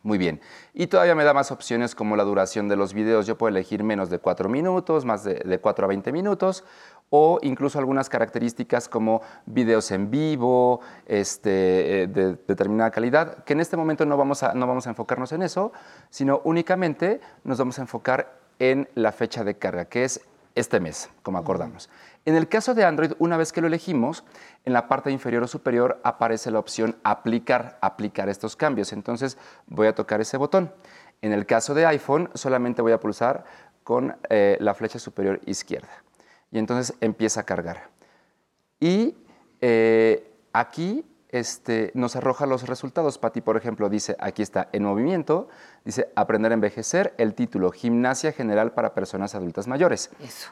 [0.01, 0.39] Muy bien.
[0.73, 3.27] Y todavía me da más opciones como la duración de los videos.
[3.27, 6.63] Yo puedo elegir menos de 4 minutos, más de, de 4 a 20 minutos,
[7.09, 13.59] o incluso algunas características como videos en vivo, este, eh, de determinada calidad, que en
[13.59, 15.71] este momento no vamos, a, no vamos a enfocarnos en eso,
[16.09, 20.21] sino únicamente nos vamos a enfocar en la fecha de carga, que es
[20.59, 21.89] este mes, como acordamos.
[22.25, 24.23] En el caso de Android, una vez que lo elegimos,
[24.65, 28.93] en la parte inferior o superior aparece la opción aplicar, aplicar estos cambios.
[28.93, 29.37] Entonces
[29.67, 30.71] voy a tocar ese botón.
[31.21, 33.45] En el caso de iPhone, solamente voy a pulsar
[33.83, 36.03] con eh, la flecha superior izquierda.
[36.51, 37.89] Y entonces empieza a cargar.
[38.79, 39.17] Y
[39.61, 43.17] eh, aquí este, nos arroja los resultados.
[43.17, 45.47] Pati, por ejemplo, dice, aquí está, en movimiento,
[45.85, 50.09] dice, aprender a envejecer, el título, gimnasia general para personas adultas mayores.
[50.23, 50.51] Eso.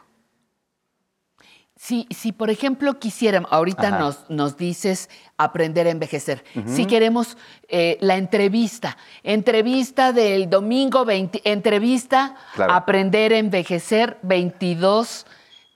[1.80, 3.99] Si, si, por ejemplo, quisiéramos, ahorita Ajá.
[3.99, 6.44] nos, nos dices aprender a envejecer.
[6.56, 6.68] Ujú.
[6.76, 7.38] Si queremos
[7.68, 12.74] eh, la entrevista, entrevista del domingo 20, entrevista Claro.
[12.74, 15.28] aprender a envejecer 22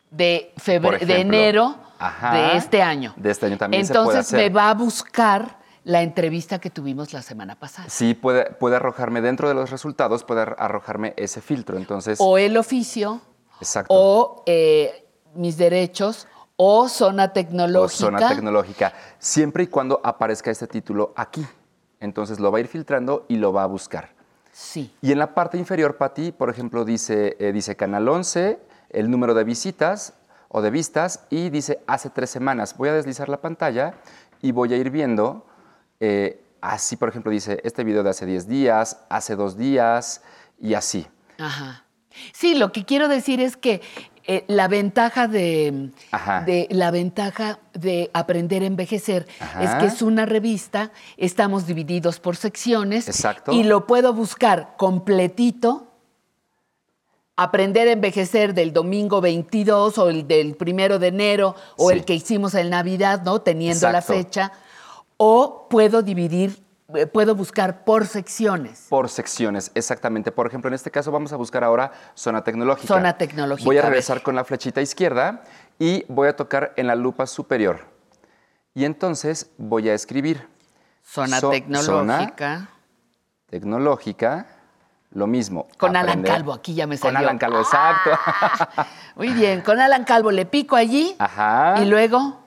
[0.10, 2.34] de, febrero, de enero Ajá.
[2.34, 3.14] de este año.
[3.15, 4.40] De este año también se puede Entonces hacer.
[4.40, 7.89] me va a buscar la entrevista que tuvimos la semana pasada.
[7.89, 11.77] Sí, puede, puede arrojarme dentro de los resultados, puede ar- arrojarme ese filtro.
[11.77, 13.21] Entonces, O el oficio,
[13.59, 13.93] exacto.
[13.93, 17.97] o eh, mis derechos, o zona O tecnológica.
[17.97, 21.45] zona tecnológica, siempre y cuando aparezca este título aquí.
[21.99, 24.09] Entonces lo va a ir filtrando y lo va a buscar.
[24.51, 24.93] Sí.
[25.01, 28.59] Y en la parte inferior, Pati, por ejemplo, dice, eh, dice Canal 11,
[28.89, 30.13] el número de visitas
[30.49, 32.75] o de vistas, y dice hace tres semanas.
[32.77, 33.95] Voy a deslizar la pantalla
[34.41, 35.45] y voy a ir viendo,
[36.02, 40.22] eh, así, por ejemplo, dice este video de hace 10 días, hace dos días,
[40.60, 41.07] y así.
[41.38, 41.86] Ajá.
[42.34, 43.82] Sí, lo que quiero decir es que
[44.26, 45.90] eh, la ventaja de,
[46.69, 49.64] la ventaja de aprender a envejecer Ajá.
[49.64, 53.53] es que es una revista, estamos divididos por secciones Exacto.
[53.53, 55.88] y lo puedo buscar completito.
[57.38, 61.95] Aprender a envejecer del domingo 22 o el del primero de enero o Sí.
[61.95, 63.41] el que hicimos en Navidad, ¿no?
[63.41, 64.52] Teniendo la fecha.
[65.23, 66.64] O puedo dividir,
[66.95, 68.88] eh, puedo buscar por secciones.
[68.89, 70.31] Por secciones, exactamente.
[70.31, 72.88] Por ejemplo, en este caso vamos a buscar ahora zona tecnológica.
[72.88, 75.43] Zona tecnológica, Voy a regresar con la flechita izquierda
[75.77, 77.81] y voy a tocar en la lupa superior.
[78.73, 80.48] Y entonces voy a escribir.
[81.03, 81.85] Zona So- tecnológica.
[82.57, 82.69] zona
[83.48, 84.48] tecnológica,
[85.11, 85.68] lo mismo.
[85.77, 86.23] Con Alan.
[86.23, 87.19] Calvo, aquí ya me Con salió.
[87.27, 88.10] Alan Calvo, exacto.
[89.15, 91.76] Muy bien, con Alan Calvo le pico allí Ajá.
[91.80, 92.39] y luego,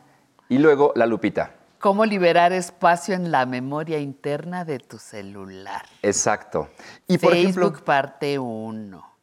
[0.48, 1.52] Y luego la lupita.
[1.84, 5.84] ¿Cómo liberar espacio en la memoria interna de tu celular?
[6.00, 6.70] Exacto.
[7.06, 9.16] Y por Facebook ejemplo, parte 1.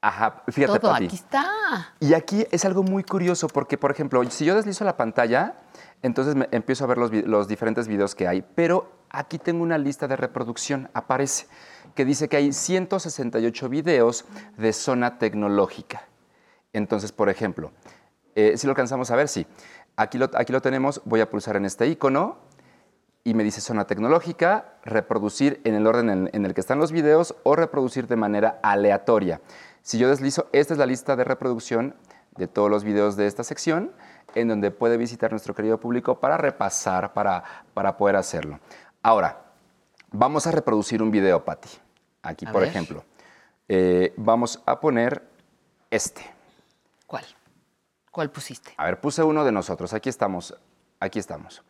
[0.00, 1.04] ajá, fíjate, Todo Pati.
[1.04, 1.94] aquí está.
[2.00, 5.54] Y aquí es algo muy curioso porque, por ejemplo, si yo deslizo la pantalla,
[6.02, 10.08] entonces me empiezo a ver los diferentes videos que hay, pero aquí tengo una lista
[10.08, 11.46] de reproducción, aparece,
[11.94, 14.24] que dice que hay 168 videos
[14.56, 16.08] de zona tecnológica.
[16.72, 17.70] Entonces, por ejemplo,
[18.34, 19.46] eh, si lo alcanzamos a ver, sí.
[20.00, 22.38] Aquí lo, aquí lo tenemos, voy a pulsar en este icono
[23.22, 26.90] y me dice zona tecnológica, reproducir en el orden en, en el que están los
[26.90, 29.42] videos o reproducir de manera aleatoria.
[29.82, 31.94] Si yo deslizo, esta es la lista de reproducción
[32.38, 33.92] de todos los videos de esta sección,
[34.34, 37.44] en donde puede visitar nuestro querido público para repasar, para,
[37.74, 38.58] para poder hacerlo.
[39.02, 39.52] Ahora,
[40.10, 41.68] vamos a reproducir un video, Patti.
[42.22, 42.70] Aquí, A por ver.
[42.70, 43.04] ejemplo.
[43.68, 45.22] Eh, vamos a poner
[45.90, 46.22] este.
[47.06, 47.26] ¿Cuál?
[48.10, 48.72] ¿Cuál pusiste?
[48.76, 49.92] A ver, puse uno de nosotros.
[49.92, 50.54] Aquí estamos.
[50.98, 51.62] Aquí estamos.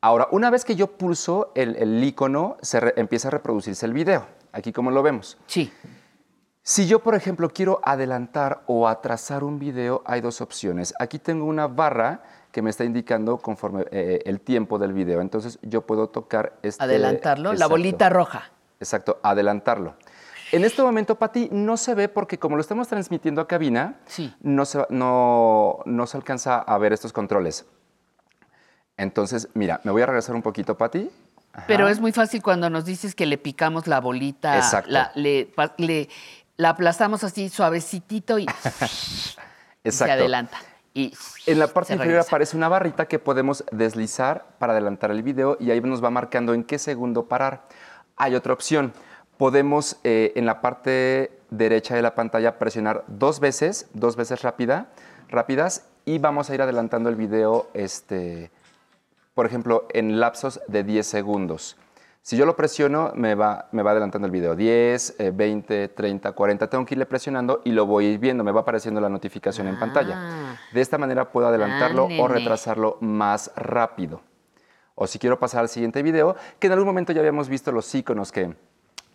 [0.00, 3.92] Ahora, una vez que yo pulso el, el icono, se re- empieza a reproducirse el
[3.92, 4.26] video.
[4.52, 5.38] Aquí como lo vemos.
[5.46, 5.72] Sí.
[6.62, 10.94] Si yo, por ejemplo, quiero adelantar o atrasar un video, hay dos opciones.
[11.00, 12.22] Aquí tengo una barra
[12.52, 15.20] que me está indicando conforme eh, el tiempo del video.
[15.20, 16.84] Entonces, yo puedo tocar este...
[16.84, 18.50] Adelantarlo, la bolita roja.
[18.80, 19.96] Exacto, adelantarlo.
[20.52, 24.00] En este momento, Pati, no se ve porque como lo estamos transmitiendo a cabina,
[24.40, 27.66] no, se, no, no se alcanza a ver estos controles.
[28.96, 31.10] Entonces, mira, me voy a regresar un poquito, Pati.
[31.66, 34.90] Pero es muy fácil cuando nos dices que le picamos la bolita, Exacto.
[34.90, 35.50] la, le,
[36.56, 38.46] la aplastamos así suavecitito y
[39.84, 40.58] se adelanta.
[40.94, 41.12] Y
[41.46, 42.28] En la parte inferior regresa.
[42.28, 46.54] aparece una barrita que podemos deslizar para adelantar el video y ahí nos va marcando
[46.54, 47.66] en qué segundo parar.
[48.16, 48.92] Hay otra opción.
[49.38, 54.88] Podemos eh, en la parte derecha de la pantalla presionar dos veces, dos veces rápida,
[55.28, 58.50] rápidas y vamos a ir adelantando el video, este,
[59.34, 61.76] por ejemplo, en lapsos de 10 segundos.
[62.22, 64.54] Si yo lo presiono, me va, me va adelantando el video.
[64.54, 66.68] 10, eh, 20, 30, 40.
[66.68, 68.44] Tengo que irle presionando y lo voy viendo.
[68.44, 70.58] Me va apareciendo la notificación en pantalla.
[70.72, 74.20] De esta manera puedo adelantarlo Ah, o retrasarlo más rápido.
[74.94, 77.94] O si quiero pasar al siguiente video, que en algún momento ya habíamos visto los
[77.94, 78.54] iconos que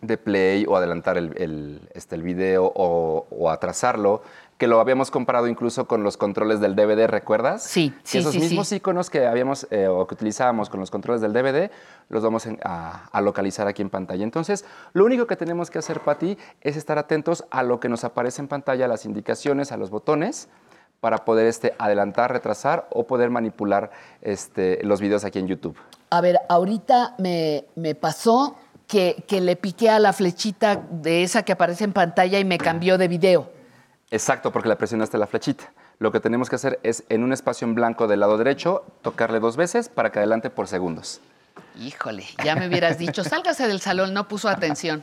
[0.06, 4.22] de play o adelantar el, el, este, el video o, o atrasarlo,
[4.58, 7.62] que lo habíamos comparado incluso con los controles del DVD, ¿recuerdas?
[7.64, 8.76] Sí, sí, Esos sí, mismos sí.
[8.76, 11.70] iconos que habíamos eh, o que utilizábamos con los controles del DVD,
[12.08, 14.22] los vamos en- a, a localizar aquí en pantalla.
[14.22, 18.04] Entonces, lo único que tenemos que hacer, Pati, es estar atentos a lo que nos
[18.04, 20.48] aparece en pantalla, a las indicaciones, a los botones,
[21.00, 23.90] para poder este, adelantar, retrasar o poder manipular
[24.22, 25.76] este, los videos aquí en YouTube.
[26.10, 28.56] A ver, ahorita me, me pasó
[29.26, 32.96] que, le piqué a la flechita de esa que aparece en pantalla y me cambió
[32.96, 33.50] de video.
[34.10, 35.72] Exacto, porque le presionaste la flechita.
[35.98, 39.40] Lo que tenemos que hacer es en un espacio en blanco del lado derecho, tocarle
[39.40, 41.20] dos veces para que adelante por segundos.
[41.76, 45.02] Híjole, ya me hubieras dicho, sálgase del salón, no puso atención.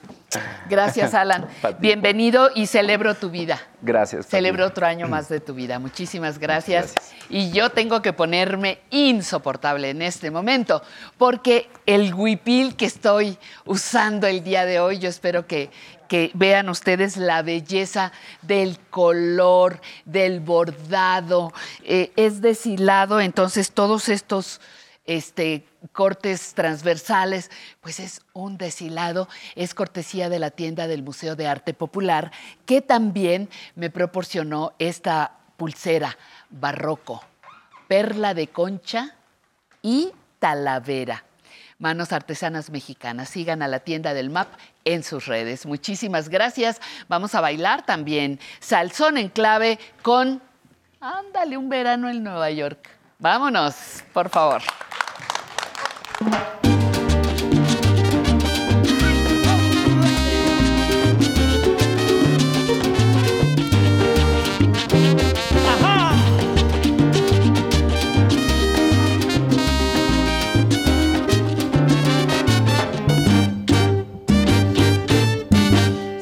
[0.69, 1.45] Gracias, Alan.
[1.61, 1.75] Pati.
[1.81, 3.59] Bienvenido y celebro tu vida.
[3.81, 4.25] Gracias.
[4.25, 4.37] Pati.
[4.37, 5.79] Celebro otro año más de tu vida.
[5.79, 6.93] Muchísimas gracias.
[7.29, 10.81] Y yo tengo que ponerme insoportable en este momento,
[11.17, 15.71] porque el huipil que estoy usando el día de hoy, yo espero que,
[16.07, 21.51] que vean ustedes la belleza del color, del bordado.
[21.83, 24.61] Eh, es deshilado, entonces todos estos
[25.05, 27.49] este, cortes transversales,
[27.81, 32.31] pues es un deshilado, es cortesía de la tienda del Museo de Arte Popular,
[32.65, 36.17] que también me proporcionó esta pulsera
[36.49, 37.23] barroco,
[37.87, 39.15] perla de concha
[39.81, 41.25] y talavera.
[41.77, 43.29] Manos Artesanas Mexicanas.
[43.29, 44.47] Sigan a la tienda del MAP
[44.85, 45.65] en sus redes.
[45.65, 46.79] Muchísimas gracias.
[47.07, 50.43] Vamos a bailar también salsón en clave con
[50.99, 53.00] Ándale, un verano en Nueva York.
[53.21, 53.75] Vámonos,
[54.13, 54.63] por favor.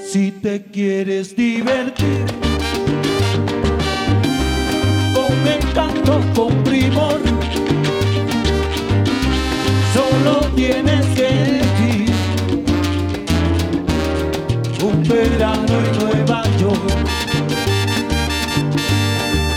[0.06, 2.49] Si te quieres divertir
[6.34, 7.20] con primor.
[9.94, 12.12] Solo tienes que elegir
[14.84, 16.90] un verano en Nueva York.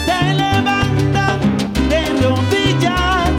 [0.06, 1.40] Te levantan
[1.88, 3.30] de rodillas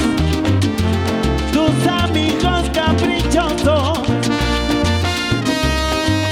[1.52, 4.02] tus amigos caprichosos.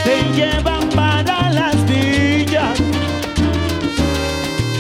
[0.04, 2.80] Te llevan para las villas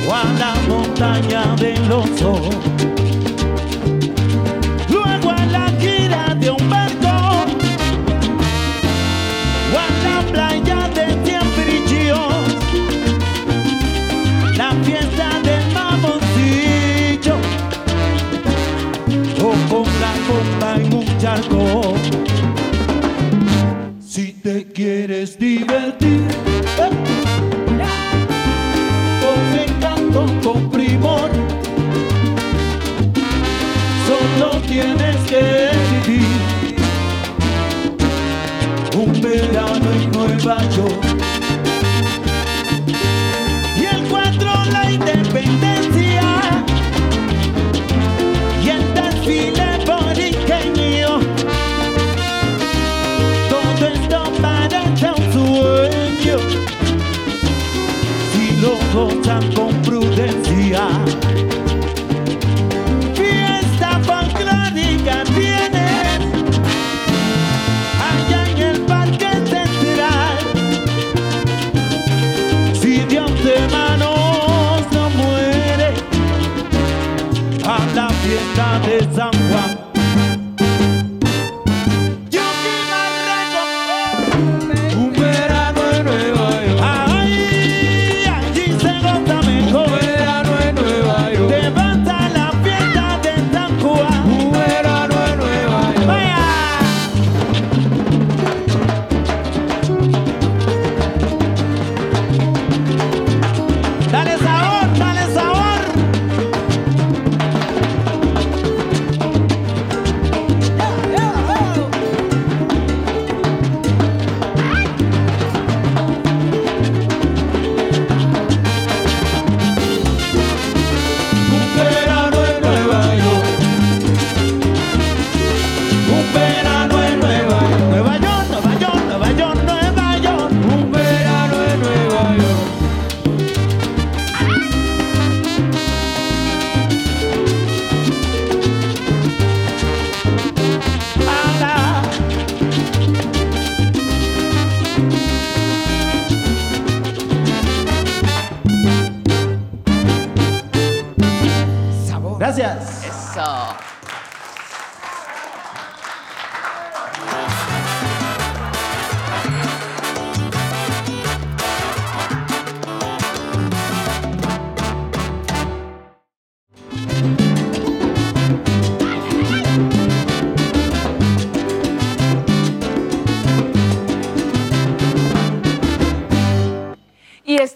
[0.07, 2.70] o a la montaña de そう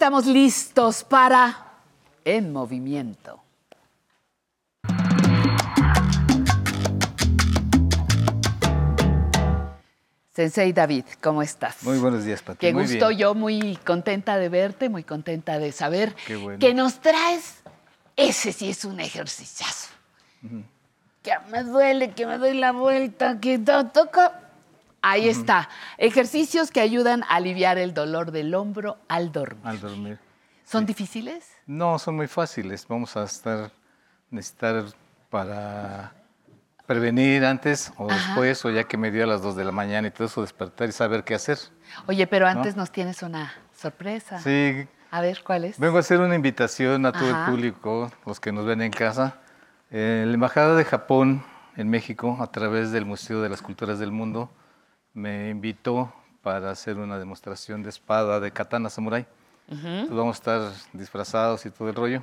[0.06, 1.80] estamos listos para
[2.24, 3.40] En Movimiento.
[10.34, 11.82] Sensei David, ¿cómo estás?
[11.82, 12.58] Muy buenos días, Pati.
[12.58, 13.18] Qué Muy gusto, bien.
[13.20, 16.58] yo muy contenta de verte, muy contenta de saber bueno.
[16.58, 17.60] que nos traes.
[18.16, 19.88] Ese sí es un ejerciciazo.
[20.44, 20.62] Ujú.
[21.22, 24.42] Que me duele, que me doy la vuelta, que to- toca.
[25.02, 25.68] Ahí está.
[25.98, 29.60] Ejercicios que ayudan a aliviar el dolor del hombro al dormir.
[29.64, 30.18] Al dormir.
[30.64, 31.48] ¿Son difíciles?
[31.66, 32.86] No, son muy fáciles.
[32.88, 33.70] Vamos a estar,
[34.30, 34.84] necesitar
[35.30, 36.12] para
[36.86, 38.16] prevenir antes o Ajá.
[38.28, 40.40] después, o ya que me dio a las 2 de la mañana y todo eso,
[40.42, 41.58] despertar y saber qué hacer.
[42.06, 42.52] Oye, pero ¿No?
[42.52, 44.40] antes nos tienes una sorpresa.
[44.40, 45.78] Sí, A ver, ¿cuál es?
[45.78, 47.44] vengo a hacer una invitación a todo Ajá.
[47.46, 49.36] el público, los que nos ven en casa.
[49.90, 51.44] Eh, la Embajada de Japón
[51.76, 54.50] en México, a través del Museo de las Culturas del Mundo,
[55.16, 56.12] me invitó
[56.42, 59.26] para hacer una demostración de espada de katana samurai.
[59.68, 62.22] Entonces vamos a estar disfrazados y todo el rollo.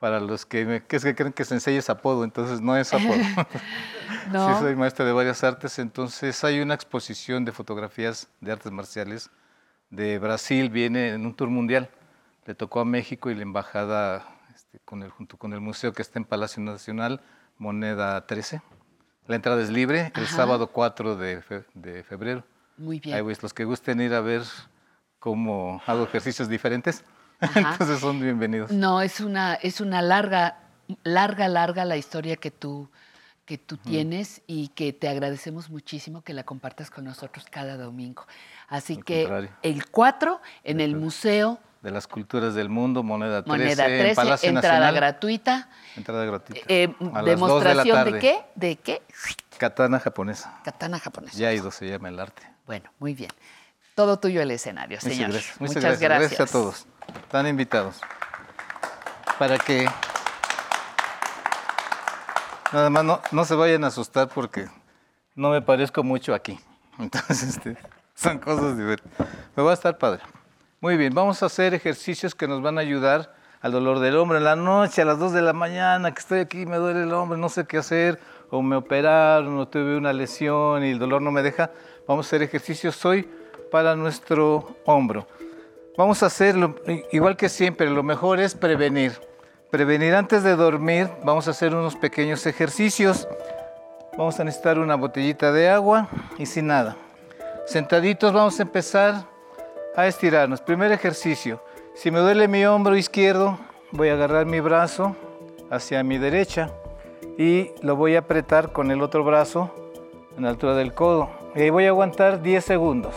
[0.00, 2.92] Para los que, me, que es que creen que Sensei es apodo, entonces no es
[2.92, 3.14] apodo.
[4.32, 4.48] No.
[4.48, 9.28] Sí, soy maestro de varias artes, entonces hay una exposición de fotografías de artes marciales
[9.90, 11.90] de Brasil, viene en un tour mundial.
[12.46, 16.00] Le tocó a México y la embajada, este, con el, junto con el museo que
[16.00, 17.20] está en Palacio Nacional,
[17.58, 18.62] moneda 13.
[19.26, 22.44] La entrada es libre el sábado 4 de, fe- de febrero.
[22.76, 23.16] Muy bien.
[23.16, 24.42] Ahí pues, los que gusten ir a ver
[25.18, 27.04] cómo hago ejercicios diferentes,
[27.40, 27.72] Ajá.
[27.72, 28.70] entonces son bienvenidos.
[28.70, 30.58] No, es una, es una larga,
[31.04, 32.90] larga, larga la historia que tú,
[33.46, 38.26] que tú tienes y que te agradecemos muchísimo que la compartas con nosotros cada domingo.
[38.68, 39.50] Así Al que contrario.
[39.62, 44.14] el 4 en el Museo De las culturas del mundo, moneda 13, Moneda en 13,
[44.14, 44.94] Palacio entrada Nacional.
[44.94, 45.68] gratuita.
[45.96, 46.60] Entrada gratuita.
[46.66, 48.44] Eh, A las dos de la ¿Demostración de, qué?
[48.54, 49.02] ¿De qué?
[49.58, 50.60] Katana japonesa.
[50.64, 51.36] Katana japonesa.
[51.36, 52.42] Yaido se llama el arte.
[52.64, 53.30] Bueno, muy bien.
[53.94, 55.30] Todo tuyo el escenario, Muchas señor.
[55.32, 55.60] gracias.
[55.60, 56.30] Muchas, Muchas gracias.
[56.30, 56.86] Gracias a todos.
[57.22, 58.00] Están invitados.
[59.38, 59.86] Para que
[62.72, 64.68] nada más no, no se vayan a asustar porque
[65.34, 66.58] no me parezco mucho aquí.
[66.98, 67.76] Entonces, este,
[68.14, 69.28] son cosas divertidas.
[69.54, 70.22] Me va a estar padre.
[70.84, 73.32] Muy bien, vamos a hacer ejercicios que nos van a ayudar
[73.62, 74.36] al dolor del hombro.
[74.36, 77.12] En la noche, a las 2 de la mañana, que estoy aquí, me duele el
[77.14, 78.20] hombro, no sé qué hacer,
[78.50, 81.70] o me operaron, o tuve una lesión y el dolor no me deja,
[82.06, 83.26] vamos a hacer ejercicios hoy
[83.70, 85.26] para nuestro hombro.
[85.96, 86.74] Vamos a hacerlo
[87.12, 89.18] igual que siempre, lo mejor es prevenir.
[89.70, 93.26] Prevenir antes de dormir, vamos a hacer unos pequeños ejercicios.
[94.18, 96.94] Vamos a necesitar una botellita de agua y sin nada.
[97.64, 99.33] Sentaditos vamos a empezar
[99.96, 100.60] a estirarnos.
[100.60, 101.60] Primer ejercicio.
[101.94, 103.58] Si me duele mi hombro izquierdo,
[103.92, 105.14] voy a agarrar mi brazo
[105.70, 106.70] hacia mi derecha
[107.38, 109.70] y lo voy a apretar con el otro brazo
[110.36, 111.30] en la altura del codo.
[111.54, 113.14] Y ahí voy a aguantar 10 segundos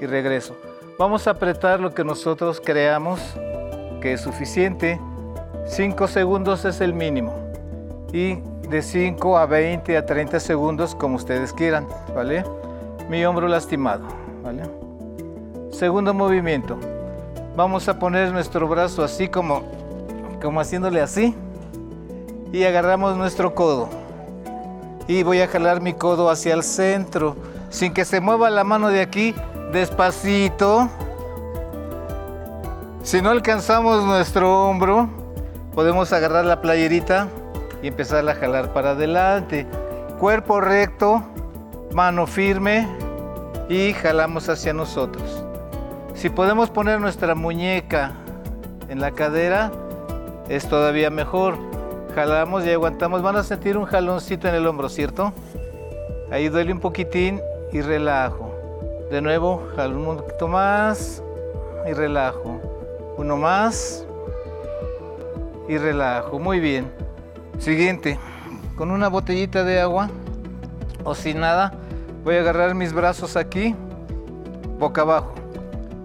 [0.00, 0.56] y regreso.
[0.98, 3.20] Vamos a apretar lo que nosotros creamos
[4.00, 4.98] que es suficiente.
[5.66, 7.34] 5 segundos es el mínimo.
[8.12, 8.36] Y
[8.68, 12.44] de 5 a 20 a 30 segundos como ustedes quieran, ¿vale?
[13.08, 14.06] Mi hombro lastimado,
[14.42, 14.87] ¿vale?
[15.70, 16.78] Segundo movimiento.
[17.56, 19.62] Vamos a poner nuestro brazo así como,
[20.40, 21.34] como haciéndole así.
[22.52, 23.88] Y agarramos nuestro codo.
[25.06, 27.36] Y voy a jalar mi codo hacia el centro.
[27.70, 29.34] Sin que se mueva la mano de aquí.
[29.72, 30.88] Despacito.
[33.02, 35.08] Si no alcanzamos nuestro hombro,
[35.74, 37.28] podemos agarrar la playerita
[37.82, 39.66] y empezar a jalar para adelante.
[40.18, 41.22] Cuerpo recto,
[41.92, 42.88] mano firme
[43.68, 45.47] y jalamos hacia nosotros.
[46.18, 48.10] Si podemos poner nuestra muñeca
[48.88, 49.70] en la cadera,
[50.48, 51.56] es todavía mejor.
[52.12, 53.22] Jalamos y aguantamos.
[53.22, 55.32] Van a sentir un jaloncito en el hombro, ¿cierto?
[56.32, 57.40] Ahí duele un poquitín
[57.72, 58.50] y relajo.
[59.12, 61.22] De nuevo, jalo un poquito más
[61.88, 62.60] y relajo.
[63.16, 64.04] Uno más
[65.68, 66.40] y relajo.
[66.40, 66.90] Muy bien.
[67.60, 68.18] Siguiente.
[68.74, 70.10] Con una botellita de agua
[71.04, 71.74] o sin nada,
[72.24, 73.76] voy a agarrar mis brazos aquí,
[74.80, 75.37] boca abajo.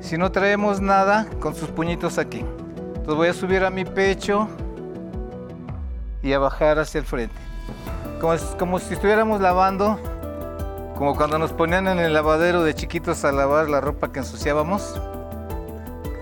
[0.03, 2.43] Si no traemos nada, con sus puñitos aquí.
[2.87, 4.49] Entonces voy a subir a mi pecho
[6.21, 7.35] y a bajar hacia el frente.
[8.19, 9.97] Como, como si estuviéramos lavando,
[10.97, 14.99] como cuando nos ponían en el lavadero de chiquitos a lavar la ropa que ensuciábamos.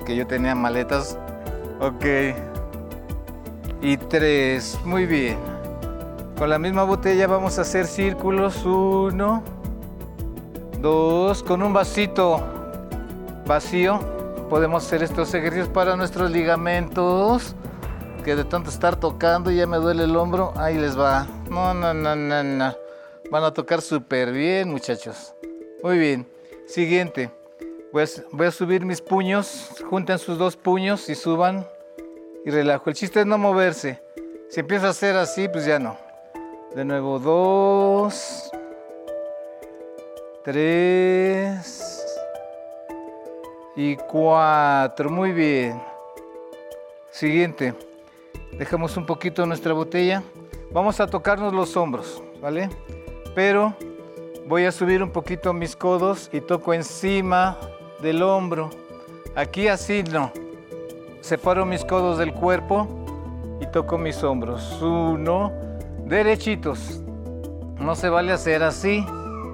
[0.06, 1.18] Que yo tenía maletas.
[1.80, 2.06] Ok.
[3.82, 4.80] Y tres.
[4.86, 5.40] Muy bien.
[6.38, 8.64] Con la misma botella vamos a hacer círculos.
[8.64, 9.41] Uno.
[10.80, 11.41] Dos.
[11.41, 12.51] Con un vasito
[13.45, 13.99] vacío
[14.49, 17.55] podemos hacer estos ejercicios para nuestros ligamentos
[18.23, 21.27] que de tanto estar tocando ya me duele el hombro ahí les va.
[21.49, 22.76] No no no no no.
[23.31, 25.34] Van a tocar súper bien muchachos.
[25.84, 26.27] Muy bien.
[26.68, 27.31] Siguiente.
[27.93, 31.68] A, voy a subir mis puños junten sus dos puños y suban
[32.45, 32.89] y relajo.
[32.89, 34.01] El chiste es no moverse.
[34.49, 35.97] Si empieza a hacer así pues ya no.
[36.76, 38.51] De nuevo dos
[40.43, 42.01] tres
[43.76, 45.10] y cuatro.
[45.10, 45.81] Muy bien.
[47.11, 47.73] Siguiente.
[48.57, 50.23] Dejamos un poquito nuestra botella.
[50.72, 52.69] Vamos a tocarnos los hombros, ¿vale?
[53.35, 53.73] Pero
[54.48, 57.57] voy a subir un poquito mis codos y toco encima
[58.02, 58.69] del hombro.
[59.35, 60.31] Aquí así no.
[61.22, 62.88] Separo mis codos del cuerpo
[63.61, 64.81] y toco mis hombros.
[64.81, 65.52] Uno,
[66.06, 67.02] derechitos.
[67.80, 69.06] No se vale hacer así,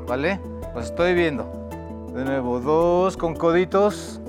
[0.07, 0.39] ¿vale?
[0.73, 1.66] Pues estoy viendo.
[2.17, 4.19] De nuevo, dos con coditos.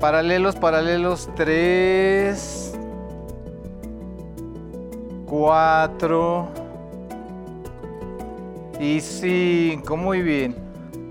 [0.00, 2.76] Paralelos, paralelos, tres.
[5.24, 6.48] Cuatro.
[8.80, 9.96] Y cinco.
[9.96, 10.56] Muy bien.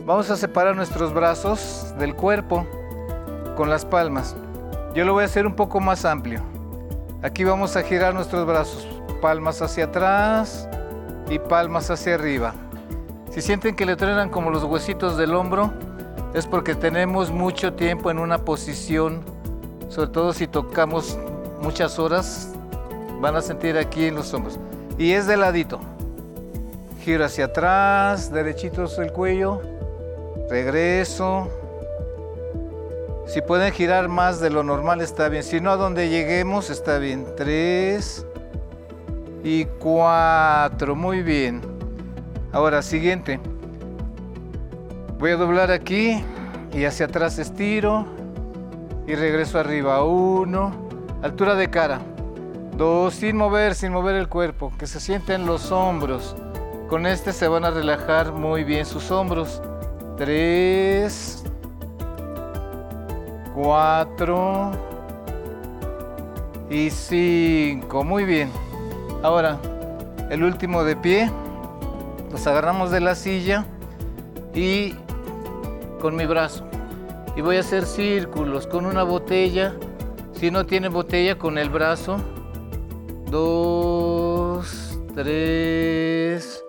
[0.05, 2.67] Vamos a separar nuestros brazos del cuerpo
[3.55, 4.35] con las palmas.
[4.93, 6.41] Yo lo voy a hacer un poco más amplio.
[7.21, 8.85] Aquí vamos a girar nuestros brazos.
[9.21, 10.67] Palmas hacia atrás
[11.29, 12.53] y palmas hacia arriba.
[13.31, 15.71] Si sienten que le truenan como los huesitos del hombro,
[16.33, 19.21] es porque tenemos mucho tiempo en una posición,
[19.87, 21.17] sobre todo si tocamos
[21.61, 22.53] muchas horas,
[23.21, 24.59] van a sentir aquí en los hombros.
[24.97, 25.79] Y es de ladito.
[27.01, 29.61] Giro hacia atrás, derechitos el cuello,
[30.49, 31.49] regreso.
[33.27, 36.97] Si pueden girar más de lo normal está bien, si no a donde lleguemos está
[36.97, 37.27] bien.
[37.37, 38.25] Tres
[39.43, 41.68] y cuatro, muy bien.
[42.51, 43.39] Ahora, siguiente.
[45.19, 46.23] Voy a doblar aquí
[46.73, 48.05] y hacia atrás estiro
[49.05, 50.03] y regreso arriba.
[50.03, 50.71] Uno,
[51.21, 51.99] altura de cara.
[52.75, 56.35] Dos, sin mover, sin mover el cuerpo, que se sienten los hombros.
[56.87, 59.61] Con este se van a relajar muy bien sus hombros.
[60.17, 61.43] Tres,
[63.53, 64.71] cuatro
[66.67, 68.03] y cinco.
[68.03, 68.49] Muy bien.
[69.21, 69.59] Ahora,
[70.31, 71.31] el último de pie.
[72.31, 73.65] Nos agarramos de la silla
[74.53, 74.93] y
[75.99, 76.65] con mi brazo.
[77.35, 79.75] Y voy a hacer círculos con una botella.
[80.33, 82.17] Si no tiene botella, con el brazo.
[83.29, 86.63] Dos, tres,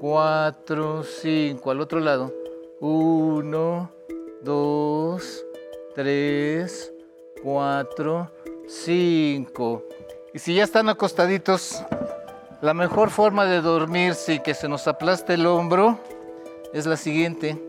[0.00, 1.70] cuatro, cinco.
[1.70, 2.32] Al otro lado.
[2.80, 3.90] Uno,
[4.42, 5.44] dos,
[5.94, 6.92] tres,
[7.42, 8.30] cuatro,
[8.66, 9.84] cinco.
[10.34, 11.82] Y si ya están acostaditos,
[12.62, 15.98] la mejor forma de dormir sin que se nos aplaste el hombro
[16.72, 17.60] es la siguiente.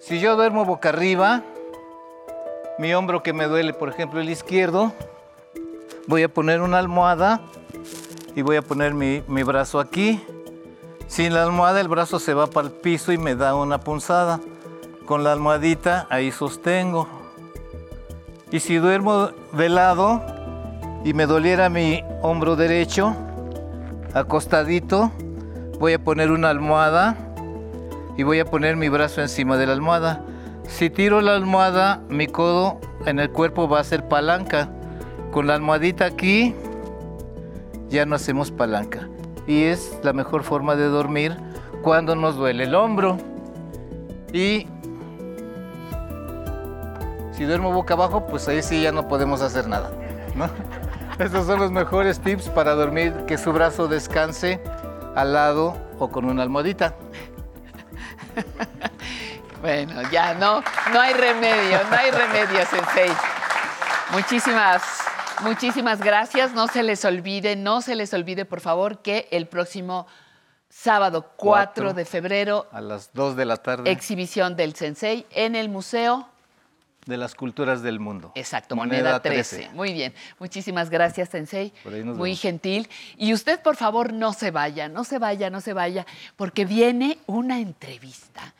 [0.00, 1.42] Si yo duermo boca arriba,
[2.78, 4.92] mi hombro que me duele, por ejemplo, el izquierdo,
[6.06, 7.40] voy a poner una almohada
[8.36, 10.22] y voy a poner mi, mi brazo aquí.
[11.06, 14.40] Sin la almohada el brazo se va para el piso y me da una punzada.
[15.06, 17.08] Con la almohadita ahí sostengo.
[18.50, 20.22] Y si duermo de lado
[21.02, 23.16] y me doliera mi hombro derecho,
[24.14, 25.10] acostadito,
[25.78, 27.16] voy a poner una almohada
[28.16, 30.24] y voy a poner mi brazo encima de la almohada.
[30.68, 34.70] Si tiro la almohada, mi codo en el cuerpo va a ser palanca.
[35.32, 36.54] Con la almohadita aquí,
[37.88, 39.08] ya no hacemos palanca.
[39.46, 41.36] Y es la mejor forma de dormir
[41.82, 43.18] cuando nos duele el hombro.
[44.32, 44.68] Y
[47.32, 49.90] si duermo boca abajo, pues ahí sí ya no podemos hacer nada.
[50.36, 50.48] ¿no?
[51.18, 54.60] Estos son los mejores tips para dormir, que su brazo descanse
[55.14, 56.94] al lado o con una almohadita.
[59.60, 60.62] Bueno, ya no,
[60.92, 63.10] no hay remedio, no hay remedio, Sensei.
[64.12, 64.82] Muchísimas,
[65.42, 66.52] muchísimas gracias.
[66.52, 70.06] No se les olvide, no se les olvide, por favor, que el próximo
[70.68, 71.94] sábado 4 Cuatro.
[71.94, 76.28] de febrero, A las 2 de la tarde exhibición del Sensei en el Museo.
[77.06, 78.32] De las culturas del mundo.
[78.34, 79.70] Exacto, moneda, 13.
[79.74, 80.14] Muy bien.
[80.38, 81.72] Muchísimas gracias, Sensei.
[81.82, 82.40] Por ahí nos Muy vemos.
[82.40, 82.88] gentil.
[83.16, 86.06] Y usted, por favor, no se vaya, no se vaya, no se vaya,
[86.36, 88.54] porque viene una entrevista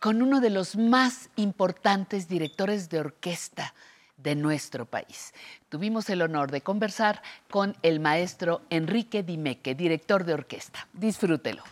[0.00, 3.74] con uno de los más importantes directores de orquesta
[4.16, 5.32] de nuestro país.
[5.68, 10.86] Tuvimos el honor de conversar con el maestro Enrique Dimeque, director de orquesta.
[10.92, 11.62] Disfrútelo.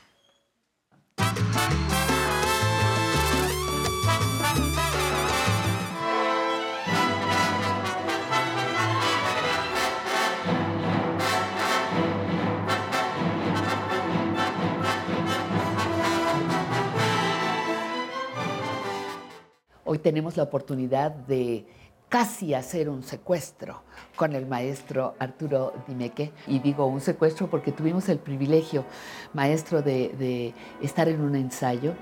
[19.87, 21.67] Hoy tenemos la oportunidad de
[22.09, 23.83] casi hacer un secuestro
[24.17, 26.33] con el maestro Arturo Dimeque.
[26.47, 28.87] Y digo un secuestro porque tuvimos el privilegio,
[29.35, 31.93] maestro, de, de estar en un ensayo,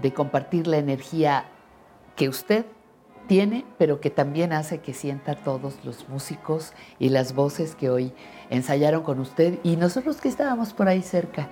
[0.00, 1.46] de compartir la energía
[2.14, 2.66] que usted
[3.26, 8.12] tiene, pero que también hace que sienta todos los músicos y las voces que hoy
[8.48, 11.48] ensayaron con usted y nosotros que estábamos por ahí cerca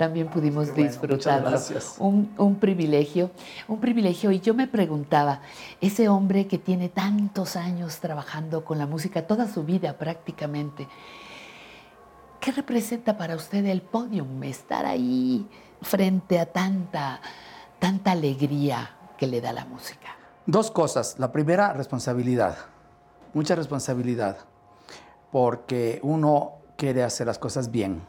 [0.00, 1.58] también pudimos bueno, disfrutarlo.
[1.98, 3.30] Un, un privilegio,
[3.68, 4.30] un privilegio.
[4.30, 5.42] Y yo me preguntaba,
[5.78, 10.88] ese hombre que tiene tantos años trabajando con la música, toda su vida prácticamente,
[12.40, 14.42] ¿qué representa para usted el podium?
[14.42, 15.46] Estar ahí
[15.82, 17.20] frente a tanta,
[17.78, 20.16] tanta alegría que le da la música.
[20.46, 21.16] Dos cosas.
[21.18, 22.56] La primera, responsabilidad.
[23.34, 24.38] Mucha responsabilidad.
[25.30, 28.00] Porque uno quiere hacer las cosas bien.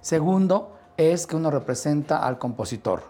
[0.00, 3.02] Segundo, es que uno representa al compositor.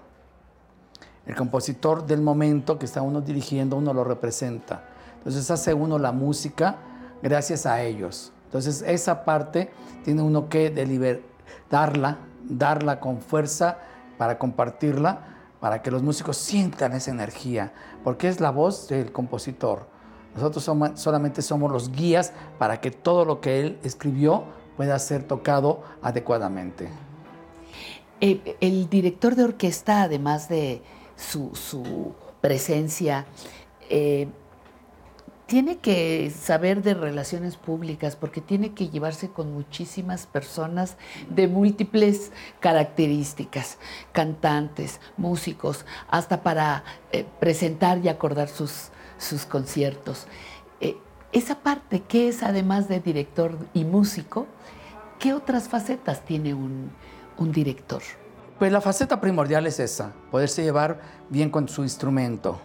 [1.27, 4.85] El compositor del momento que está uno dirigiendo, uno lo representa.
[5.19, 6.77] Entonces hace uno la música
[7.23, 8.33] gracias a ellos.
[8.45, 9.71] Entonces esa parte
[10.05, 11.23] tiene uno que deliber-
[11.69, 13.79] darla, con fuerza
[14.19, 17.73] para compartirla, para que los músicos sientan esa energía,
[18.05, 19.87] porque es la voz del compositor.
[20.37, 24.45] Nosotros solamente somos los guías para que todo lo que él escribió
[24.77, 26.89] pueda ser tocado adecuadamente.
[28.21, 30.83] Eh, el director de orquesta, además de
[31.17, 33.27] su, presencia,
[33.91, 34.29] eh,
[35.47, 40.97] tiene que saber de relaciones públicas porque tiene que llevarse con muchísimas personas
[41.29, 43.79] de múltiples características,
[44.13, 48.89] cantantes, músicos, hasta para eh, presentar y acordar sus,
[49.19, 50.27] sus conciertos.
[51.33, 54.47] Esa parte, que es además de director y músico,
[55.19, 56.91] ¿qué otras facetas tiene un,
[57.39, 58.03] un director?
[58.59, 62.59] Pues la faceta primordial es esa, poderse llevar bien con su instrumento.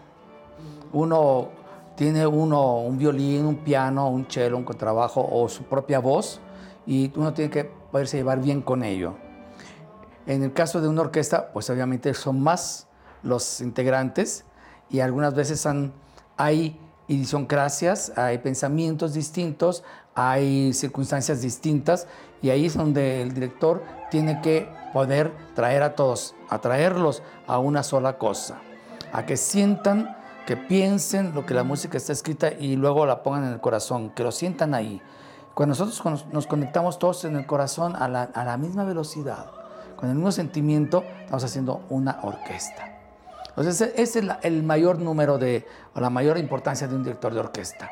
[0.94, 1.50] Uno
[1.96, 6.40] tiene uno un violín, un piano, un cello, un contrabajo o su propia voz
[6.86, 9.16] y uno tiene que poderse llevar bien con ello.
[10.26, 12.88] En el caso de una orquesta, pues obviamente son más
[13.24, 14.46] los integrantes
[14.90, 15.94] y algunas veces han-
[16.38, 19.84] hay idiosincrasias, hay pensamientos distintos,
[20.16, 22.08] hay circunstancias distintas
[22.42, 27.84] y ahí es donde el director tiene que poder traer a todos, atraerlos a una
[27.84, 28.60] sola cosa,
[29.14, 30.16] a que sientan
[30.46, 34.10] que piensen lo que la música está escrita y luego la pongan en el corazón,
[34.10, 35.02] que lo sientan ahí.
[35.54, 39.52] Cuando nosotros nos conectamos todos en el corazón a la, misma velocidad,
[39.96, 42.88] con el mismo sentimiento, estamos haciendo una orquesta.
[43.50, 47.42] Entonces, ese es el mayor número de, o la mayor importancia de un director de
[47.42, 47.92] orquesta.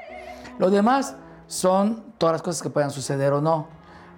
[0.57, 1.15] Lo demás
[1.47, 3.67] son todas las cosas que puedan suceder o no.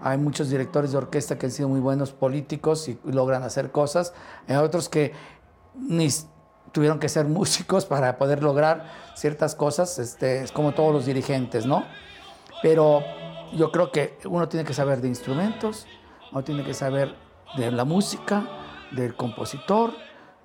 [0.02, 4.14] Hay muchos directores de orquesta que han sido muy buenos políticos y logran hacer cosas.
[4.48, 5.14] Hay otros que
[5.76, 6.10] ni
[6.72, 10.00] tuvieron que ser músicos para poder lograr ciertas cosas.
[10.00, 11.86] Este, es como todos los dirigentes, ¿no?
[12.62, 13.04] Pero
[13.54, 15.88] yo creo que uno tiene que saber de instrumentos,
[16.32, 17.16] uno tiene que saber
[17.58, 18.48] de la música,
[18.92, 19.94] del compositor,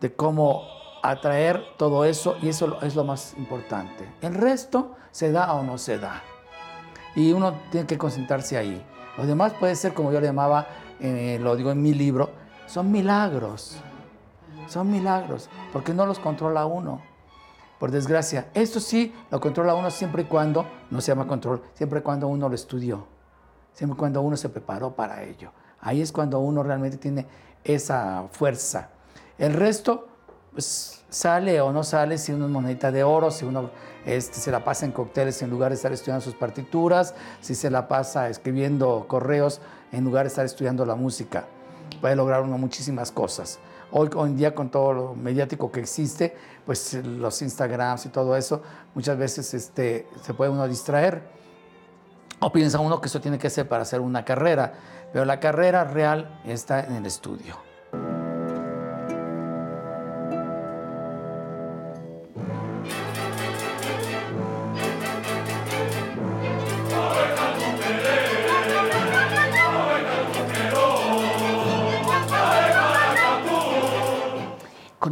[0.01, 0.65] de cómo
[1.03, 4.13] atraer todo eso y eso es lo más importante.
[4.21, 6.23] El resto se da o no se da.
[7.15, 8.85] Y uno tiene que concentrarse ahí.
[9.17, 10.67] Lo demás puede ser, como yo le llamaba,
[11.01, 12.31] eh, lo digo en mi libro,
[12.67, 13.79] son milagros.
[14.69, 17.01] Son milagros, porque no los controla uno.
[17.79, 22.01] Por desgracia, esto sí lo controla uno siempre y cuando, no se llama control, siempre
[22.01, 23.07] y cuando uno lo estudió,
[23.73, 25.53] siempre y cuando uno se preparó para ello.
[25.81, 27.27] Ahí es cuando uno realmente tiene
[27.63, 28.91] esa fuerza.
[29.39, 30.09] El resto,
[30.57, 33.69] pues sale o no sale, si uno es monedita de oro, si uno
[34.07, 37.71] este, se la pasa en cócteles en lugar de estar estudiando sus partituras, si se
[37.71, 39.61] la pasa escribiendo correos
[39.93, 41.45] en lugar de estar estudiando la música.
[42.01, 43.59] Puede lograr uno muchísimas cosas.
[43.93, 46.35] Hoy, hoy en día con todo lo mediático que existe,
[46.65, 48.63] pues los Instagrams y todo eso,
[48.95, 51.21] muchas veces este, se puede uno distraer.
[52.41, 54.73] O piensa uno que eso tiene que ser para hacer una carrera,
[55.13, 57.66] pero la carrera real está en el estudio.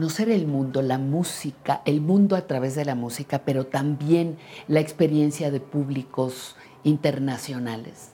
[0.04, 4.36] Conocer el mundo, la música, el mundo a través de la música, pero también
[4.68, 8.12] la experiencia de públicos internacionales.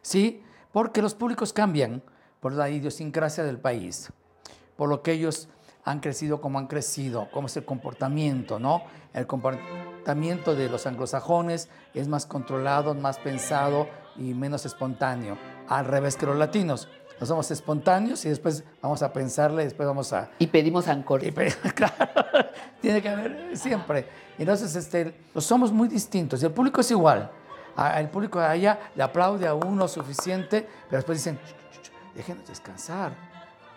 [0.00, 0.40] Sí,
[0.72, 2.02] porque los públicos cambian
[2.40, 4.10] por la idiosincrasia del país,
[4.78, 5.50] por lo que ellos
[5.84, 8.80] han crecido como han crecido, cómo es el comportamiento, ¿no?
[9.12, 15.36] El comportamiento de los anglosajones es más controlado, más pensado y menos espontáneo,
[15.68, 16.88] al revés que los latinos.
[17.18, 20.28] No somos espontáneos y después vamos a pensarle, después vamos a...
[20.38, 21.22] Y pedimos ancor.
[21.74, 21.94] claro,
[22.80, 24.06] tiene que haber siempre.
[24.38, 26.42] Entonces, este, somos muy distintos.
[26.42, 27.30] Y el público es igual.
[27.96, 31.92] El público de allá le aplaude a uno suficiente, pero después dicen, "Ch, ch, ch,
[32.14, 33.12] déjenos descansar.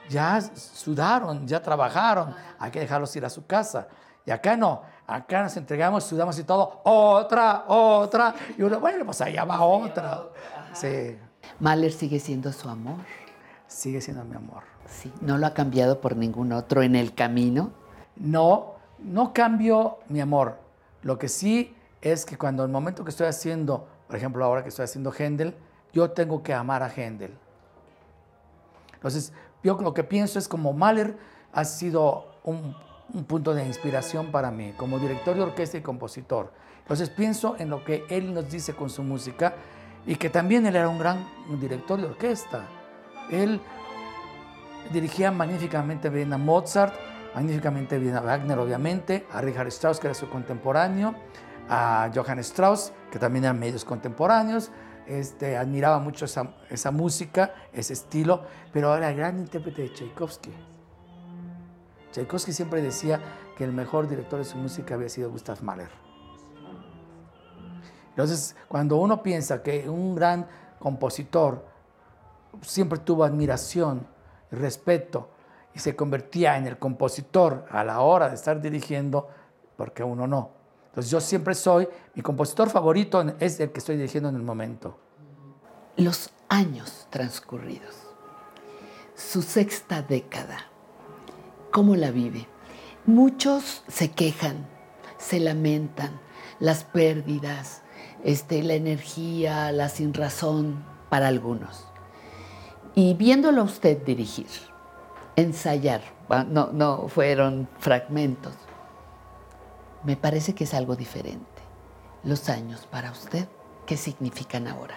[0.09, 3.87] Ya sudaron, ya trabajaron, hay que dejarlos ir a su casa.
[4.25, 8.33] Y acá no, acá nos entregamos, sudamos y todo, otra, otra.
[8.57, 10.23] Y uno, bueno, pues allá va otra.
[10.73, 11.17] Sí.
[11.59, 12.97] Mahler sigue siendo su amor.
[13.69, 14.63] Sigue siendo mi amor.
[14.87, 17.71] Sí, no lo ha cambiado por ningún otro en el camino.
[18.15, 20.57] No, no cambio mi amor.
[21.03, 24.69] Lo que sí es que cuando el momento que estoy haciendo, por ejemplo, ahora que
[24.69, 25.55] estoy haciendo Händel,
[25.93, 27.31] yo tengo que amar a Händel.
[28.95, 29.33] Entonces,
[29.63, 31.15] yo lo que pienso es como Mahler
[31.53, 32.75] ha sido un,
[33.13, 36.51] un punto de inspiración para mí, como director de orquesta y compositor.
[36.81, 39.53] Entonces, pienso en lo que él nos dice con su música
[40.07, 41.23] y que también él era un gran
[41.61, 42.65] director de orquesta.
[43.29, 43.61] Él
[44.91, 46.93] dirigía magníficamente bien a Mozart,
[47.35, 51.15] magníficamente bien a Wagner, obviamente, a Richard Strauss, que era su contemporáneo,
[51.69, 54.71] a Johann Strauss, que también eran medios contemporáneos.
[55.05, 60.51] Este, admiraba mucho esa, esa música, ese estilo, pero era el gran intérprete de Tchaikovsky.
[62.11, 63.19] Tchaikovsky siempre decía
[63.57, 65.89] que el mejor director de su música había sido Gustav Mahler.
[68.09, 70.47] Entonces, cuando uno piensa que un gran
[70.79, 71.68] compositor
[72.61, 74.07] siempre tuvo admiración
[74.51, 75.29] y respeto
[75.73, 79.29] y se convertía en el compositor a la hora de estar dirigiendo,
[79.75, 80.51] porque uno no.
[80.87, 84.97] Entonces yo siempre soy, mi compositor favorito es el que estoy dirigiendo en el momento.
[85.97, 87.95] Los años transcurridos,
[89.15, 90.65] su sexta década,
[91.71, 92.47] ¿cómo la vive?
[93.05, 94.67] Muchos se quejan,
[95.17, 96.19] se lamentan,
[96.59, 97.81] las pérdidas,
[98.23, 101.88] este, la energía, la sinrazón para algunos.
[102.95, 104.47] Y viéndolo usted dirigir,
[105.35, 106.01] ensayar,
[106.47, 108.53] no, no fueron fragmentos,
[110.03, 111.61] me parece que es algo diferente.
[112.23, 113.47] Los años para usted,
[113.85, 114.95] ¿qué significan ahora?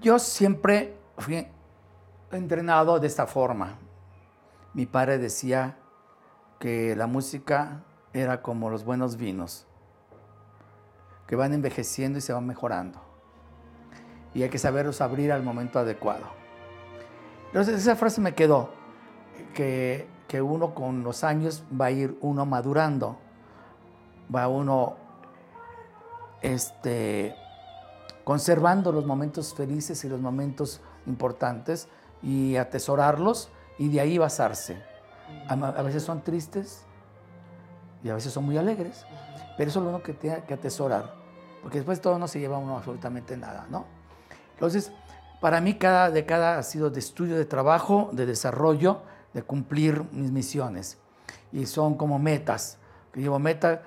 [0.00, 1.46] Yo siempre fui
[2.30, 3.78] entrenado de esta forma.
[4.74, 5.78] Mi padre decía
[6.58, 7.82] que la música
[8.12, 9.66] era como los buenos vinos,
[11.26, 13.05] que van envejeciendo y se van mejorando.
[14.36, 16.26] Y hay que saberlos abrir al momento adecuado.
[17.46, 18.70] Entonces esa frase me quedó,
[19.54, 23.18] que, que uno con los años va a ir uno madurando
[24.34, 24.96] va uno
[26.42, 27.34] este,
[28.24, 31.88] conservando los momentos felices y los momentos importantes
[32.22, 34.82] y atesorarlos y de ahí basarse.
[35.48, 36.84] A, a veces son tristes
[38.02, 39.04] y a veces son muy alegres,
[39.56, 41.14] pero eso es lo uno que tiene que atesorar,
[41.62, 43.95] porque después todo no se lleva uno absolutamente nada, ¿no?
[44.56, 44.90] Entonces,
[45.40, 49.02] para mí cada década ha sido de estudio, de trabajo, de desarrollo,
[49.34, 50.98] de cumplir mis misiones.
[51.52, 52.78] Y son como metas.
[53.12, 53.82] Que llevo meta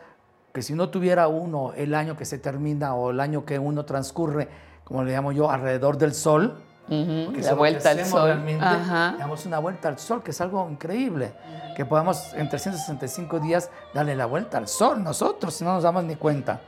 [0.54, 3.86] que si no tuviera uno el año que se termina o el año que uno
[3.86, 4.48] transcurre,
[4.84, 8.44] como le llamo yo, alrededor del sol, porque eso la vuelta al sol.
[8.60, 11.34] damos una vuelta al sol, que es algo increíble.
[11.76, 16.04] Que podamos en 365 días darle la vuelta al sol nosotros, si no nos damos
[16.04, 16.62] ni cuenta.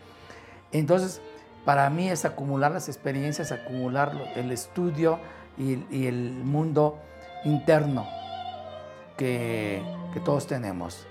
[0.72, 1.22] Entonces,
[1.66, 5.20] para mí es acumular las experiencias, acumular el estudio
[5.58, 7.00] y, el mundo
[7.46, 8.08] interno
[9.18, 9.84] que,
[10.26, 11.06] todos tenemos.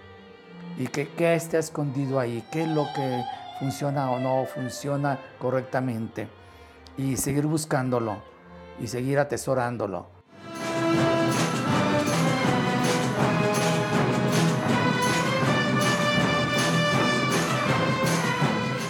[0.79, 3.23] Y que, está escondido ahí, qué es lo que
[3.59, 6.29] funciona o no funciona correctamente.
[6.97, 8.17] Y seguir buscándolo
[8.81, 10.20] y seguir atesorándolo.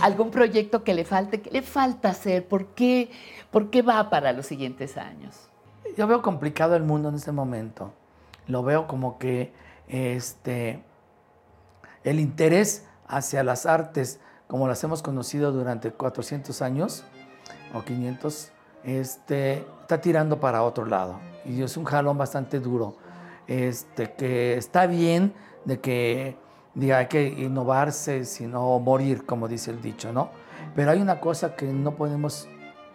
[0.02, 1.40] ¿Algún proyecto que le falte?
[1.40, 2.46] ¿Qué le falta hacer?
[2.46, 3.10] ¿Por qué,
[3.50, 5.50] ¿Por qué va para los siguientes años?
[5.96, 7.92] Yo veo complicado el mundo en este momento.
[8.46, 9.52] Lo veo como que
[9.88, 10.82] este,
[12.04, 17.04] el interés hacia las artes, como las hemos conocido durante 400 años
[17.74, 18.52] o 500,
[18.84, 21.20] este, está tirando para otro lado.
[21.44, 22.96] Y es un jalón bastante duro.
[23.46, 26.36] Este, que está bien de que
[26.74, 30.30] diga, hay que innovarse, sino morir, como dice el dicho, ¿no?
[30.74, 32.48] Pero hay una cosa que no podemos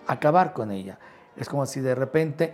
[0.08, 0.98] acabar con ella.
[1.36, 2.54] Es como si de repente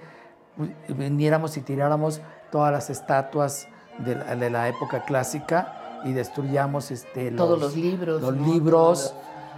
[0.89, 2.21] viniéramos y tiráramos
[2.51, 3.67] todas las estatuas
[3.99, 8.47] de la, de la época clásica y destruyamos este, Todos los libros, Los ¿no?
[8.53, 9.13] libros.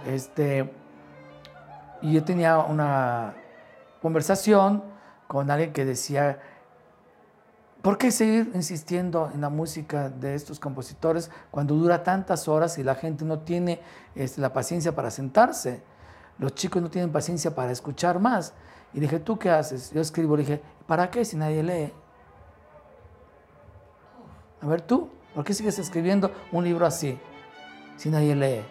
[0.06, 0.70] Este,
[2.02, 3.34] y yo tenía una
[4.02, 4.84] conversación
[5.26, 6.38] con alguien que decía,
[7.84, 12.82] ¿por qué seguir insistiendo en la música de estos compositores cuando dura tantas horas y
[12.82, 13.78] la gente no tiene
[14.14, 15.82] este, la paciencia para sentarse?
[16.38, 18.54] Los chicos no tienen paciencia para escuchar más.
[18.94, 19.90] Y dije, ¿tú qué haces?
[19.90, 21.92] Yo escribo, le dije, ¿para qué si nadie lee?
[24.62, 27.18] A ver tú, ¿por qué sigues escribiendo un libro así
[27.98, 28.62] si nadie lee?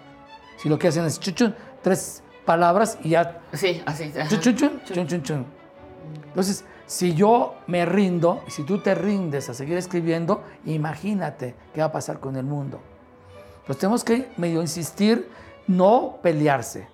[0.58, 1.54] Si lo que hacen es chuchun,
[1.84, 3.42] tres palabras y ya.
[3.54, 4.12] Sí, así.
[4.28, 5.46] Chuchun, chun, chun, chun.
[6.26, 11.82] Entonces, si yo me rindo y si tú te rindes a seguir escribiendo, imagínate qué
[11.82, 12.80] va a pasar con el mundo.
[13.62, 15.30] Entonces tenemos que medio insistir,
[15.68, 16.88] no pelearse,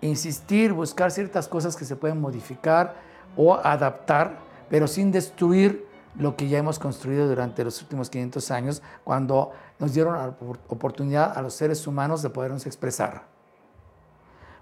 [0.00, 2.94] insistir, buscar ciertas cosas que se pueden modificar
[3.36, 4.38] o adaptar,
[4.70, 5.84] pero sin destruir
[6.18, 10.58] lo que ya hemos construido durante los últimos 500 años, cuando nos dieron la opor-
[10.68, 13.24] oportunidad a los seres humanos de podernos expresar.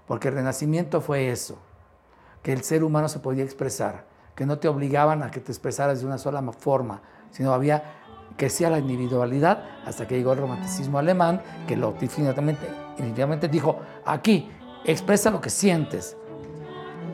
[0.07, 1.57] Porque el renacimiento fue eso,
[2.43, 4.03] que el ser humano se podía expresar,
[4.35, 7.01] que no te obligaban a que te expresaras de una sola forma,
[7.31, 7.83] sino había
[8.37, 12.67] que sea la individualidad hasta que llegó el romanticismo alemán, que lo definitivamente,
[12.97, 14.49] definitivamente dijo, aquí,
[14.83, 16.17] expresa lo que sientes.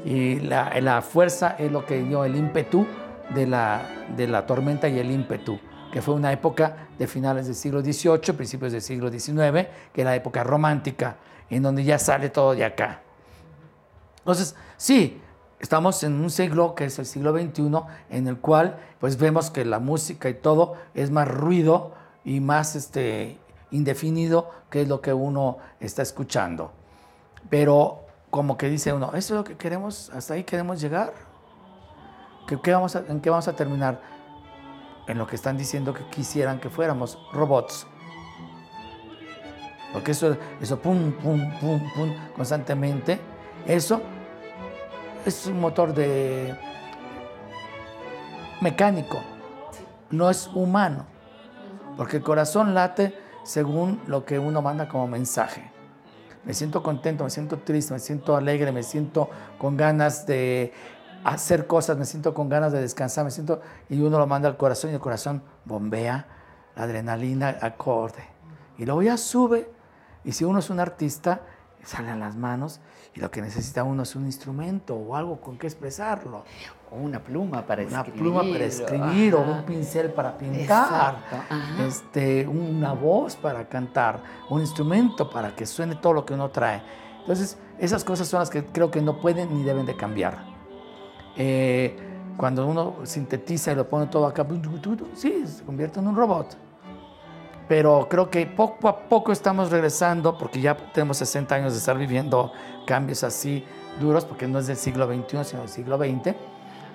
[0.04, 2.88] Y la, la fuerza es lo que dio el ímpetu
[3.36, 5.60] de la, de la tormenta y el ímpetu,
[5.92, 10.06] que fue una época de finales del siglo XVIII, principios del siglo XIX, que es
[10.06, 11.18] la época romántica,
[11.50, 13.02] en donde ya sale todo de acá.
[14.20, 15.22] Entonces, sí,
[15.62, 17.72] estamos en un siglo que es el siglo XXI,
[18.10, 21.94] en el cual pues vemos que la música y todo es más ruido
[22.26, 23.38] y más este,
[23.70, 26.72] indefinido que es lo que uno está escuchando.
[27.50, 30.10] Pero como que dice uno, ¿eso es lo que queremos?
[30.16, 31.14] ¿Hasta ahí queremos llegar?
[32.48, 34.02] ¿Qué, qué vamos a- ¿En qué vamos a terminar?
[35.08, 37.86] En lo que están diciendo que quisieran que fuéramos robots.
[39.94, 43.20] Porque eso, eso pum, pum, pum, pum, constantemente,
[43.66, 44.02] eso
[45.26, 46.56] es un motor de
[48.60, 49.22] mecánico,
[50.10, 51.06] no es humano,
[51.98, 55.72] porque el corazón late según lo que uno manda como mensaje.
[56.44, 59.30] Me siento contento, me siento triste, me siento alegre, me siento
[59.60, 60.74] con ganas de
[61.24, 64.58] hacer cosas, me siento con ganas de descansar, me siento y uno lo manda al
[64.58, 66.28] corazón y el corazón bombea
[66.76, 68.24] la adrenalina acorde.
[68.78, 69.70] Y luego ya sube
[70.24, 71.42] y si uno es un artista,
[71.84, 72.82] salen las manos
[73.14, 76.44] y lo que necesita uno es un instrumento o algo con que expresarlo.
[76.92, 78.22] O una pluma para Una escribir.
[78.22, 81.18] pluma para escribir o un pincel para pintar,
[81.86, 86.82] este, una voz para cantar, un instrumento para que suene todo lo que uno trae.
[87.20, 90.46] Entonces, esas cosas son las que creo que no pueden ni deben de cambiar.
[91.38, 91.98] Eh,
[92.38, 94.46] cuando uno sintetiza y lo pone todo acá,
[95.16, 96.58] sí, se convierte en un robot.
[97.72, 101.98] Pero creo que poco a poco estamos regresando, porque ya tenemos 60 años de estar
[101.98, 102.52] viviendo
[102.86, 103.64] cambios así
[103.98, 106.36] duros, porque no es del siglo XXI, sino del siglo XX,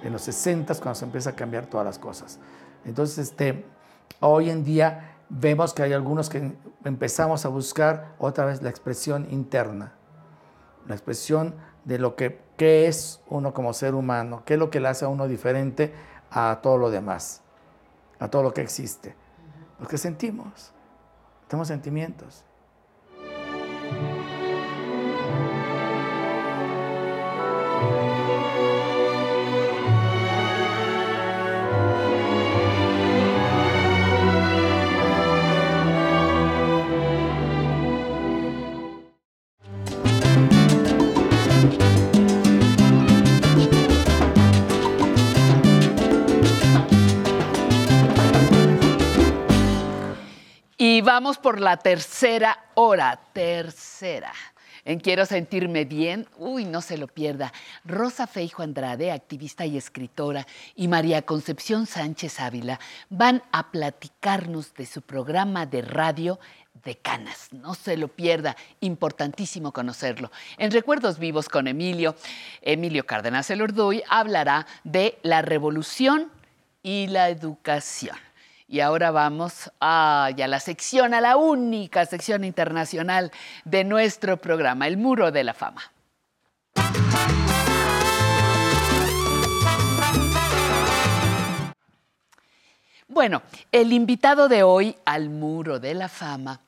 [0.05, 2.39] en los 60 cuando se empieza a cambiar todas las cosas.
[2.85, 3.65] Entonces, este,
[4.21, 6.53] hoy en día vemos que hay algunos que
[6.85, 9.95] empezamos a buscar otra vez la expresión interna,
[10.87, 11.55] la expresión
[11.87, 15.07] de lo que qué es uno como ser humano, qué es lo que le hace
[15.07, 15.95] a uno diferente
[16.31, 17.41] a todo lo demás,
[18.19, 19.17] a todo lo que existe.
[19.79, 20.73] Lo que sentimos,
[21.49, 22.46] tenemos sentimientos.
[51.07, 54.33] Vamos por la tercera hora, tercera.
[54.85, 57.53] En Quiero sentirme bien, uy, no se lo pierda.
[57.85, 64.85] Rosa Feijo Andrade, activista y escritora, y María Concepción Sánchez Ávila van a platicarnos de
[64.85, 66.41] su programa de radio
[66.85, 67.53] de Canas.
[67.53, 70.33] No se lo pierda, importantísimo conocerlo.
[70.59, 72.17] En Recuerdos Vivos con Emilio,
[72.63, 76.33] Emilio Cárdenas Elorduy hablará de la revolución
[76.83, 78.26] y la educación.
[78.69, 83.31] Y ahora vamos a, ya la sección, a la única sección internacional
[83.65, 85.83] de nuestro programa, el Muro de la Fama.
[93.07, 96.61] Bueno, el invitado de hoy al Muro de la Fama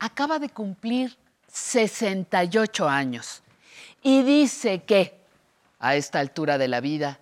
[0.00, 1.16] acaba de cumplir
[1.46, 3.42] 68 años
[4.02, 5.14] y dice que
[5.78, 7.20] a esta altura de la vida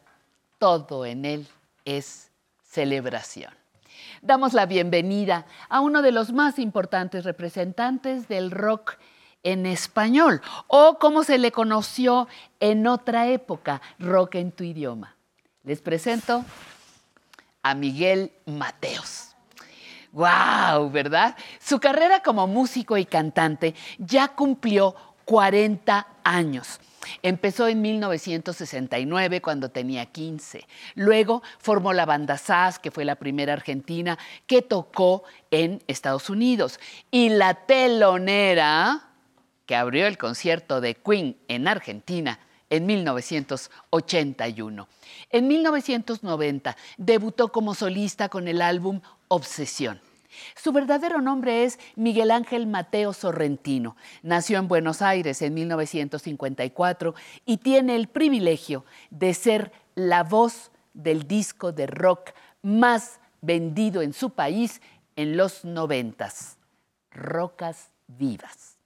[0.58, 1.46] todo en él
[1.84, 2.30] es
[2.68, 3.52] celebración
[4.26, 8.98] damos la bienvenida a uno de los más importantes representantes del rock
[9.42, 12.26] en español, o como se le conoció
[12.58, 15.14] en otra época, rock en tu idioma.
[15.62, 16.44] Les presento
[17.62, 19.36] a Miguel Mateos.
[20.12, 20.90] ¡Wow!
[20.90, 21.36] ¿Verdad?
[21.60, 24.96] Su carrera como músico y cantante ya cumplió
[25.26, 26.80] 40 años.
[27.22, 30.66] Empezó en 1969 cuando tenía 15.
[30.94, 36.80] Luego formó la banda SAS, que fue la primera argentina que tocó en Estados Unidos.
[37.10, 39.10] Y la telonera
[39.66, 42.38] que abrió el concierto de Queen en Argentina
[42.70, 44.88] en 1981.
[45.30, 50.00] En 1990 debutó como solista con el álbum Obsesión.
[50.54, 53.96] Su verdadero nombre es Miguel Ángel Mateo Sorrentino.
[54.22, 57.14] Nació en Buenos Aires en 1954
[57.44, 62.30] y tiene el privilegio de ser la voz del disco de rock
[62.62, 64.80] más vendido en su país
[65.14, 66.58] en los noventas,
[67.10, 68.76] Rocas Vivas.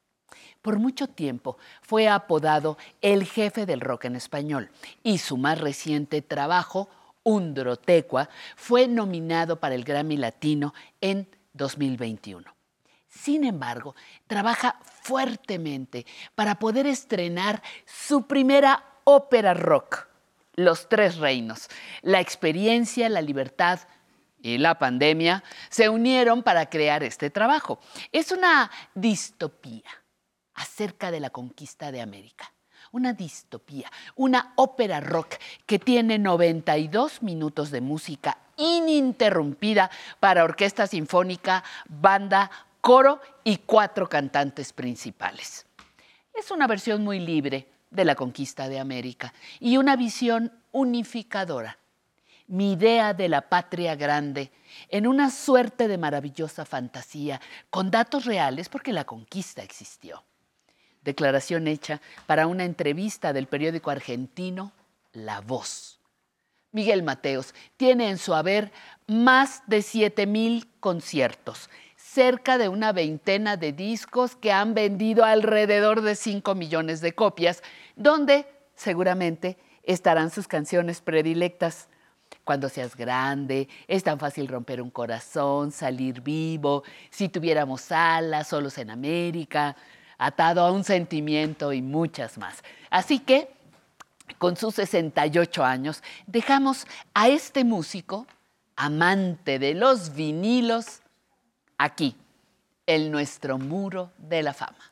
[0.62, 4.70] Por mucho tiempo fue apodado el jefe del rock en español
[5.02, 6.88] y su más reciente trabajo,
[7.22, 12.54] Undrotecua, fue nominado para el Grammy Latino en 2021.
[13.08, 13.94] Sin embargo,
[14.26, 20.06] trabaja fuertemente para poder estrenar su primera ópera rock,
[20.54, 21.68] Los Tres Reinos.
[22.02, 23.80] La experiencia, la libertad
[24.40, 27.80] y la pandemia se unieron para crear este trabajo.
[28.12, 29.90] Es una distopía
[30.54, 32.52] acerca de la conquista de América
[32.92, 35.36] una distopía, una ópera rock
[35.66, 42.50] que tiene 92 minutos de música ininterrumpida para orquesta sinfónica, banda,
[42.80, 45.66] coro y cuatro cantantes principales.
[46.34, 51.78] Es una versión muy libre de la conquista de América y una visión unificadora.
[52.46, 54.50] Mi idea de la patria grande
[54.88, 57.40] en una suerte de maravillosa fantasía
[57.70, 60.24] con datos reales porque la conquista existió.
[61.10, 64.70] Declaración hecha para una entrevista del periódico argentino
[65.12, 65.98] La Voz.
[66.70, 68.70] Miguel Mateos tiene en su haber
[69.08, 76.02] más de 7 mil conciertos, cerca de una veintena de discos que han vendido alrededor
[76.02, 77.64] de 5 millones de copias,
[77.96, 78.46] donde
[78.76, 81.88] seguramente estarán sus canciones predilectas.
[82.44, 88.78] Cuando seas grande, es tan fácil romper un corazón, salir vivo, si tuviéramos alas, solos
[88.78, 89.74] en América,
[90.20, 92.62] atado a un sentimiento y muchas más.
[92.90, 93.48] Así que
[94.38, 98.26] con sus 68 años, dejamos a este músico,
[98.76, 101.00] amante de los vinilos,
[101.78, 102.16] aquí,
[102.86, 104.89] en nuestro muro de la fama.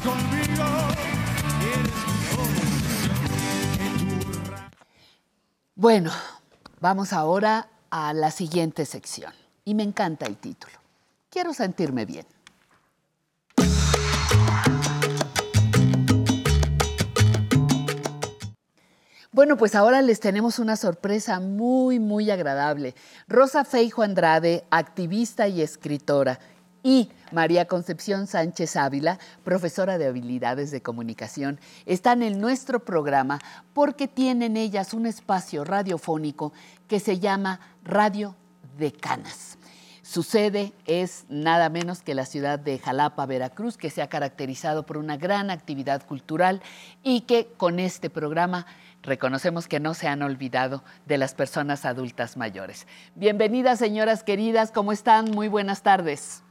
[0.00, 0.64] conmigo.
[5.74, 6.12] Bueno,
[6.80, 9.32] vamos ahora a la siguiente sección.
[9.64, 10.74] Y me encanta el título.
[11.30, 12.26] Quiero sentirme bien.
[19.34, 22.94] Bueno, pues ahora les tenemos una sorpresa muy, muy agradable.
[23.28, 26.38] Rosa Feijo Andrade, activista y escritora,
[26.82, 33.40] y María Concepción Sánchez Ávila, profesora de habilidades de comunicación, están en nuestro programa
[33.72, 36.52] porque tienen ellas un espacio radiofónico
[36.88, 38.36] que se llama Radio
[38.78, 39.58] de Canas.
[40.02, 44.84] Su sede es nada menos que la ciudad de Jalapa, Veracruz, que se ha caracterizado
[44.84, 46.60] por una gran actividad cultural
[47.02, 48.66] y que con este programa
[49.02, 52.86] reconocemos que no se han olvidado de las personas adultas mayores.
[53.14, 55.30] Bienvenidas, señoras queridas, ¿cómo están?
[55.30, 56.42] Muy buenas tardes.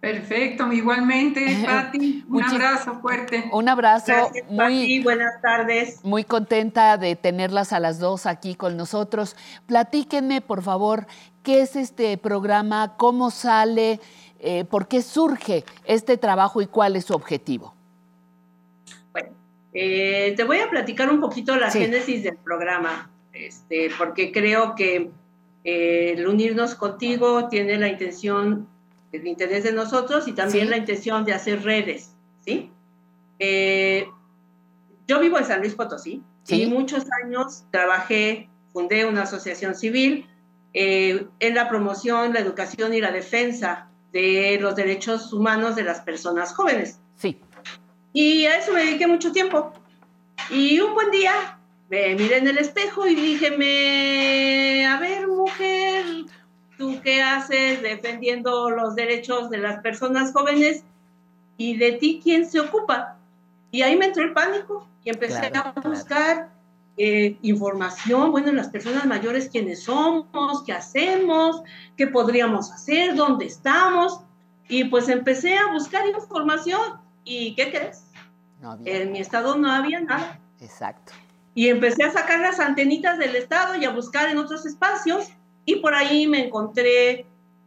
[0.00, 2.24] Perfecto, igualmente, Patti.
[2.28, 3.48] Un abrazo fuerte.
[3.52, 6.04] Un abrazo Gracias, muy Pati, buenas tardes.
[6.04, 9.36] Muy contenta de tenerlas a las dos aquí con nosotros.
[9.66, 11.06] Platíquenme, por favor,
[11.42, 13.98] qué es este programa, cómo sale,
[14.38, 17.74] eh, por qué surge este trabajo y cuál es su objetivo.
[19.78, 21.80] Eh, te voy a platicar un poquito la Sí.
[21.80, 25.10] génesis del programa, este, porque creo que
[25.64, 28.68] eh, el unirnos contigo tiene la intención,
[29.16, 30.70] el interés de nosotros y también Sí.
[30.70, 32.12] la intención de hacer redes,
[32.44, 32.70] ¿sí?
[33.38, 34.06] Eh,
[35.06, 36.62] yo vivo en San Luis Potosí Sí.
[36.62, 40.26] y muchos años trabajé, fundé una asociación civil
[40.78, 46.00] eh, en la promoción, la educación y la defensa de los derechos humanos de las
[46.00, 47.00] personas jóvenes.
[47.16, 47.40] Sí.
[48.12, 49.72] Y a eso me dediqué mucho tiempo.
[50.50, 53.46] Y un buen día me miré en el espejo y dije,
[54.86, 55.85] a ver, mujer,
[56.76, 60.84] ¿tú qué haces defendiendo los derechos de las personas jóvenes?
[61.56, 63.16] ¿Y de ti quién se ocupa?
[63.70, 66.50] Y ahí me entró el pánico y empecé Claro, a buscar
[66.98, 71.62] eh, información, bueno, las personas mayores, quiénes somos, qué hacemos,
[71.96, 74.20] qué podríamos hacer, dónde estamos.
[74.68, 77.00] Y pues empecé a buscar información.
[77.24, 78.04] ¿Y qué crees?
[78.60, 78.96] No había.
[78.96, 80.40] En mi estado no había nada.
[80.60, 81.12] Exacto.
[81.54, 85.28] Y empecé a sacar las antenitas del estado y a buscar en otros espacios.
[85.66, 87.26] Y por ahí me encontré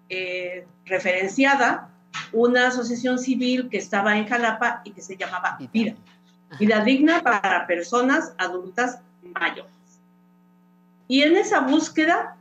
[0.09, 1.89] eh, referenciada
[2.31, 5.95] una asociación civil que estaba en Jalapa y que se llamaba Vida.
[6.59, 9.71] Vida digna para personas adultas mayores.
[11.07, 12.37] Y en esa búsqueda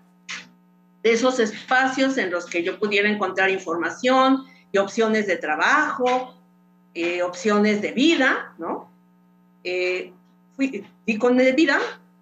[1.02, 6.34] de esos espacios en los que yo pudiera encontrar información y opciones de trabajo,
[6.94, 8.90] eh, opciones de vida, ¿no?
[9.64, 10.12] Eh,
[10.56, 11.78] fui, di con vida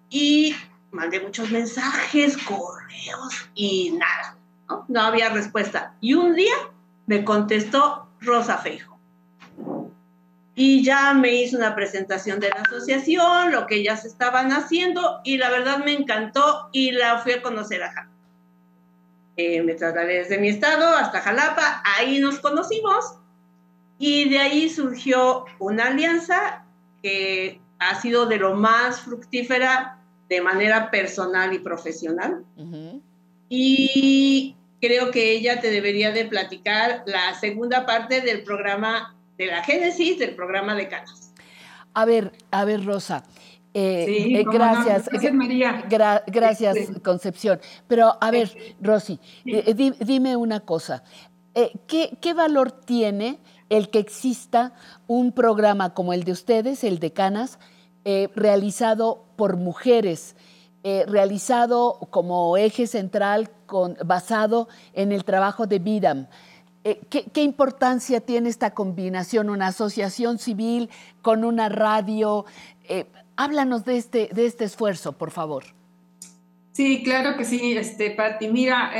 [0.09, 0.55] y
[0.91, 4.37] mandé muchos mensajes, correos y nada,
[4.69, 4.85] ¿no?
[4.87, 5.93] No había respuesta.
[6.01, 6.53] Y un día
[7.05, 8.97] me contestó Rosa Feijo.
[10.55, 15.37] Y ya me hizo una presentación de la asociación, lo que ellas estaban haciendo, y
[15.37, 18.13] la verdad me encantó y la fui a conocer a Jalapa.
[19.35, 23.19] Eh, me trasladé desde mi estado hasta Jalapa, ahí nos conocimos
[23.99, 26.63] y de ahí surgió una alianza
[27.03, 29.96] que ha sido de lo más fructífera
[30.29, 32.43] de manera personal y profesional.
[33.49, 39.63] Y creo que ella te debería de platicar la segunda parte del programa, de la
[39.63, 41.33] génesis del programa de Canas.
[41.93, 43.23] A ver, a ver, Rosa.
[43.73, 44.63] eh, Sí, eh, cómo no.
[44.65, 45.83] gracias, Gracias, María.
[45.87, 47.59] gra- gracias, Este- Concepción.
[47.87, 48.51] Pero, a ver,
[48.81, 51.03] Rosy, eh, di- dime una cosa.
[51.53, 53.39] Eh, ¿qué, qué valor tiene
[53.69, 54.73] el que exista
[55.05, 57.59] un programa como el de ustedes, el de Canas,
[58.09, 60.37] eh, realizado por mujeres,
[60.83, 63.49] eh, realizado como eje central,
[64.05, 66.27] basado en el trabajo de Vidam?
[66.85, 70.89] Eh, ¿qué, importancia tiene esta combinación, una asociación civil
[71.21, 72.45] con una radio?
[72.87, 75.65] Eh, háblanos de este, de este esfuerzo, por favor.
[76.71, 78.47] Sí, claro que sí, este, Pati.
[78.47, 78.93] Mira,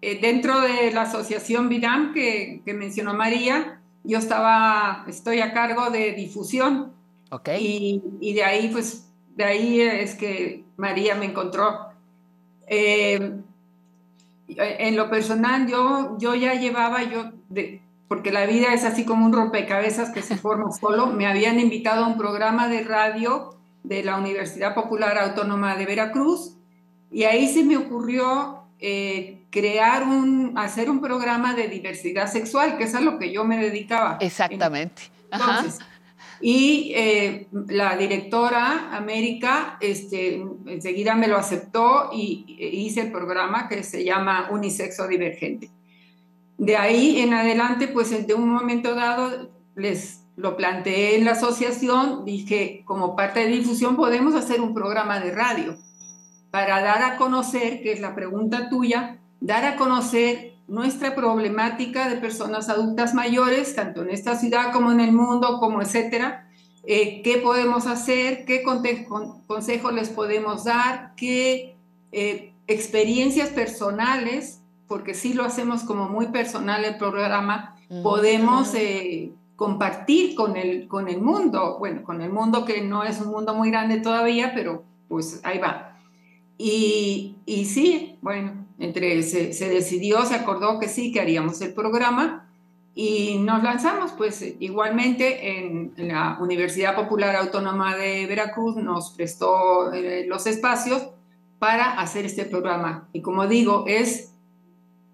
[0.00, 6.12] dentro de la asociación Vidam que, que mencionó María, yo estaba, estoy a cargo de
[6.12, 6.93] difusión.
[7.60, 11.88] Y, y de ahí, pues, de ahí es que María me encontró.
[12.66, 13.40] Eh,
[14.48, 19.24] en lo personal, yo, yo ya llevaba, yo, de- porque la vida es así como
[19.26, 24.04] un rompecabezas que se forma solo, me habían invitado a un programa de radio de
[24.04, 26.54] la Universidad Popular Autónoma de Veracruz
[27.10, 32.84] y ahí se me ocurrió eh, crear un, hacer un programa de diversidad sexual, que
[32.84, 34.18] es a lo que yo me dedicaba.
[34.20, 35.02] Exactamente.
[35.30, 35.64] Ajá.
[36.46, 43.66] Y eh, la directora América este, enseguida me lo aceptó y e hice el programa
[43.66, 45.70] que se llama Unisexo Divergente.
[46.58, 52.26] De ahí en adelante, pues de un momento dado, les lo planteé en la asociación,
[52.26, 55.78] dije, como parte de difusión podemos hacer un programa de radio.
[56.50, 62.16] para dar a conocer, que es la pregunta tuya, dar a conocer nuestra problemática de
[62.16, 66.48] personas adultas mayores, tanto en esta ciudad como en el mundo, como etcétera.
[66.86, 68.44] Eh, ¿Qué podemos hacer?
[68.44, 71.14] ¿Qué consejos les podemos dar?
[71.16, 71.76] ¿Qué
[72.12, 74.60] eh, experiencias personales?
[74.86, 81.08] Porque sí lo hacemos como muy personal el programa, podemos eh, compartir con el, con
[81.08, 84.84] el mundo, bueno, con el mundo que no es un mundo muy grande todavía, pero
[85.08, 85.96] pues ahí va.
[86.58, 91.74] Y, y sí, bueno, entre se, se decidió, se acordó que sí, que haríamos el
[91.74, 92.44] programa
[92.94, 100.26] y nos lanzamos, pues igualmente en, la Universidad Popular Autónoma de Veracruz nos prestó eh,
[100.28, 101.08] los espacios
[101.58, 103.08] para hacer este programa.
[103.12, 104.30] Y como digo, es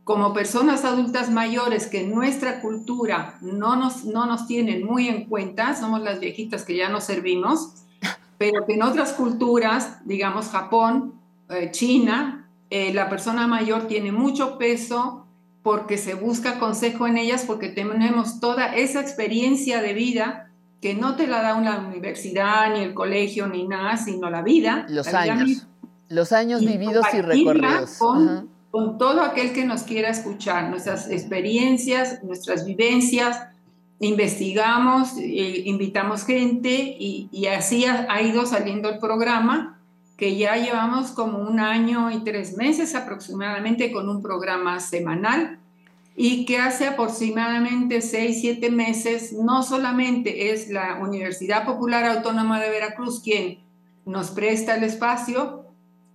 [0.05, 5.75] como personas adultas mayores que nuestra cultura no nos, no nos tienen muy en cuenta,
[5.75, 7.85] somos las viejitas que ya nos servimos,
[8.37, 11.15] pero que en otras culturas, digamos Japón,
[11.49, 12.40] eh, China,
[12.71, 15.27] eh, la persona mayor tiene mucho peso
[15.63, 21.17] porque se busca consejo en ellas, porque tenemos toda esa experiencia de vida que no
[21.17, 24.87] te la da una universidad, ni el colegio, ni nada, sino la vida.
[24.89, 25.67] Los la años.
[26.09, 27.99] Los años y vividos y recorridos.
[27.99, 33.49] Con, todo aquel que nos quiera escuchar, nuestras experiencias, nuestras vivencias,
[33.99, 39.80] investigamos, eh, invitamos gente y, y así ha, ha ido saliendo el programa,
[40.21, 45.59] que ya llevamos como un año y tres meses aproximadamente con un programa semanal
[46.15, 52.69] y que hace aproximadamente seis, siete meses no solamente es la Universidad Popular Autónoma de
[52.69, 53.61] Veracruz quien
[54.05, 55.65] nos presta el espacio,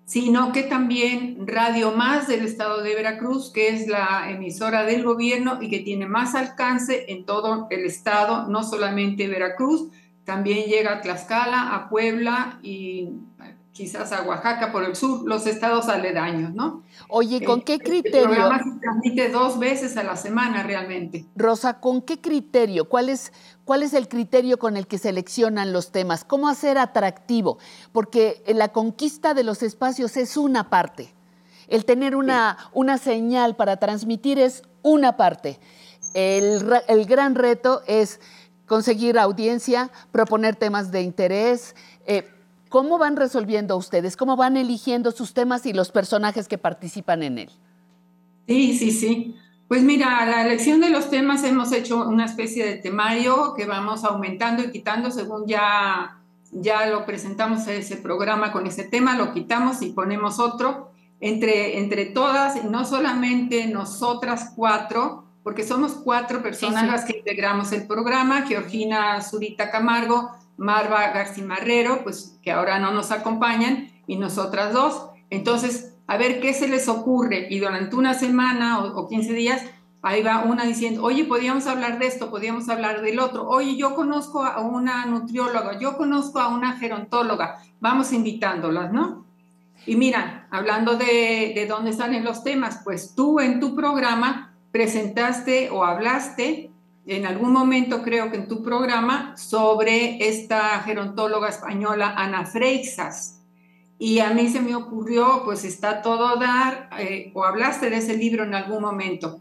[0.05, 5.57] sino que también Radio Más del Estado de Veracruz, que es la emisora del gobierno
[5.63, 9.89] y que tiene más alcance en todo el estado, no solamente Veracruz,
[10.25, 13.09] también llega a Tlaxcala, a Puebla y
[13.75, 16.83] quizás a Oaxaca por el sur, los estados aledaños, ¿no?
[17.09, 18.21] Oye, ¿con qué El criterio?
[18.29, 21.25] programa se transmite dos veces a la semana realmente.
[21.35, 22.87] Rosa, ¿con qué criterio?
[22.87, 23.33] ¿Cuál es,
[23.65, 26.23] ¿Cuál es el criterio con el que seleccionan los temas?
[26.23, 27.57] ¿Cómo hacer atractivo?
[27.91, 31.13] Porque la conquista de los espacios es una parte.
[31.67, 35.59] El tener una, una señal para transmitir es una parte.
[36.13, 38.21] El, el gran reto es
[38.67, 41.75] conseguir audiencia, proponer temas de interés.
[42.05, 42.31] eh,
[42.75, 44.17] ¿Cómo van resolviendo ustedes?
[44.17, 47.49] ¿Cómo van eligiendo sus temas y los personajes que participan en él?
[48.47, 49.37] Sí, sí, sí.
[49.69, 53.65] Pues mira, a la elección de los temas hemos hecho una especie de temario que
[53.65, 56.19] vamos aumentando y quitando según ya,
[56.51, 60.91] ya lo presentamos en ese programa con ese tema, lo quitamos y ponemos otro.
[61.21, 67.87] Entre, entre todas, no solamente nosotras cuatro, porque somos cuatro personas las que integramos el
[67.87, 74.73] programa, Georgina Zurita Camargo, Marva García Marrero, pues que ahora no nos acompañan, y nosotras
[74.73, 75.07] dos.
[75.29, 77.47] Entonces, a ver qué se les ocurre.
[77.49, 79.63] Y durante una semana o, o 15 días,
[80.01, 83.47] ahí va una diciendo, oye, podríamos hablar de esto, podríamos hablar del otro.
[83.47, 87.57] Oye, yo conozco a una nutrióloga, yo conozco a una gerontóloga.
[87.79, 89.25] Vamos invitándolas, ¿no?
[89.87, 95.69] Y mira, hablando de, de dónde salen los temas, pues tú en tu programa presentaste
[95.69, 96.71] o hablaste
[97.07, 103.41] en algún momento creo que en tu programa sobre esta gerontóloga española Ana Freixas.
[103.97, 108.17] Y a mí se me ocurrió, pues está todo dar, eh, o hablaste de ese
[108.17, 109.39] libro en algún momento.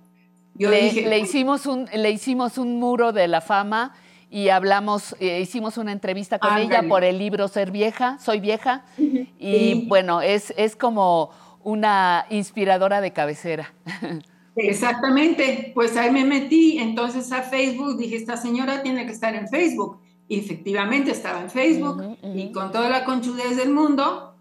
[0.55, 3.95] Yo le, dije, le hicimos un, le hicimos un muro de la fama
[4.31, 8.85] y hablamos, eh, hicimos una entrevista con ella por el libro Ser Vieja, Soy Vieja.
[8.97, 9.85] Y Sí.
[9.89, 11.31] bueno, es, es como
[11.65, 13.73] una inspiradora de cabecera.
[14.57, 19.49] Exactamente, pues ahí me metí entonces a Facebook, dije, esta señora tiene que estar en
[19.49, 19.99] Facebook.
[20.29, 24.35] Y efectivamente estaba en Facebook y con toda la conchudez del mundo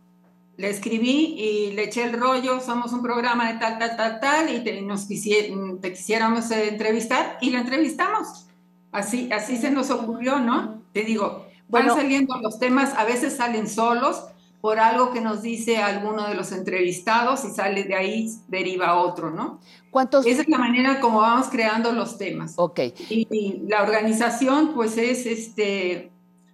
[0.55, 4.55] le escribí y le eché el rollo, somos un programa de tal, tal, tal, tal,
[4.55, 8.45] y te, nos quisie- te quisiéramos eh, entrevistar y la entrevistamos.
[8.91, 10.81] Así, así se nos ocurrió, ¿no?
[10.93, 11.95] Te digo, van Bueno.
[11.95, 14.23] saliendo los temas, a veces salen solos
[14.63, 19.29] por algo que nos dice alguno de los entrevistados y sale de ahí, deriva otro,
[19.29, 19.59] ¿no?
[19.91, 20.25] ¿Cuántos?
[20.25, 22.53] Esa es la manera como vamos creando los temas.
[22.55, 22.79] Ok.
[23.09, 26.11] Y, y la organización, pues es, este,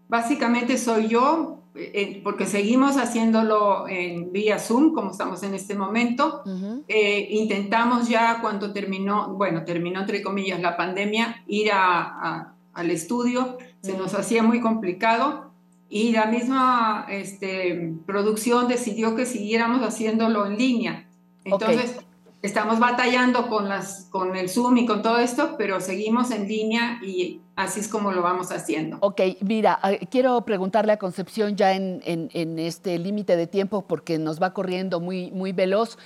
[0.08, 6.42] básicamente soy yo, eh, porque seguimos haciéndolo en vía Zoom, como estamos en este momento.
[6.88, 12.90] Eh, intentamos ya cuando terminó, bueno, terminó entre comillas la pandemia, ir a- a- al
[12.90, 15.49] estudio, se nos hacía muy complicado
[15.90, 21.08] y la misma este, producción decidió que siguiéramos haciéndolo en línea.
[21.44, 21.98] Entonces,
[22.42, 27.00] estamos batallando con, las, con el Zoom y con todo esto, pero seguimos en línea
[27.04, 28.98] y así es como lo vamos haciendo.
[29.02, 33.82] Ok, mira, eh, quiero preguntarle a Concepción ya en, en- en este límite de tiempo
[33.88, 35.98] porque nos va corriendo muy, muy veloz.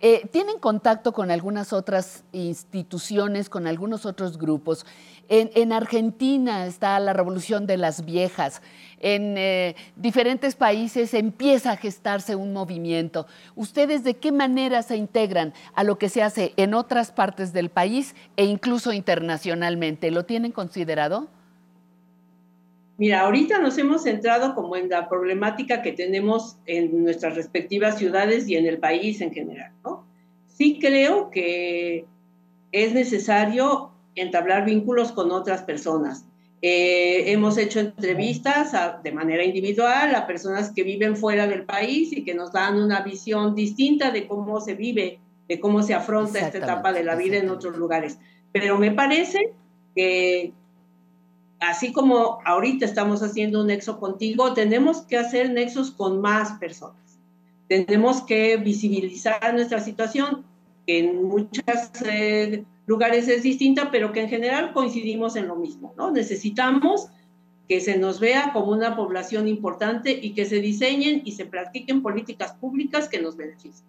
[0.00, 4.86] Eh, ¿Tienen contacto con algunas otras instituciones, con algunos otros grupos?
[5.28, 8.62] En, en Argentina está la Revolución de las Viejas.
[9.00, 13.26] En eh, diferentes países empieza a gestarse un movimiento.
[13.54, 17.70] ¿Ustedes de qué manera se integran a lo que se hace en otras partes del
[17.70, 20.10] país e incluso internacionalmente?
[20.10, 21.28] ¿Lo tienen considerado?
[22.96, 28.48] Mira, ahorita nos hemos centrado como en la problemática que tenemos en nuestras respectivas ciudades
[28.48, 30.04] y en el país en general, ¿no?
[30.48, 32.06] Sí creo que
[32.72, 36.27] es necesario entablar vínculos con otras personas.
[36.60, 42.12] Eh, hemos hecho entrevistas a- de manera individual a personas que viven fuera del país
[42.12, 46.40] y que nos dan una visión distinta de cómo se vive, de cómo se afronta
[46.40, 48.18] esta etapa de la vida en otros lugares.
[48.50, 49.52] Pero me parece
[49.94, 50.52] que
[51.60, 57.18] así como ahorita estamos haciendo un nexo contigo, tenemos que hacer nexos con más personas.
[57.68, 60.44] Tenemos que visibilizar nuestra situación,
[60.86, 61.64] que en muchos
[62.88, 66.10] lugares es distinta, pero que en general coincidimos en lo mismo, ¿no?
[66.10, 67.08] Necesitamos
[67.68, 72.02] que se nos vea como una población importante y que se diseñen y se practiquen
[72.02, 73.86] políticas públicas que nos beneficien.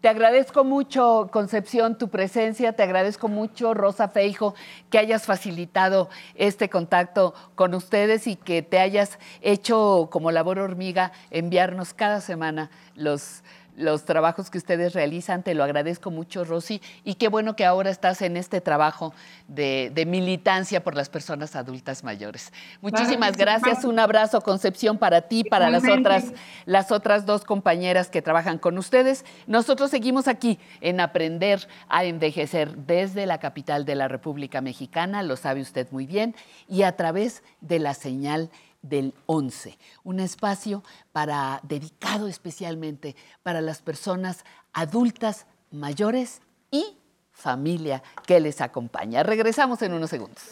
[0.00, 2.72] Te agradezco mucho, Concepción, tu presencia.
[2.72, 4.54] Te agradezco mucho, Rosa Feijo,
[4.88, 11.12] que hayas facilitado este contacto con ustedes y que te hayas hecho como labor hormiga
[11.30, 13.42] enviarnos cada semana los,
[13.80, 15.42] los trabajos que ustedes realizan.
[15.42, 16.80] Te lo agradezco mucho, Rosy.
[17.04, 19.12] Y qué bueno que ahora estás en este trabajo
[19.48, 22.52] de, de militancia por las personas adultas mayores.
[22.80, 23.84] Muchísimas gracias.
[23.84, 26.32] Un abrazo, Concepción, para ti, para las otras
[26.66, 29.24] las otras dos compañeras que trabajan con ustedes.
[29.46, 35.36] Nosotros seguimos aquí en Aprender a Envejecer desde la capital de la República Mexicana, lo
[35.36, 36.34] sabe usted muy bien,
[36.68, 38.50] y a través de la señal
[38.82, 40.82] del 11, un espacio
[41.12, 46.40] para dedicado especialmente para las personas adultas mayores
[46.70, 46.96] y
[47.32, 49.22] familia que les acompaña.
[49.22, 50.42] Regresamos en unos segundos.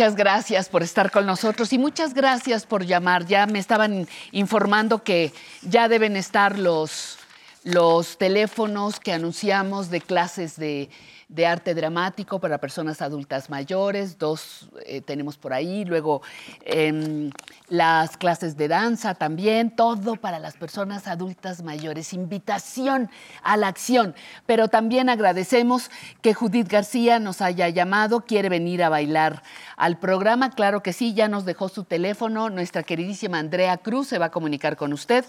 [0.00, 3.26] Muchas gracias por estar con nosotros y muchas gracias por llamar.
[3.26, 7.18] Ya me estaban informando que ya deben estar los,
[7.64, 10.88] los teléfonos que anunciamos de clases de,
[11.30, 16.22] de arte dramático para personas adultas mayores, dos eh, tenemos por ahí, luego
[16.64, 17.30] em,
[17.68, 23.10] las clases de danza también, todo para las personas adultas mayores, invitación
[23.44, 28.88] a la acción, pero también agradecemos que Judith García nos haya llamado, quiere venir a
[28.88, 29.44] bailar
[29.76, 34.18] al programa, claro que sí, ya nos dejó su teléfono, nuestra queridísima Andrea Cruz se
[34.18, 35.24] va a comunicar con usted.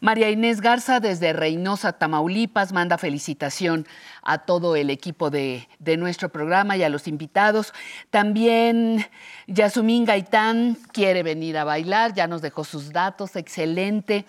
[0.00, 3.86] María Inés Garza desde Reynosa, Tamaulipas, manda felicitación
[4.22, 7.72] a todo el equipo de, de nuestro programa y a los invitados.
[8.10, 9.06] También
[9.46, 14.24] Yasumín Gaitán quiere venir a bailar, ya nos dejó sus datos, excelente.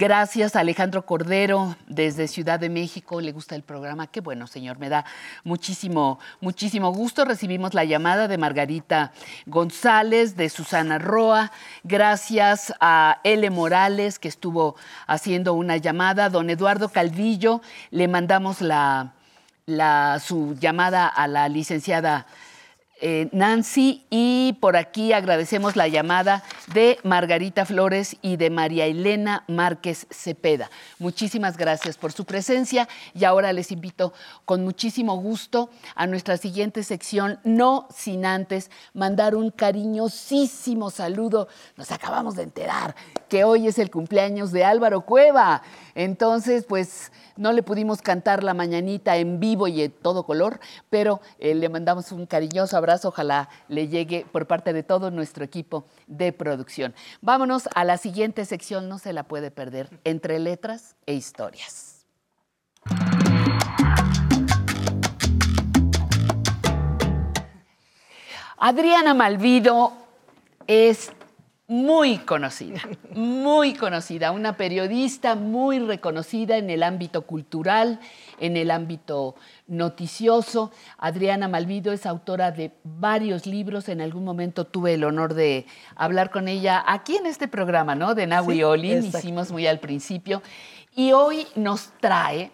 [0.00, 4.06] Gracias a Alejandro Cordero desde Ciudad de México, le gusta el programa.
[4.06, 5.04] Qué bueno, señor, me da
[5.42, 7.24] muchísimo, muchísimo gusto.
[7.24, 9.10] Recibimos la llamada de Margarita
[9.46, 11.50] González, de Susana Roa.
[11.82, 13.50] Gracias a L.
[13.50, 14.76] Morales, que estuvo
[15.08, 16.28] haciendo una llamada.
[16.30, 17.60] Don Eduardo Calvillo,
[17.90, 19.14] le mandamos la,
[19.66, 22.26] la- su llamada a la licenciada
[23.00, 26.42] eh, Nancy y por aquí agradecemos la llamada
[26.74, 30.70] de Margarita Flores y de María Elena Márquez Cepeda.
[30.98, 34.12] Muchísimas gracias por su presencia y ahora les invito
[34.44, 41.48] con muchísimo gusto a nuestra siguiente sección, no sin antes mandar un cariñosísimo saludo.
[41.76, 42.96] Nos acabamos de enterar
[43.28, 45.62] que hoy es el cumpleaños de Álvaro Cueva.
[45.98, 50.60] Entonces, pues no le pudimos cantar la mañanita en vivo y en todo color,
[50.90, 53.08] pero eh, le mandamos un cariñoso abrazo.
[53.08, 56.94] Ojalá le llegue por parte de todo nuestro equipo de producción.
[57.20, 62.06] Vámonos a la siguiente sección, no se la puede perder, entre letras e historias.
[68.56, 69.94] Adriana Malvido
[70.68, 71.10] es
[71.68, 72.80] muy conocida,
[73.14, 78.00] muy conocida, una periodista muy reconocida en el ámbito cultural,
[78.40, 79.34] en el ámbito
[79.66, 80.72] noticioso.
[80.96, 83.90] Adriana Malvido es autora de varios libros.
[83.90, 88.14] En algún momento tuve el honor de hablar con ella aquí en este programa, ¿no?
[88.14, 90.42] De Nahui Sí, Olin, hicimos muy al principio.
[90.96, 92.50] Y hoy nos trae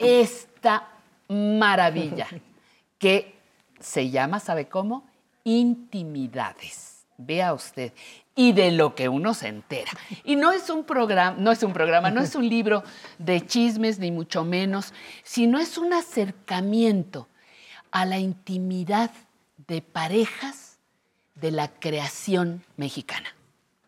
[0.00, 0.88] esta
[1.28, 2.26] maravilla
[2.98, 3.36] que
[3.78, 5.06] se llama, ¿sabe cómo?
[5.44, 6.95] Intimidades.
[7.18, 7.92] Vea usted.
[8.34, 9.92] Y de lo que uno se entera.
[10.24, 12.84] Y no es un programa, no es un programa, no es un libro
[13.18, 17.28] de chismes, ni mucho menos, sino es un acercamiento
[17.90, 19.10] a la intimidad
[19.66, 20.78] de parejas
[21.34, 23.34] de la creación mexicana.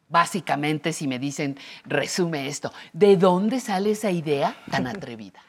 [0.08, 5.40] Básicamente, si me dicen, resume esto, ¿de dónde sale esa idea tan atrevida?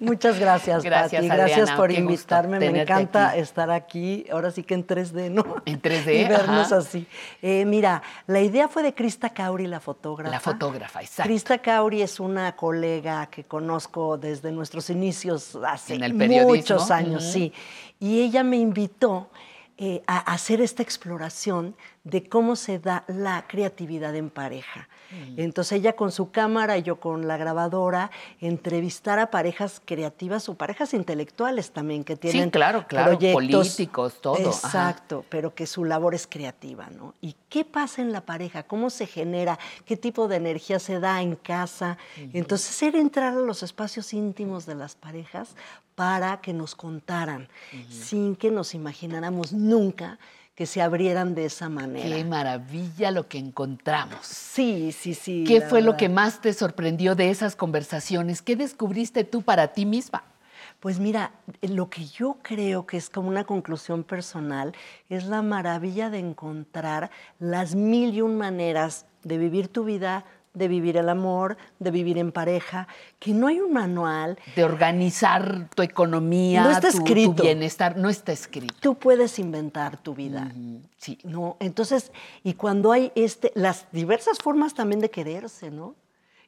[0.00, 1.26] Muchas gracias, Gracias, Pati.
[1.26, 2.58] Gracias Adriana, por qué gusto invitarme.
[2.58, 3.40] Me encanta aquí.
[3.40, 5.56] estar aquí, ahora sí que en 3D, ¿no?
[5.64, 6.78] En 3D, Y vernos ajá.
[6.78, 7.06] así.
[7.42, 10.30] Eh, mira, la idea fue de Krista Kauri, la fotógrafa.
[10.30, 11.28] La fotógrafa, exacto.
[11.28, 16.90] Krista Kauri es una colega que conozco desde nuestros inicios hace En el periodismo, muchos
[16.90, 17.52] años, sí.
[17.98, 19.28] Y ella me invitó
[19.80, 21.76] eh, a hacer esta exploración
[22.10, 24.88] de cómo se da la creatividad en pareja.
[25.10, 25.40] Mm.
[25.40, 30.54] Entonces ella con su cámara y yo con la grabadora entrevistar a parejas creativas o
[30.54, 33.34] parejas intelectuales también que tienen Sí, claro, claro, proyectos.
[33.34, 34.48] políticos, todo, ajá.
[34.48, 37.14] Exacto, pero que su labor es creativa, ¿no?
[37.20, 38.62] ¿Y qué pasa en la pareja?
[38.62, 39.58] ¿Cómo se genera?
[39.84, 41.98] ¿Qué tipo de energía se da en casa?
[42.32, 45.54] Entonces era entrar a los espacios íntimos de las parejas
[45.94, 47.48] para que nos contaran,
[47.90, 50.18] sin que nos imagináramos nunca
[50.58, 52.16] que se abrieran de esa manera.
[52.16, 54.26] Qué maravilla lo que encontramos.
[54.26, 55.44] Sí, sí, sí.
[55.46, 58.42] ¿Qué fue lo que más te sorprendió de esas conversaciones?
[58.42, 60.24] ¿Qué descubriste tú para ti misma?
[60.80, 61.30] Pues mira,
[61.62, 64.74] lo que yo creo que es como una conclusión personal
[65.08, 70.68] es la maravilla de encontrar las mil y un maneras de vivir tu vida, de
[70.68, 74.38] vivir el amor, de vivir en pareja, que no hay un manual.
[74.56, 77.42] De organizar tu economía, No está tu, tu escrito.
[77.42, 78.74] bienestar, no está escrito.
[78.80, 80.52] Tú puedes inventar tu vida.
[80.96, 81.18] Sí.
[81.24, 81.56] ¿no?
[81.60, 82.10] Entonces,
[82.42, 85.94] y cuando hay este, las diversas formas también de quererse, ¿no?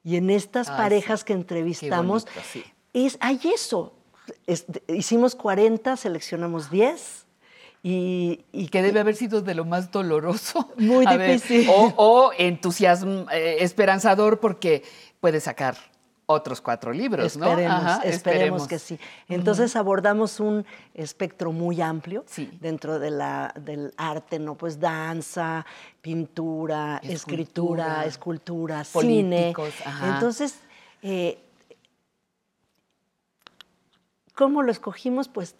[0.03, 1.27] Y en estas Ay, parejas sí.
[1.27, 2.65] que entrevistamos, bonito, sí.
[2.95, 3.93] es, hay eso.
[4.47, 7.27] Es- hicimos 40, seleccionamos 10
[7.83, 10.73] y, y Que debe haber sido de lo más doloroso.
[10.77, 11.69] Muy A ver, difícil.
[11.71, 14.83] o, o entusiasm- eh, esperanzador porque
[15.21, 15.77] puedes sacar
[16.27, 17.47] otros cuatro libros, ¿no?
[17.47, 19.01] Esperemos, Ajá, esperemos, que sí.
[19.29, 22.49] Entonces abordamos un espectro muy amplio Sí.
[22.61, 24.55] dentro de la, del arte, ¿no?
[24.55, 25.67] Pues danza,
[26.01, 29.53] pintura, escritura, escultura, cine.
[29.85, 30.15] Ajá.
[30.15, 30.61] Entonces,
[31.03, 31.43] eh,
[34.37, 35.27] ¿cómo lo escogimos?
[35.29, 35.57] Pues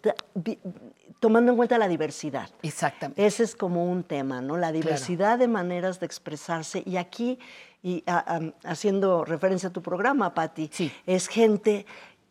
[1.21, 2.49] tomando en cuenta la diversidad.
[2.63, 3.23] Exactamente.
[3.25, 4.57] Ese es como un tema, ¿no?
[4.57, 6.81] La diversidad de maneras de expresarse.
[6.85, 7.37] Y aquí,
[7.83, 10.69] y a- am, haciendo referencia a tu programa, Patti,
[11.05, 11.85] es gente,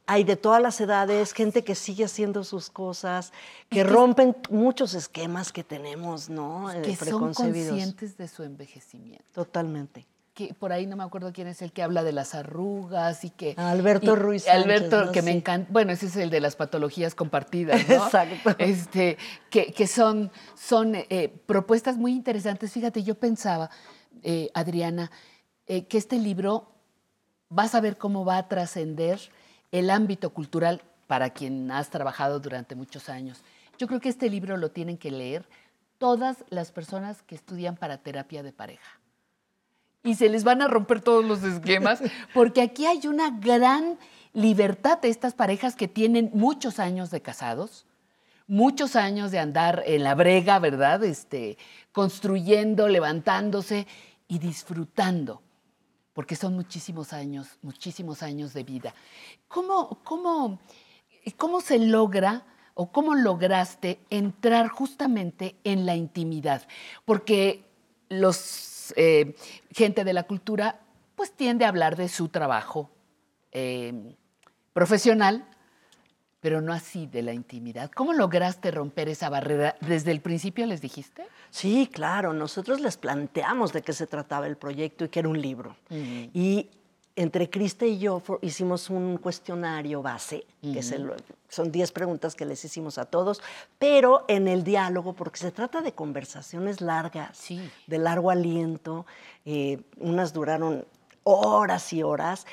[0.06, 3.32] hay de todas las edades, gente que sigue haciendo sus cosas,
[3.68, 6.70] que que- rompen muchos esquemas que tenemos, ¿no?
[6.72, 7.20] Eh, que son
[7.68, 9.24] conscientes de su envejecimiento.
[9.32, 10.04] Totalmente.
[10.32, 13.30] Que por ahí no me acuerdo quién es el que habla de las arrugas y
[13.30, 17.14] que Alberto y- Ruiz Alberto que me encanta bueno ese es el de las patologías
[17.14, 17.94] compartidas ¿no?
[17.96, 18.54] Exacto.
[18.58, 19.18] este
[19.50, 23.70] que, que son son eh, propuestas muy interesantes fíjate yo pensaba
[24.22, 25.10] eh, Adriana
[25.66, 26.72] eh, que este libro
[27.48, 29.18] vas a ver cómo va a trascender
[29.72, 33.42] el ámbito cultural para quien has trabajado durante muchos años.
[33.78, 35.48] Yo creo que este libro lo tienen que leer
[35.98, 38.99] todas las personas que estudian para terapia de pareja.
[40.02, 42.02] Y se les van a romper todos los esquemas,
[42.34, 43.98] porque aquí hay una gran
[44.32, 47.86] libertad de estas parejas que tienen muchos años de casados,
[48.46, 51.04] muchos años de andar en la brega, ¿verdad?
[51.04, 51.58] Este,
[51.92, 53.86] construyendo, levantándose
[54.28, 55.42] y disfrutando
[56.12, 58.94] porque son muchísimos años, muchísimos años de vida.
[59.48, 60.60] ¿Cómo, cómo,
[61.36, 66.66] cómo se logra o cómo lograste entrar justamente en la intimidad?
[67.04, 67.64] Porque
[68.08, 68.36] los
[68.96, 69.34] eh,
[69.72, 70.80] gente de la cultura
[71.14, 72.90] pues tiende a hablar de su trabajo
[73.52, 74.14] eh,
[74.72, 75.44] profesional,
[76.40, 77.90] pero no así de la intimidad.
[77.90, 79.76] ¿Cómo lograste romper esa barrera?
[79.80, 81.26] ¿Desde el principio les dijiste?
[81.50, 85.40] Sí, claro, nosotros les planteamos de qué se trataba el proyecto y que era un
[85.40, 85.76] libro.
[85.90, 86.70] Y
[87.16, 90.82] entre Krista y yo for- hicimos un cuestionario base, que
[91.48, 93.40] son 10 preguntas que les hicimos a todos,
[93.78, 97.36] pero en el diálogo, porque se trata de conversaciones largas,
[97.86, 99.06] de largo aliento,
[99.44, 100.84] eh, unas duraron
[101.24, 102.46] horas y horas.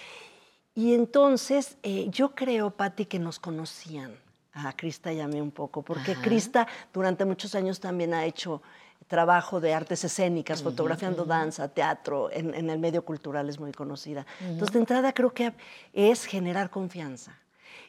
[0.76, 4.16] Y entonces eh, yo creo, Patti, que nos conocían
[4.53, 6.22] a Krista y a mí un poco, porque Ajá.
[6.22, 8.61] Krista durante muchos años también ha hecho
[9.08, 14.26] trabajo de artes escénicas, fotografiando danza, teatro, en, en el medio cultural es muy conocida.
[14.42, 15.53] Entonces, de entrada creo que
[15.93, 17.38] es generar confianza.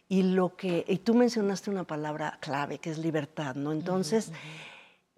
[0.08, 3.72] Y lo que, y tú mencionaste una palabra clave, que es libertad, ¿no?
[3.72, 4.32] Entonces,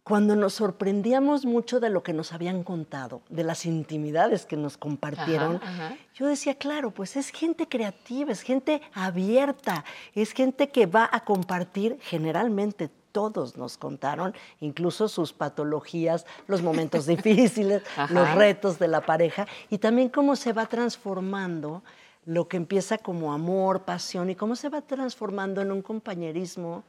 [0.03, 4.77] cuando nos sorprendíamos mucho de lo que nos habían contado, de las intimidades que nos
[4.77, 5.97] compartieron, Ajá, ajá.
[6.15, 11.25] yo decía, claro, pues es gente creativa, es gente abierta, es gente que va a
[11.25, 12.91] compartir generalmente.
[13.13, 18.13] Todos nos contaron, incluso sus patologías, los momentos difíciles, Ajá.
[18.13, 21.83] los retos de la pareja y también cómo se va transformando
[22.27, 26.85] lo que empieza como amor, pasión y cómo se va transformando en un compañerismo,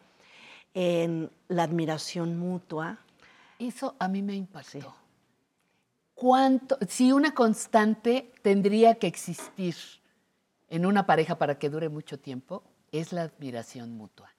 [0.74, 2.98] en la admiración mutua.
[3.58, 4.94] Eso a mí me impactó.
[6.14, 9.76] ¿Cuánto, si una constante tendría que existir
[10.72, 14.30] en una pareja para que dure mucho tiempo, es la admiración mutua.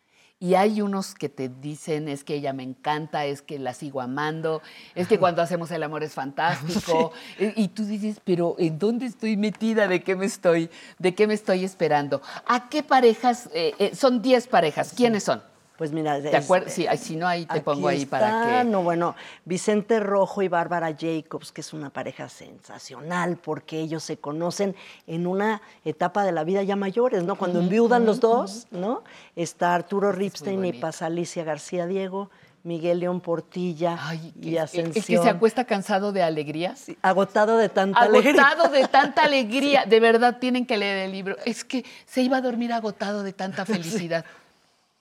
[0.43, 4.01] Y hay unos que te dicen, es que ella me encanta, es que la sigo
[4.01, 4.61] amando,
[4.97, 7.13] es que cuando hacemos el amor es fantástico.
[7.39, 9.87] Y y tú dices, pero ¿en dónde estoy metida?
[9.87, 12.21] ¿De qué me estoy, de qué me estoy esperando?
[12.45, 13.51] ¿A qué parejas?
[13.55, 14.95] eh, eh, son 10 parejas.
[14.97, 15.52] ¿Quiénes son?
[15.83, 16.73] Pues mira, ¿Te es- acuerdas?
[16.73, 18.71] Sí, ay, si no, ahí te pongo ahí para que...
[18.71, 24.17] No, bueno, Vicente Rojo y Bárbara Jacobs, que es una pareja sensacional, porque ellos se
[24.17, 24.77] conocen
[25.09, 27.35] en una etapa de la vida ya mayores, ¿no?
[27.35, 29.03] Cuando enviudan los dos, ¿no?
[29.35, 32.31] Está Arturo Ripstein y pasa Alicia García Diego,
[32.63, 33.99] Miguel León Portilla
[34.41, 34.97] y Ascensión.
[34.97, 36.87] Es que se acuesta cansado de alegrías.
[37.03, 38.41] Agotado de tanta alegría.
[38.41, 39.85] Agotado de tanta alegría.
[39.85, 41.37] De verdad, tienen que leer el libro.
[41.45, 44.25] Es que se iba a dormir agotado de tanta felicidad.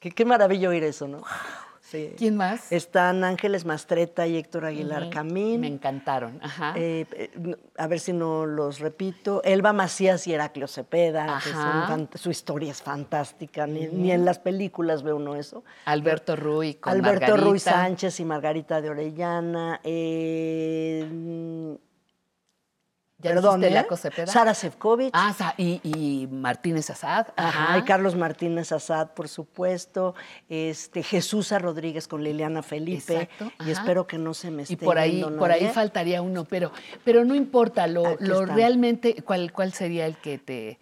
[0.02, 1.22] Qué, qué maravilla oír eso, ¿no?
[1.80, 2.14] Sí.
[2.18, 2.72] ¿Quién más?
[2.72, 5.62] Están Ángeles Mastreta y Héctor Aguilar Camín.
[5.62, 6.40] Me encantaron.
[6.42, 6.74] Ajá.
[6.76, 9.44] Eh, eh, a ver si no los repito.
[9.44, 15.04] Elba Macías y Heraclio Cepeda, que son su historia es fantástica, ni, en las películas
[15.04, 15.64] ve uno eso.
[15.86, 17.72] Alberto Ruy con Alberto Ruy Margarita.
[17.72, 19.82] Sánchez y Margarita de Orellana.
[19.84, 21.78] eh,
[23.22, 23.86] ¿Ya perdón, ¿eh?
[24.26, 25.12] Sara Sefcovic.
[25.14, 27.28] Ah, y, y Martínez Azad.
[27.36, 30.16] Ajá, y Carlos Martínez Azad, por supuesto,
[30.50, 33.72] este, Jesús Rodríguez con Liliana Felipe, Exacto, y ajá.
[33.72, 36.72] espero que no se me esté Y por ahí, por ahí faltaría uno, pero,
[37.04, 38.56] pero no importa, lo, Aquí lo están.
[38.56, 40.80] realmente, ¿cuál, ¿cuál sería el que te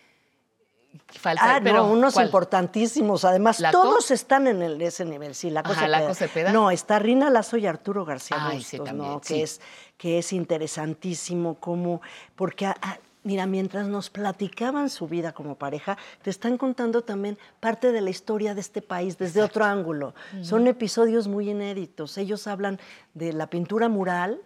[1.08, 1.56] falta?
[1.56, 2.26] Ah, pero, no, unos ¿cuál?
[2.28, 3.26] importantísimos.
[3.26, 3.82] Además, ¿Laco?
[3.82, 5.36] todos están en el- ese nivel.
[5.36, 5.88] Sí, Ajá.
[5.88, 6.52] Laco Cepeda.
[6.52, 9.22] No, está Rina Lazo y Arturo García Ay, sí, también, ¿no?
[9.24, 9.34] sí.
[9.36, 9.62] Que es,
[9.98, 12.02] que es interesantísimo como,
[12.36, 17.38] porque ah, ah, Mira, mientras nos platicaban su vida como pareja, te están contando también
[17.60, 20.16] parte de la historia de este país desde otro ángulo.
[20.42, 22.18] Son episodios muy inéditos.
[22.18, 22.80] Ellos hablan
[23.14, 24.40] de la pintura mural,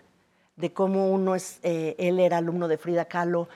[0.55, 3.47] de cómo uno es, eh, él era alumno de Frida Kahlo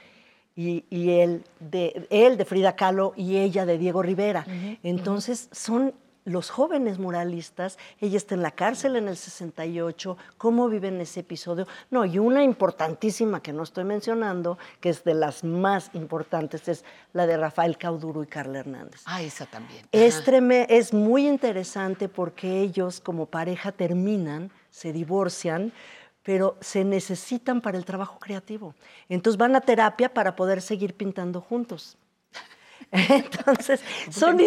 [0.58, 4.46] y, y él, de, él de Frida Kahlo y ella de Diego Rivera.
[4.82, 5.94] Entonces son
[6.26, 11.68] los jóvenes muralistas, ella está en la cárcel en el 68, cómo viven ese episodio.
[11.90, 16.84] No, y una importantísima que no estoy mencionando, que es de las más importantes, es
[17.14, 19.04] la de Rafael Cauduro y Carla Hernández.
[19.06, 19.86] Ah, esa también.
[19.94, 25.72] Es, es muy interesante porque ellos como pareja terminan, se divorcian,
[26.28, 28.76] pero se necesitan para el trabajo creativo.
[29.08, 31.98] Entonces van a terapia para poder seguir pintando juntos.
[32.92, 34.38] Entonces, son,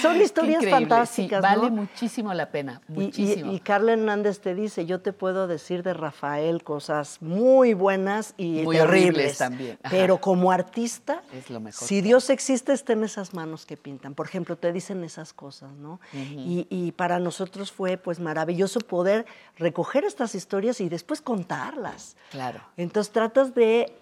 [0.00, 1.38] son historias fantásticas.
[1.38, 1.76] sí, vale ¿no?
[1.82, 3.52] muchísimo la pena, Y- y- muchísimo.
[3.52, 8.62] Y, Carla Hernández te dice, yo te puedo decir de Rafael cosas muy buenas y
[8.62, 9.90] Muy terribles, horribles también, ajá.
[9.94, 14.14] Pero como artista, Es lo mejor si Dios existe, está en esas manos que pintan.
[14.14, 16.00] Por ejemplo, te dicen esas cosas, ¿no?
[16.12, 19.26] Y, y para nosotros fue pues maravilloso poder
[19.58, 22.16] recoger estas historias y después contarlas.
[22.30, 22.60] Claro.
[22.76, 23.92] Entonces tratas de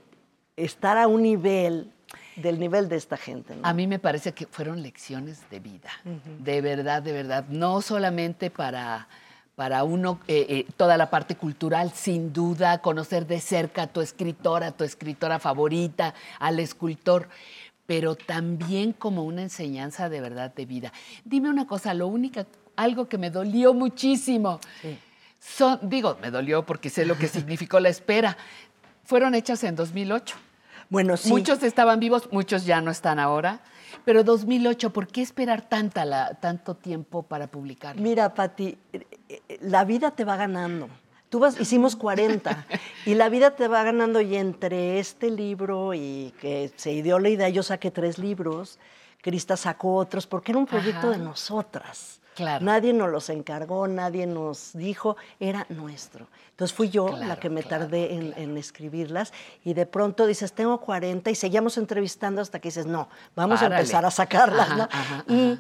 [0.56, 1.90] estar a un nivel,
[2.40, 3.54] del nivel de esta gente.
[3.54, 3.66] ¿no?
[3.66, 5.90] A mí me parece que fueron lecciones de vida,
[6.38, 7.44] de verdad, de verdad.
[7.48, 9.08] No solamente para,
[9.54, 14.00] para uno, eh, eh, toda la parte cultural, sin duda, conocer de cerca a tu
[14.00, 17.28] escritora, a tu escritora favorita, al escultor,
[17.86, 20.92] pero también como una enseñanza de verdad de vida.
[21.24, 22.46] Dime una cosa, lo único,
[22.76, 24.60] algo que me dolió muchísimo,
[25.40, 28.36] son, digo, me dolió porque sé lo que significó la espera,
[29.04, 30.36] fueron hechas en 2008.
[30.90, 31.30] Bueno, sí.
[31.30, 33.60] Muchos estaban vivos, muchos ya no están ahora.
[34.04, 38.02] Pero 2008, ¿por qué esperar tanta la- tanto tiempo para publicarlo?
[38.02, 40.88] Mira, Pati, eh, eh, la vida te va ganando.
[41.28, 42.66] Tú vas, hicimos 40
[43.06, 47.28] y la vida te va ganando y entre este libro y que se ideó la
[47.28, 48.78] idea, yo saqué tres libros,
[49.22, 51.10] Crista sacó otros, porque era un proyecto Ajá.
[51.10, 52.19] de nosotras.
[52.34, 52.64] Claro.
[52.64, 56.28] Nadie nos los encargó, nadie nos dijo, era nuestro.
[56.50, 59.32] Entonces fui yo la que me claro, tardé en, en escribirlas
[59.64, 63.74] y de pronto dices, tengo 40 y seguíamos entrevistando hasta que dices, no, vamos Párale.
[63.74, 64.88] a empezar a sacarlas, Ajá, ¿no?
[64.90, 65.58] ajá, y,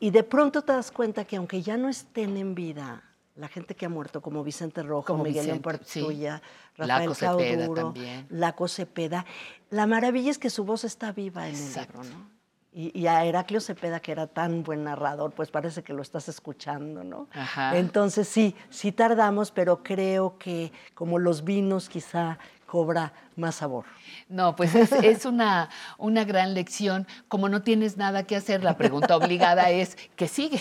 [0.00, 3.02] y de pronto te das cuenta que aunque ya no estén en vida
[3.36, 6.00] la gente que ha muerto, como Vicente Rojo, Como Miguel Vicente, sí.
[6.00, 6.40] Portuya,
[6.76, 8.26] Laco Rafael Cepeda Cauduro, también.
[8.30, 9.24] Laco Cepeda.
[9.70, 12.33] La maravilla es que su voz está viva en el libro, ¿no?
[12.74, 16.28] Y, y a Heraclio Cepeda, que era tan buen narrador, pues parece que lo estás
[16.28, 17.28] escuchando, ¿no?
[17.32, 17.76] Ajá.
[17.76, 23.84] Entonces sí, sí tardamos, pero creo que como los vinos quizá cobra más sabor.
[24.28, 27.06] No, pues es, es una, una gran lección.
[27.28, 30.60] Como no tienes nada que hacer, la pregunta obligada es, ¿qué sigue?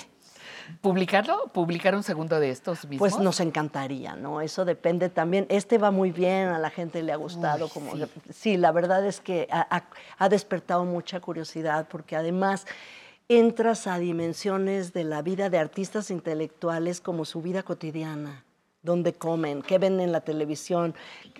[0.82, 1.48] ¿Publicarlo?
[1.54, 3.00] ¿Publicar un segundo de estos mismos?
[3.12, 4.42] Pues nos encantaría, ¿no?
[4.42, 5.46] Eso depende también.
[5.50, 7.66] Este va muy bien, a la gente le ha gustado.
[7.66, 8.04] Uy, como sí.
[8.32, 8.58] sí.
[8.58, 12.66] la verdad es que ha, ha- ha despertado mucha curiosidad porque además
[13.30, 18.44] entras a dimensiones de la vida de artistas intelectuales como su vida cotidiana,
[18.84, 20.94] dónde comen, qué ven en la televisión,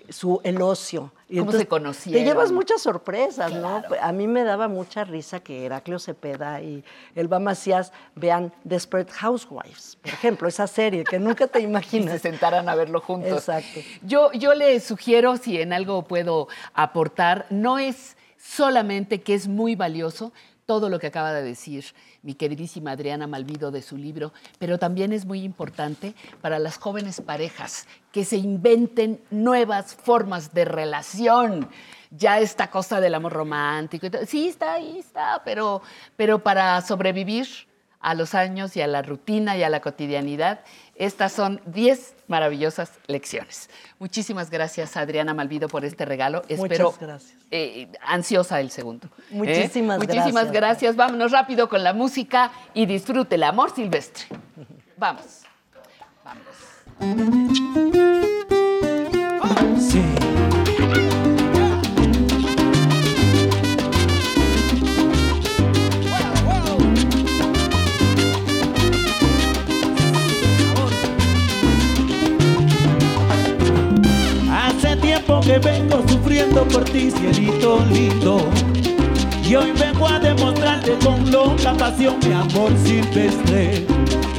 [0.08, 1.12] su, el ocio.
[1.28, 2.22] Y ¿Cómo se conocieron?
[2.22, 3.82] Te llevas muchas sorpresas, ¿no?
[4.00, 6.82] A mí me daba mucha risa que Heraclio Cepeda y
[7.14, 12.12] Elba Macías vean Desperate Housewives, por ejemplo, esa serie que nunca te y imaginas.
[12.12, 13.32] se sentaran a verlo juntos.
[13.32, 13.80] Exacto.
[14.02, 19.74] Yo, yo le sugiero, si en algo puedo aportar, no es solamente que es muy
[19.74, 20.32] valioso
[20.66, 21.84] todo lo que acaba de decir
[22.22, 27.20] mi queridísima Adriana Malvido de su libro, pero también es muy importante para las jóvenes
[27.20, 31.68] parejas que se inventen nuevas formas de relación.
[32.10, 35.82] Ya esta cosa del amor romántico, sí está ahí, está, pero,
[36.16, 37.46] pero para sobrevivir
[38.04, 40.60] a los años y a la rutina y a la cotidianidad.
[40.96, 43.68] Estas son 10 maravillosas lecciones.
[43.98, 46.42] Muchísimas gracias, Adriana Malvido, por este regalo.
[46.48, 47.38] Espero Muchas gracias.
[47.50, 49.08] eh, ansiosa el segundo.
[49.08, 49.22] ¿eh?
[49.30, 50.52] Muchísimas Muchísimas gracias.
[50.52, 50.96] gracias.
[50.96, 54.24] Vámonos rápido con la música y disfrute el amor silvestre.
[54.96, 55.42] Vamos.
[59.42, 60.23] Hace tiempo
[75.44, 78.48] que vengo sufriendo por ti, cielito lindo.
[79.46, 83.86] Y hoy vengo a demostrarte con loca pasión mi amor silvestre.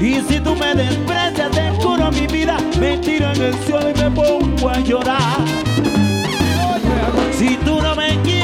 [0.01, 3.93] Y si tú me desprecias, te juro mi vida, me tiro en el suelo y
[3.93, 5.45] me pongo a llorar.
[7.37, 8.34] Si tú no me quieres,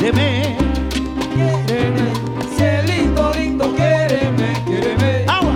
[0.00, 0.56] quiéreme,
[1.34, 2.06] quiéreme.
[2.56, 5.24] Cielito lindo, quiéreme, quiéreme.
[5.28, 5.54] Agua,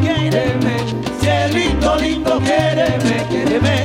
[0.00, 0.74] quiéreme.
[1.20, 3.76] Cielito lindo, quiéreme, quiéreme.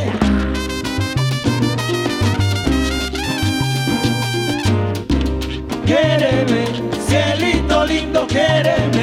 [5.85, 6.61] Quiéreme,
[7.07, 8.96] cielito lindo, quiéreme,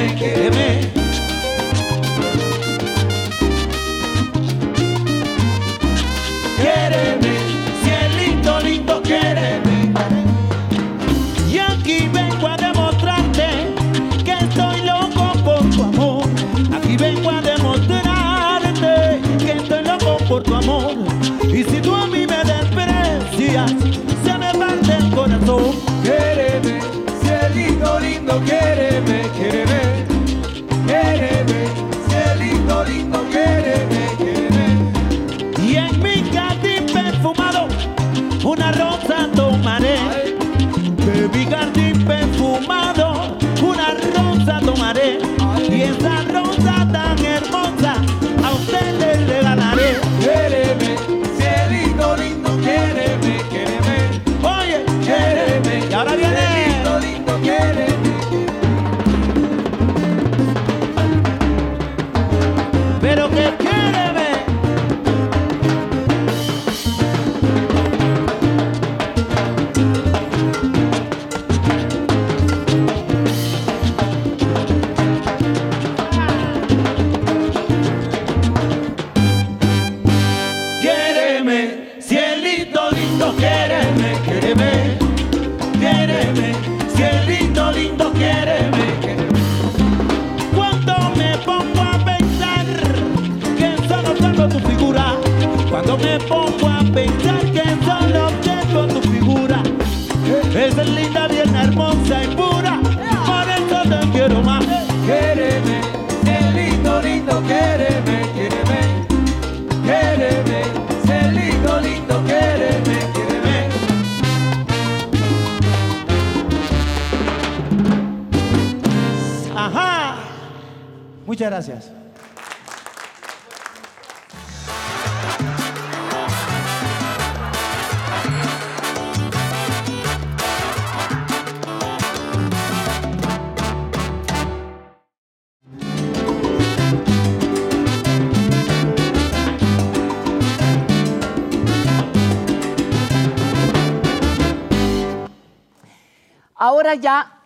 [146.95, 147.41] Ahora ya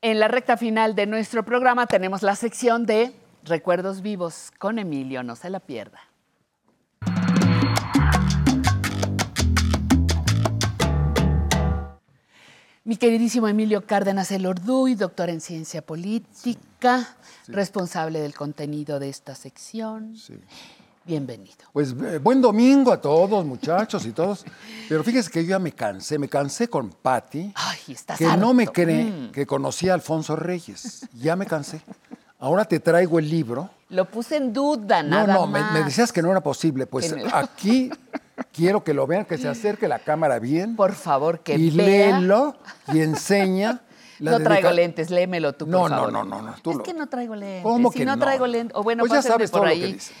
[0.00, 5.24] en la recta final de nuestro programa tenemos la sección de Recuerdos Vivos con Emilio,
[5.24, 5.98] no se la pierda.
[12.84, 17.16] Mi queridísimo Emilio Cárdenas Elorduy, doctor en ciencia política,
[17.48, 20.14] responsable del contenido de esta sección.
[21.06, 21.56] Bienvenido.
[21.72, 24.44] Pues eh, buen domingo a todos, muchachos y todos.
[24.88, 28.54] Pero fíjese que yo ya me cansé, me cansé con Patti, Ay, estás que no
[28.54, 29.30] me cree Mm.
[29.32, 31.06] que conocía a Alfonso Reyes.
[31.12, 31.82] Ya me cansé.
[32.38, 33.68] Ahora te traigo el libro.
[33.90, 35.72] Lo puse en duda, No, nada no, me, más.
[35.74, 36.86] me decías que no era posible.
[36.86, 37.22] Pues no.
[37.34, 37.90] aquí
[38.52, 40.74] quiero que lo vean, que se acerque la cámara bien.
[40.74, 42.18] Por favor, que y vea.
[42.18, 42.56] léelo
[42.94, 43.82] y enseña.
[44.20, 46.12] la no traigo lentes, léemelo tú, por No, no, favor.
[46.12, 47.62] no, no, no, tú es lo- que no traigo lentes.
[47.62, 48.22] ¿Cómo si que no, no?
[48.24, 49.80] traigo lentes, o bueno, Pues ya sabes por todo lo ahí.
[49.80, 50.14] que dice.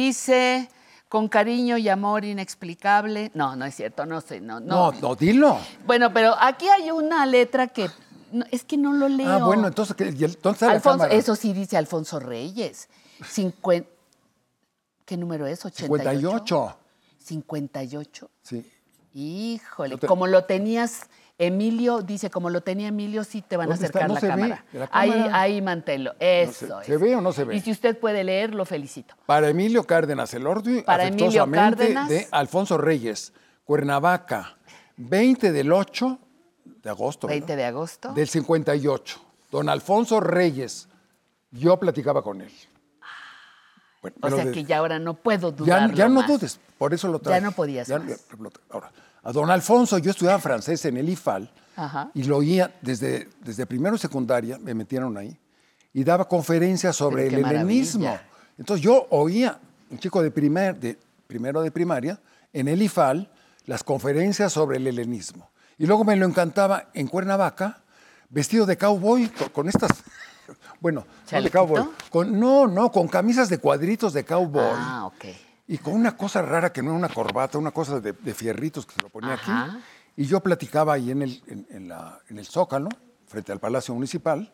[0.00, 0.68] Dice,
[1.08, 3.30] con cariño y amor inexplicable.
[3.32, 5.00] No, no es cierto, no sé, no, No, no.
[5.00, 5.58] no, dilo.
[5.86, 7.88] Bueno, pero aquí hay una letra que
[8.30, 9.26] no, es que no lo leo.
[9.26, 10.14] Ah, bueno, entonces, ¿qué?
[10.14, 11.14] ¿Y el- ¿dónde está la Alfonso, cámara?
[11.14, 12.90] eso sí dice Alfonso Reyes.
[13.22, 13.86] Cincuen-
[15.06, 15.64] ¿Qué número es?
[15.64, 15.96] 88.
[16.04, 16.76] 58.
[17.18, 18.30] 58.
[18.42, 18.70] Sí.
[19.14, 21.06] Híjole, No te- como lo tenías,
[21.38, 24.64] Emilio, dice, como lo tenía Emilio, sí te van a acercar No la se cámara.
[24.72, 25.40] la Ahí, cámara.
[25.40, 26.12] ahí manténlo.
[26.12, 26.86] No sé, Eso es.
[26.86, 27.56] ¿Se ve o no se ve?
[27.56, 29.14] Y si usted puede leer, lo felicito.
[29.26, 32.08] Para Emilio Cárdenas Elordi, Para Emilio Cárdenas.
[32.08, 33.34] de Alfonso Reyes,
[33.64, 34.56] Cuernavaca,
[34.96, 36.18] 20 del 8
[36.82, 37.26] de agosto.
[37.26, 37.56] 20 ¿verdad?
[37.56, 38.12] de agosto.
[38.14, 39.20] Del 58.
[39.50, 40.88] Don Alfonso Reyes,
[41.50, 42.52] yo platicaba con él.
[44.00, 45.92] Bueno, o sea de- que ya ahora no puedo dudar.
[45.92, 47.40] ya no dudes, por eso lo traigo.
[47.40, 48.08] Ya no podías Ya- más.
[48.08, 48.90] ya- lo- ahora,
[49.26, 52.12] a don Alfonso, yo estudiaba francés en el IFAL Ajá.
[52.14, 55.36] y lo oía desde, desde primero y secundaria, me metieron ahí,
[55.92, 58.04] y daba conferencias sobre el helenismo.
[58.04, 58.28] maravilla.
[58.56, 59.58] Entonces yo oía,
[59.90, 60.96] un chico de, primer, de
[61.26, 62.20] primero de primaria,
[62.52, 63.28] en el IFAL,
[63.64, 65.50] las conferencias sobre el helenismo.
[65.76, 67.82] Y luego me lo encantaba en Cuernavaca,
[68.30, 69.90] vestido de cowboy, con, estas,
[70.80, 74.62] bueno, no cowboy, con, no, no, con camisas de cuadritos de cowboy.
[74.72, 75.24] Ah, ok.
[75.68, 78.86] Y con una cosa rara que no era una corbata, una cosa de, de fierritos
[78.86, 79.64] que se lo ponía Ajá.
[79.64, 79.78] aquí.
[80.16, 82.88] Y yo platicaba ahí en el, en, en la- en el Zócalo,
[83.26, 84.52] frente al Palacio Municipal,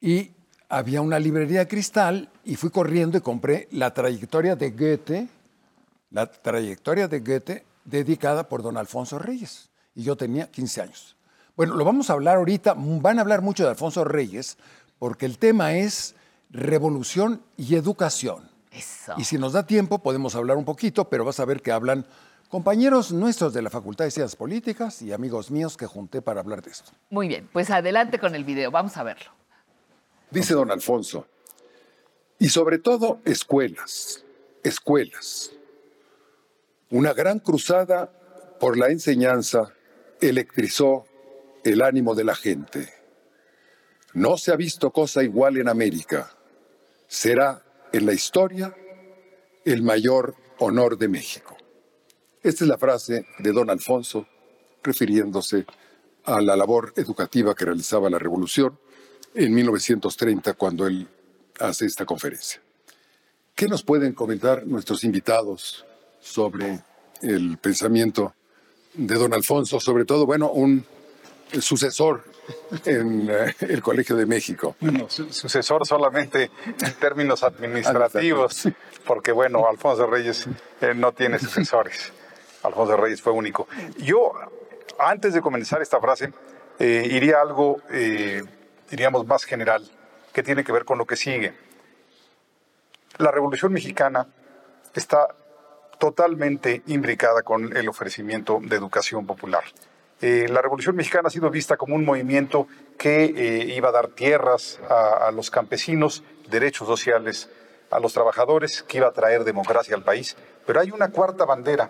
[0.00, 0.32] y
[0.68, 5.28] había una librería de cristal y fui corriendo y compré la trayectoria de Goethe,
[6.10, 9.70] la trayectoria de Goethe dedicada por don Alfonso Reyes.
[9.94, 11.16] Y yo tenía 15 años.
[11.56, 14.56] Bueno, lo vamos a hablar ahorita, van a hablar mucho de Alfonso Reyes,
[14.98, 16.14] porque el tema es
[16.50, 18.49] revolución y educación.
[18.70, 19.14] Eso.
[19.16, 22.06] Y si nos da tiempo, podemos hablar un poquito, pero vas a ver que hablan
[22.48, 26.62] compañeros nuestros de la Facultad de Ciencias Políticas y amigos míos que junté para hablar
[26.62, 26.92] de esto.
[27.10, 29.30] Muy bien, pues adelante con el video, vamos a verlo.
[30.30, 31.26] Dice don Alfonso,
[32.38, 34.24] y sobre todo escuelas,
[34.62, 35.52] escuelas.
[36.90, 38.10] Una gran cruzada
[38.58, 39.72] por la enseñanza
[40.20, 41.04] electrizó
[41.64, 42.92] el ánimo de la gente.
[44.12, 46.32] No se ha visto cosa igual en América.
[47.06, 47.62] Será
[47.92, 48.74] en la historia
[49.64, 51.56] el mayor honor de México.
[52.42, 54.26] Esta es la frase de don Alfonso
[54.82, 55.66] refiriéndose
[56.24, 58.78] a la labor educativa que realizaba la revolución
[59.34, 61.06] en 1930 cuando él
[61.58, 62.60] hace esta conferencia.
[63.54, 65.84] ¿Qué nos pueden comentar nuestros invitados
[66.20, 66.82] sobre
[67.20, 68.34] el pensamiento
[68.94, 70.84] de don Alfonso, sobre todo, bueno, un
[71.60, 72.24] sucesor
[72.84, 74.76] en eh, el Colegio de México?
[74.80, 78.68] Bueno, su- sucesor solamente en términos administrativos,
[79.06, 80.46] porque bueno, Alfonso Reyes
[80.80, 82.12] eh, no tiene sucesores.
[82.62, 83.66] Alfonso Reyes fue único.
[83.98, 84.32] Yo,
[84.98, 86.32] antes de comenzar esta frase,
[86.78, 88.42] eh, iría a algo, eh,
[88.90, 89.88] diríamos, más general,
[90.32, 91.54] que tiene que ver con lo que sigue.
[93.18, 94.26] La Revolución Mexicana
[94.94, 95.34] está
[95.98, 99.62] totalmente imbricada con el ofrecimiento de educación popular.
[100.22, 102.68] Eh, la Revolución Mexicana ha sido vista como un movimiento
[102.98, 107.48] que eh, iba a dar tierras a, los campesinos, derechos sociales
[107.90, 110.36] a los trabajadores, que iba a traer democracia al país.
[110.66, 111.88] Pero hay una cuarta bandera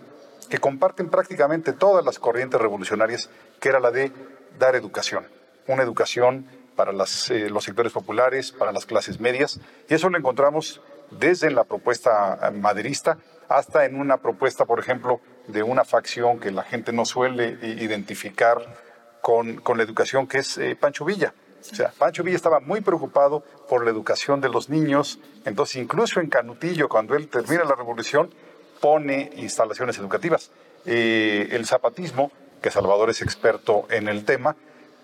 [0.49, 4.13] que comparten prácticamente todas las corrientes revolucionarias, que era la de
[4.59, 5.27] dar educación.
[5.67, 9.61] Una educación para eh, los sectores populares, para las clases medias.
[9.89, 13.19] Y eso lo encontramos desde la propuesta maderista
[13.49, 15.21] hasta en una propuesta, por ejemplo,
[15.51, 18.59] de una facción que la gente no suele i- identificar
[19.21, 21.35] con, con la educación, que es eh, Pancho Villa.
[21.61, 25.19] O sea, Pancho Villa estaba muy preocupado por la educación de los niños.
[25.45, 28.31] Entonces, incluso en Canutillo, cuando él termina la revolución,
[28.81, 30.51] pone instalaciones educativas.
[30.87, 34.57] Eh, el zapatismo, que Salvador es experto en el tema,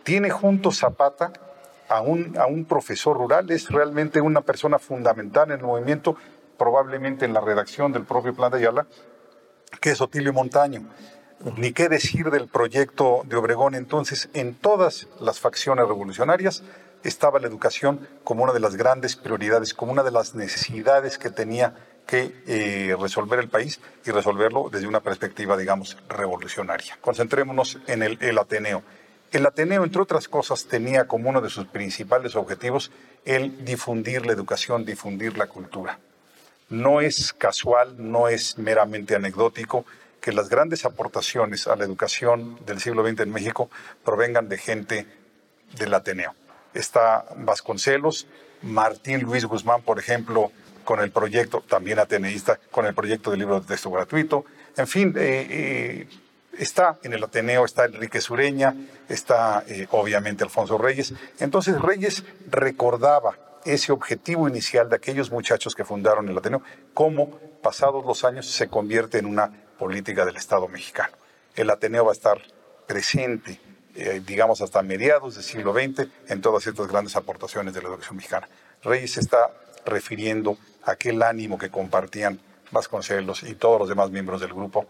[0.02, 1.33] tiene junto Zapata
[1.89, 6.16] a un, a un profesor rural, es realmente una persona fundamental en el movimiento,
[6.57, 8.86] probablemente en la redacción del propio Plan de Ayala,
[9.81, 10.83] que es Otilio Montaño.
[11.57, 13.75] Ni qué decir del proyecto de Obregón.
[13.75, 16.62] Entonces, en todas las facciones revolucionarias
[17.05, 21.31] estaba la educación como una de las grandes prioridades, como una de las necesidades que
[21.31, 21.75] tenía
[22.07, 26.99] que eh, resolver el país y resolverlo desde una perspectiva, digamos, revolucionaria.
[27.01, 28.83] Concentrémonos en el, el Ateneo.
[29.33, 32.93] El Ateneo, entre otras cosas, tenía como uno de sus principales objetivos
[33.25, 35.99] el difundir la educación, difundir la cultura.
[36.69, 39.85] No es casual, no es meramente anecdótico
[40.20, 43.70] que las grandes aportaciones a la educación del siglo XX en México
[44.05, 45.07] provengan de gente
[45.78, 46.35] del Ateneo.
[46.75, 48.27] Está Vasconcelos,
[48.62, 50.51] Martín Luis Guzmán, por ejemplo,
[50.85, 54.45] con el proyecto, también ateneísta, con el proyecto de libro de texto gratuito.
[54.77, 56.09] En fin, eh, eh,
[56.59, 58.75] está en el Ateneo, está Enrique Sureña,
[59.09, 61.15] está eh, obviamente Alfonso Reyes.
[61.39, 66.62] Entonces Reyes recordaba ese objetivo inicial de aquellos muchachos que fundaron el Ateneo,
[66.95, 71.15] cómo pasados los años se convierte en una política del Estado mexicano.
[71.55, 72.41] El Ateneo va a estar
[72.86, 73.61] presente,
[73.95, 78.17] eh, digamos, hasta mediados del siglo XX en todas estas grandes aportaciones de la educación
[78.17, 78.49] mexicana.
[78.83, 79.51] Reyes está
[79.85, 84.86] refiriendo a aquel ánimo que compartían Vasconcelos y todos los demás miembros del grupo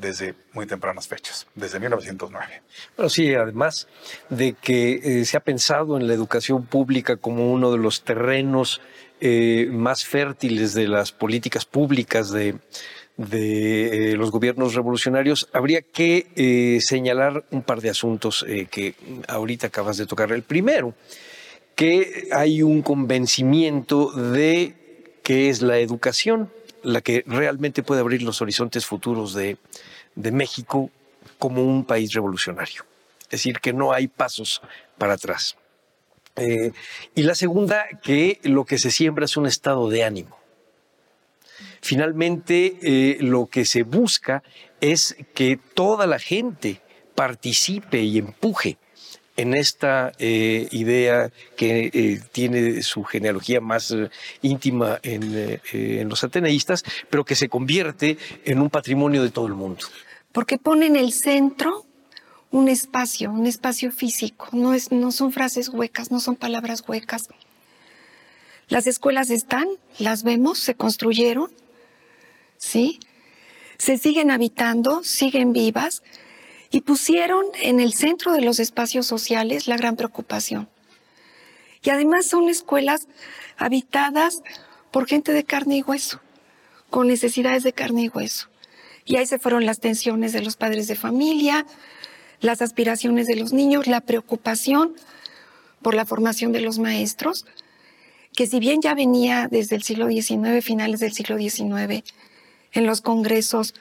[0.00, 2.62] desde muy tempranas fechas, desde 1909.
[2.96, 3.88] Bueno, sí, además
[4.28, 8.80] de que eh, se ha pensado en la educación pública como uno de los terrenos
[9.20, 12.56] eh, más fértiles de las políticas públicas de,
[13.32, 18.94] eh, los gobiernos revolucionarios, habría que señalar un par de asuntos que
[19.26, 20.30] ahorita acabas de tocar.
[20.30, 20.94] El primero,
[21.74, 24.74] que hay un convencimiento de
[25.24, 26.50] que es la educación
[26.82, 29.56] la que realmente puede abrir los horizontes futuros de,
[30.14, 30.90] México
[31.38, 32.84] como un país revolucionario.
[33.22, 34.62] Es decir, que no hay pasos
[34.96, 35.56] para atrás.
[36.36, 36.72] Eh,
[37.14, 40.38] y la segunda, que lo que se siembra es un estado de ánimo.
[41.80, 44.42] Finalmente, eh, lo que se busca
[44.80, 46.80] es que toda la gente
[47.14, 48.78] participe y empuje
[49.38, 54.10] en esta eh, idea que eh, tiene su genealogía más eh,
[54.42, 59.86] íntima en, los ateneístas, pero que se convierte en un patrimonio de todo el mundo.
[60.32, 61.86] Porque pone en el centro
[62.50, 67.28] un espacio, un espacio físico, no, es, no son frases huecas, no son palabras huecas.
[68.68, 69.68] Las escuelas están,
[69.98, 71.50] las vemos, se construyeron,
[72.56, 72.98] ¿sí?
[73.78, 76.02] Se siguen habitando, siguen vivas,
[76.70, 80.68] y pusieron en el centro de los espacios sociales la gran preocupación.
[81.82, 83.08] Y además son escuelas
[83.56, 84.42] habitadas
[84.90, 86.20] por gente de carne y hueso,
[86.90, 88.48] con necesidades de carne y hueso.
[89.04, 91.66] Y ahí se fueron las tensiones de los padres de familia,
[92.40, 94.94] las aspiraciones de los niños, la preocupación
[95.82, 97.46] por la formación de los maestros,
[98.34, 102.04] que si bien ya venía desde el siglo XIX, finales del siglo XIX,
[102.72, 103.74] en los congresos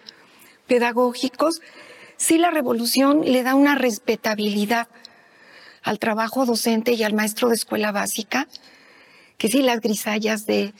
[0.67, 1.61] pedagógicos,
[2.17, 4.87] sí la revolución le da una respetabilidad
[5.83, 8.47] al trabajo docente y al maestro de escuela básica,
[9.37, 10.73] que sí las grisallas de,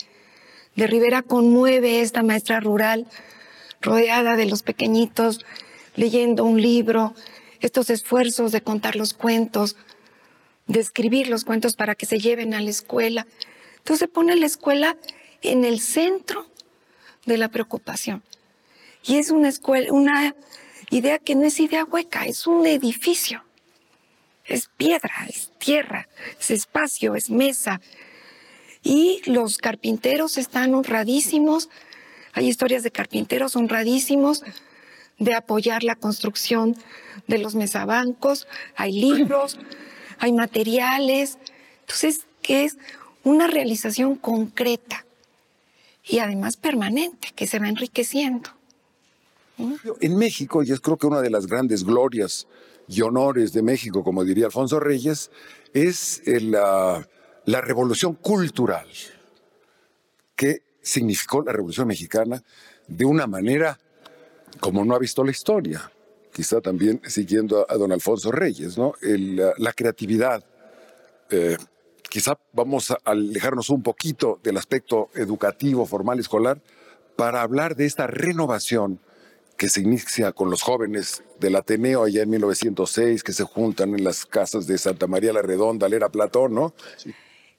[0.76, 3.08] de Rivera conmueve esta maestra rural
[3.82, 5.46] rodeada de los pequeñitos,
[5.96, 7.14] leyendo un libro,
[7.62, 9.76] estos esfuerzos de contar los cuentos,
[10.68, 13.26] de escribir los cuentos para que se lleven a la escuela.
[13.78, 14.98] Entonces pone la escuela
[15.42, 16.46] en el centro
[17.26, 18.24] de la preocupación.
[19.04, 20.36] Y es una escuela, una
[20.90, 23.44] idea que no es idea hueca, es un edificio.
[24.46, 26.08] Es piedra, es tierra,
[26.40, 27.82] es espacio, es mesa.
[28.82, 31.70] Y los carpinteros están honradísimos.
[32.34, 34.44] Hay historias de carpinteros honradísimos
[35.20, 36.78] de apoyar la construcción
[37.28, 38.48] de los mesabancos.
[38.76, 39.60] Hay libros,
[40.20, 41.38] hay materiales.
[41.82, 42.78] Entonces, que es
[43.24, 45.06] una realización concreta
[46.06, 48.57] y además permanente, que se va enriqueciendo.
[50.00, 52.48] En México, y es creo que una de las grandes glorias
[52.88, 55.32] y honores de México, como diría Alfonso Reyes,
[55.74, 57.08] es la,
[57.46, 58.88] la revolución cultural
[60.36, 62.44] que significó la revolución mexicana
[62.88, 63.78] de una manera
[64.60, 65.92] como no ha visto la historia.
[66.34, 70.44] Quizá también siguiendo a, don Alfonso Reyes, la, creatividad.
[71.30, 71.58] Eh,
[72.10, 76.62] quizá vamos a alejarnos un poquito del aspecto educativo, formal, escolar,
[77.16, 79.00] para hablar de esta renovación
[79.58, 84.04] que se inicia con los jóvenes del Ateneo allá en 1906, que se juntan en
[84.04, 86.74] las casas de Santa María la Redonda a leer a Platón, ¿no?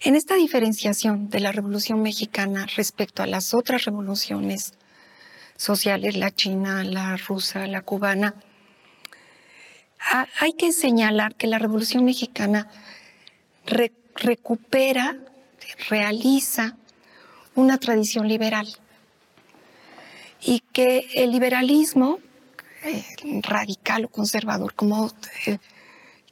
[0.00, 4.74] En esta diferenciación de la Revolución Mexicana respecto a las otras revoluciones
[5.56, 8.36] sociales, la china, la rusa, la cubana,
[10.40, 12.70] hay que señalar que la Revolución Mexicana
[14.14, 15.18] recupera,
[15.90, 16.76] realiza
[17.56, 18.68] una tradición liberal
[20.42, 22.18] y que el liberalismo,
[22.84, 23.04] eh,
[23.42, 25.10] radical o conservador como
[25.46, 25.58] eh,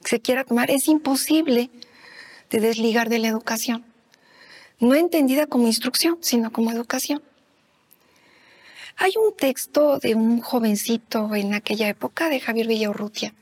[0.04, 1.70] se quiera tomar, es imposible
[2.50, 3.84] de desligar de la educación.
[4.78, 7.22] No entendida como instrucción, sino como educación.
[8.96, 13.34] Hay un texto de un jovencito en aquella época, de Javier Villaurrutia,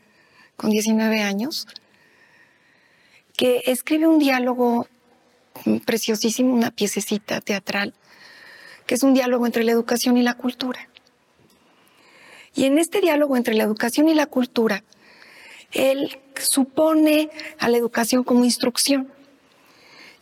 [0.56, 1.66] con 19 años,
[3.36, 4.88] que escribe un diálogo
[5.84, 7.94] preciosísimo, una piececita teatral,
[8.86, 10.88] que es un diálogo entre la educación y la cultura.
[12.54, 14.84] Y en este diálogo entre la educación y la cultura,
[15.72, 19.10] él supone a la educación como instrucción.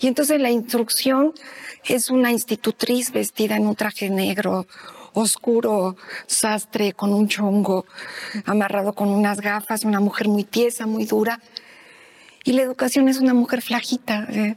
[0.01, 1.33] Y entonces la instrucción
[1.85, 4.67] es una institutriz vestida en un traje negro,
[5.13, 7.87] oscuro, sastre, con un chongo,
[8.47, 11.41] amarrado con unas gafas, una mujer muy tiesa, muy dura.
[12.45, 14.57] Y la educación es una mujer flajita, eh,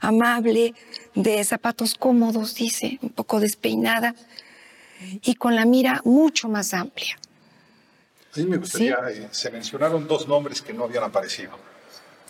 [0.00, 0.74] amable,
[1.14, 4.14] de zapatos cómodos, dice, un poco despeinada,
[5.22, 7.16] y con la mira mucho más amplia.
[8.34, 11.52] A mí me gustaría, eh, se mencionaron dos nombres que no habían aparecido.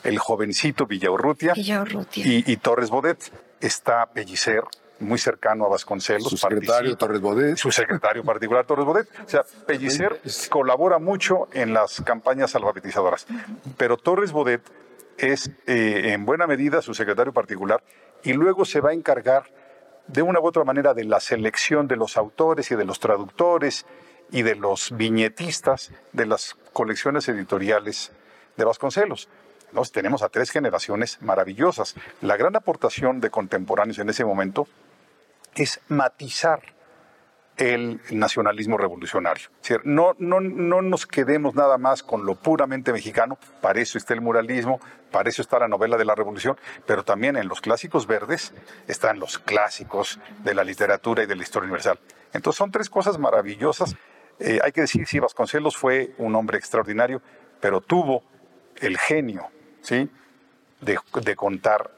[0.03, 2.27] El jovencito Villaurrutia, Villaurrutia.
[2.27, 3.33] Y, y Torres Bodet.
[3.59, 4.63] Está Pellicer,
[4.99, 6.29] muy cercano a Vasconcelos.
[6.29, 7.57] Su secretario, Torres Bodet.
[7.57, 9.09] Su secretario particular, Torres Bodet.
[9.25, 13.27] O sea, Pellicer colabora mucho en las campañas alfabetizadoras.
[13.79, 14.61] Pero Torres Bodet
[15.17, 17.83] es eh, en buena medida su secretario particular
[18.25, 19.45] y luego se va a encargar
[20.09, 23.87] de una u otra manera de la selección de los autores y de los traductores
[24.31, 28.13] y de los viñetistas de las colecciones editoriales
[28.57, 29.29] de Vasconcelos.
[29.73, 31.95] Nos tenemos a tres generaciones maravillosas.
[32.21, 34.67] La gran aportación de contemporáneos en ese momento
[35.55, 36.74] es matizar
[37.57, 39.49] el nacionalismo revolucionario.
[39.85, 44.21] No, no, no nos quedemos nada más con lo puramente mexicano, para eso está el
[44.21, 48.53] muralismo, para eso está la novela de la revolución, pero también en los clásicos verdes
[48.89, 51.99] están los clásicos de la literatura y de la historia universal.
[52.33, 53.95] Entonces son tres cosas maravillosas.
[54.41, 57.23] Eh, hay que decir, sí, Vasconcelos fue un hombre extraordinario,
[57.61, 58.25] pero tuvo
[58.81, 59.49] el genio
[59.83, 60.11] ¿sí?
[60.81, 61.91] de, contar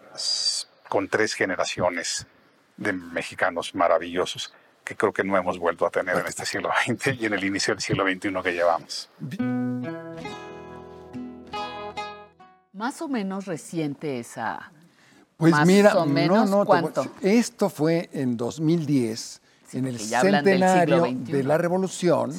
[0.90, 2.26] con tres generaciones
[2.76, 4.52] de mexicanos maravillosos
[4.86, 7.44] que creo que no hemos vuelto a tener en este siglo XX y en el
[7.44, 9.10] inicio del siglo XXI que llevamos.
[12.72, 14.70] Más o menos reciente esa.
[15.36, 17.04] Pues Más mira, o menos, no, no, ¿cuánto?
[17.20, 19.42] esto fue en 2010,
[19.72, 22.32] en el centenario de la Revolución,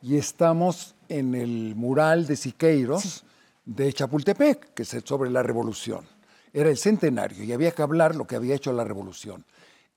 [0.00, 3.24] y estamos en el mural de Siqueiros
[3.66, 6.06] de Chapultepec, que es sobre la Revolución.
[6.52, 9.44] Era el centenario y había que hablar lo que había hecho la Revolución.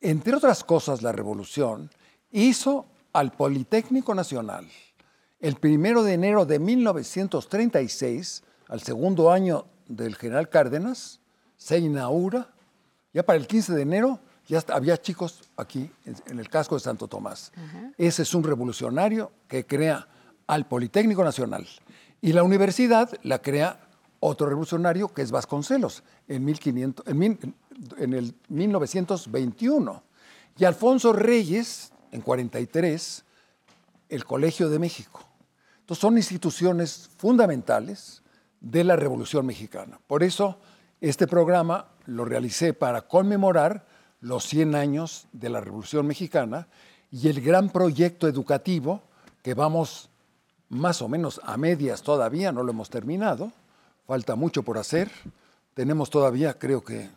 [0.04, 1.90] Entre otras cosas, la Revolución
[2.30, 4.68] hizo al Politécnico Nacional
[5.40, 11.22] el primero de enero de 1936, al segundo año del general Cárdenas,
[11.56, 12.50] se inaugura.
[13.14, 16.82] Ya para el 15 de enero ya había chicos aquí en, en el casco de
[16.82, 17.54] Santo Tomás.
[17.98, 20.06] Ese es un revolucionario que crea
[20.48, 21.66] al Politécnico Nacional.
[22.20, 23.80] Y la universidad la crea
[24.26, 27.54] otro revolucionario que es Vasconcelos en, 1500, en, mil-
[27.98, 30.04] en el 1921.
[30.58, 33.24] Y Alfonso Reyes, en 43,
[34.10, 35.22] el Colegio de México.
[35.80, 38.22] Entonces son instituciones fundamentales
[38.62, 40.00] de la Revolución Mexicana.
[40.08, 40.58] Por eso
[41.02, 43.86] este programa lo realicé para conmemorar
[44.22, 46.68] los 100 años de la Revolución Mexicana
[47.12, 49.02] y el gran proyecto educativo
[49.42, 50.10] que vamos
[50.70, 53.52] más o menos a medias todavía, no lo hemos terminado,
[54.06, 55.12] falta mucho por hacer.
[55.74, 57.10] Tenemos todavía, creo que,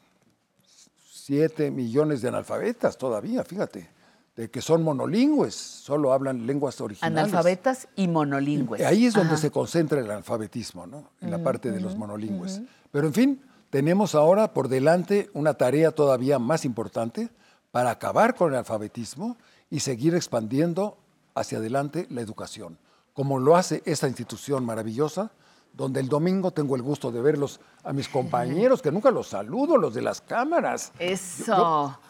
[1.10, 3.90] 7 millones de analfabetas todavía, fíjate,
[4.36, 7.18] de que son monolingües, solo hablan lenguas originales.
[7.32, 8.82] Analfabetas y monolingües.
[8.82, 9.42] Ahí es donde Ajá.
[9.42, 11.10] se concentra el alfabetismo, ¿no?
[11.20, 12.58] En la Ujú, parte de los ujú, monolingües.
[12.58, 12.66] ujú.
[12.92, 17.30] Pero en fin, tenemos ahora por delante una tarea todavía más importante
[17.72, 19.36] para acabar con el alfabetismo
[19.68, 20.96] y seguir expandiendo
[21.34, 22.78] hacia adelante la educación,
[23.14, 25.32] como lo hace esta institución maravillosa,
[25.76, 29.76] donde el domingo tengo el gusto de verlos a mis compañeros, que nunca los saludo,
[29.76, 30.90] los de las cámaras.
[30.98, 31.54] Eso.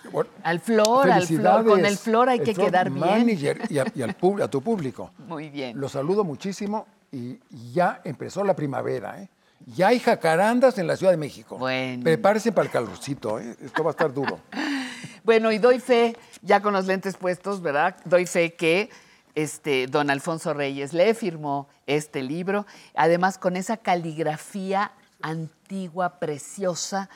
[0.05, 1.67] Yo- bueno, al flor, al flor.
[1.67, 3.01] Con el flor hay el que quedar bien.
[3.05, 5.11] manager y, a, y al a tu público.
[5.27, 5.79] Muy bien.
[5.81, 7.39] Los saludo muchísimo y
[7.73, 9.21] ya empezó la primavera.
[9.21, 9.29] ¿eh?
[9.75, 11.59] Ya hay jacarandas en la Ciudad de México.
[11.59, 12.05] Bueno.
[12.05, 13.41] Prepárense para el calorcito.
[13.41, 13.57] ¿eh?
[13.61, 14.39] Esto va a estar duro.
[15.25, 17.97] Bueno, y doy fe, ya con los lentes puestos, ¿verdad?
[18.05, 18.89] Doy fe que
[19.37, 24.91] este, don Alfonso Reyes le firmó este libro, además con esa caligrafía
[25.23, 27.09] antigua, preciosa,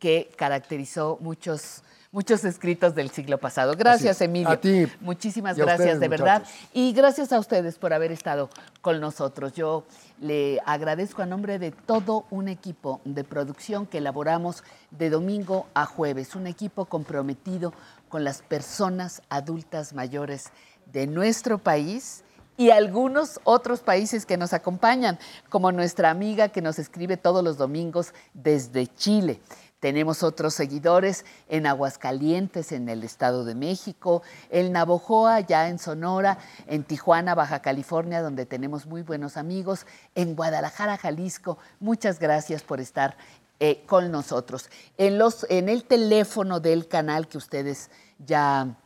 [0.00, 3.74] que caracterizó muchos, muchos escritos del siglo pasado.
[3.76, 4.20] Gracias.
[4.20, 4.48] Emilio.
[4.48, 6.40] A ti Muchísimas y a gracias, ustedes, de verdad.
[6.40, 6.68] muchachos.
[6.72, 8.50] Y gracias a ustedes por haber estado
[8.80, 9.52] con nosotros.
[9.52, 9.84] Yo
[10.18, 15.86] le agradezco a nombre de todo un equipo de producción que elaboramos de domingo a
[15.86, 17.74] jueves, un equipo comprometido
[18.08, 20.50] con las personas adultas mayores
[20.92, 22.24] de nuestro país
[22.56, 27.56] y algunos otros países que nos acompañan, como nuestra amiga que nos escribe todos los
[27.56, 29.40] domingos desde Chile.
[29.80, 36.36] Tenemos otros seguidores en Aguascalientes, en el Estado de México, en Navojoa, ya en Sonora,
[36.66, 41.56] en Tijuana, Baja California, donde tenemos muy buenos amigos, en Guadalajara, Jalisco.
[41.80, 43.16] Muchas gracias por estar
[43.58, 44.68] eh, con nosotros.
[44.98, 48.76] En, los, en el teléfono del canal que ustedes ya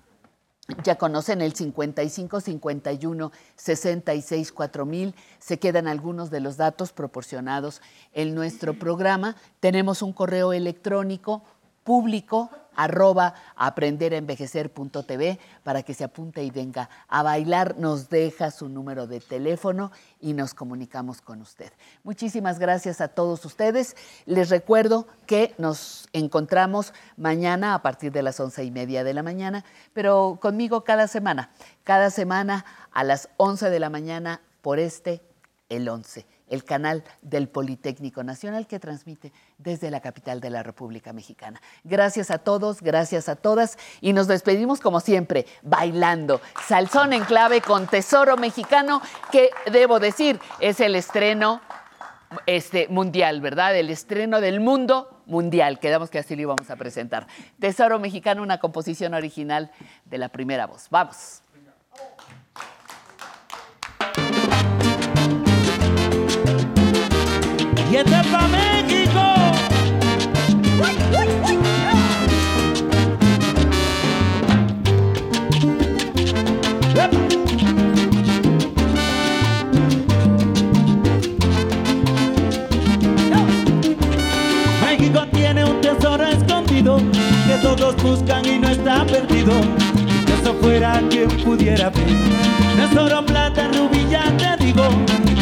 [0.82, 5.14] ya conocen el 55 51 66 4000.
[5.38, 9.36] Se quedan algunos de los datos proporcionados en nuestro programa.
[9.60, 11.42] Tenemos un correo electrónico
[11.84, 17.76] público arroba aprenderenvejecer.tv para que se apunte y venga a bailar.
[17.78, 21.72] Nos deja su número de teléfono y nos comunicamos con usted.
[22.02, 23.96] Muchísimas gracias a todos ustedes.
[24.26, 29.22] Les recuerdo que nos encontramos mañana a partir de las once y media de la
[29.22, 31.50] mañana, pero conmigo cada semana,
[31.84, 35.22] cada semana a las once de la mañana por este,
[35.68, 41.12] el once el canal del Politécnico Nacional que transmite desde la capital de la República
[41.12, 41.60] Mexicana.
[41.84, 46.40] Gracias a todos, gracias a todas y nos despedimos como siempre bailando.
[46.66, 49.00] Salzón en clave con Tesoro Mexicano
[49.30, 51.60] que debo decir es el estreno
[52.46, 53.76] este, mundial, ¿verdad?
[53.76, 55.78] El estreno del mundo mundial.
[55.78, 57.26] Quedamos que así lo íbamos a presentar.
[57.58, 59.70] Tesoro Mexicano, una composición original
[60.04, 60.88] de la primera voz.
[60.90, 61.42] Vamos.
[67.94, 69.22] Y este es pa' México.
[84.84, 89.52] México tiene un tesoro escondido que todos buscan y no está perdido.
[90.40, 92.88] Eso fuera quien pudiera ver.
[92.90, 93.70] Tesoro, plata,
[94.10, 94.84] ya te digo.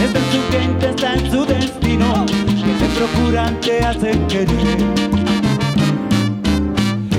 [0.03, 2.27] Está en su gente, está en su destino.
[2.27, 4.49] Que te procuran, te hacen querer.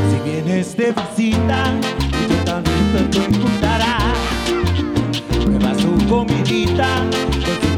[0.10, 1.72] Si vienes de visita,
[2.30, 3.98] yo también te encontrará.
[5.44, 6.88] Prueba su comidita,
[7.32, 7.73] con su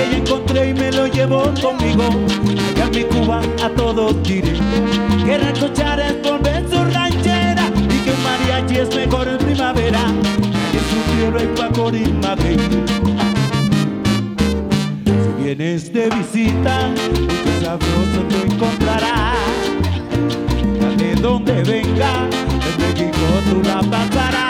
[0.00, 2.04] que yo encontré y me lo llevo conmigo.
[2.74, 4.54] Allá en mi Cuba a todos diré
[5.24, 10.00] que recochar es volver su ranchera y que un mariachi es mejor en primavera.
[10.72, 12.56] Que su y pa' Corimagüey.
[15.04, 19.36] Si vienes de visita, mucho sabroso tú encontrarás.
[20.96, 22.26] De donde venga,
[22.64, 24.49] de México tú la pasarás.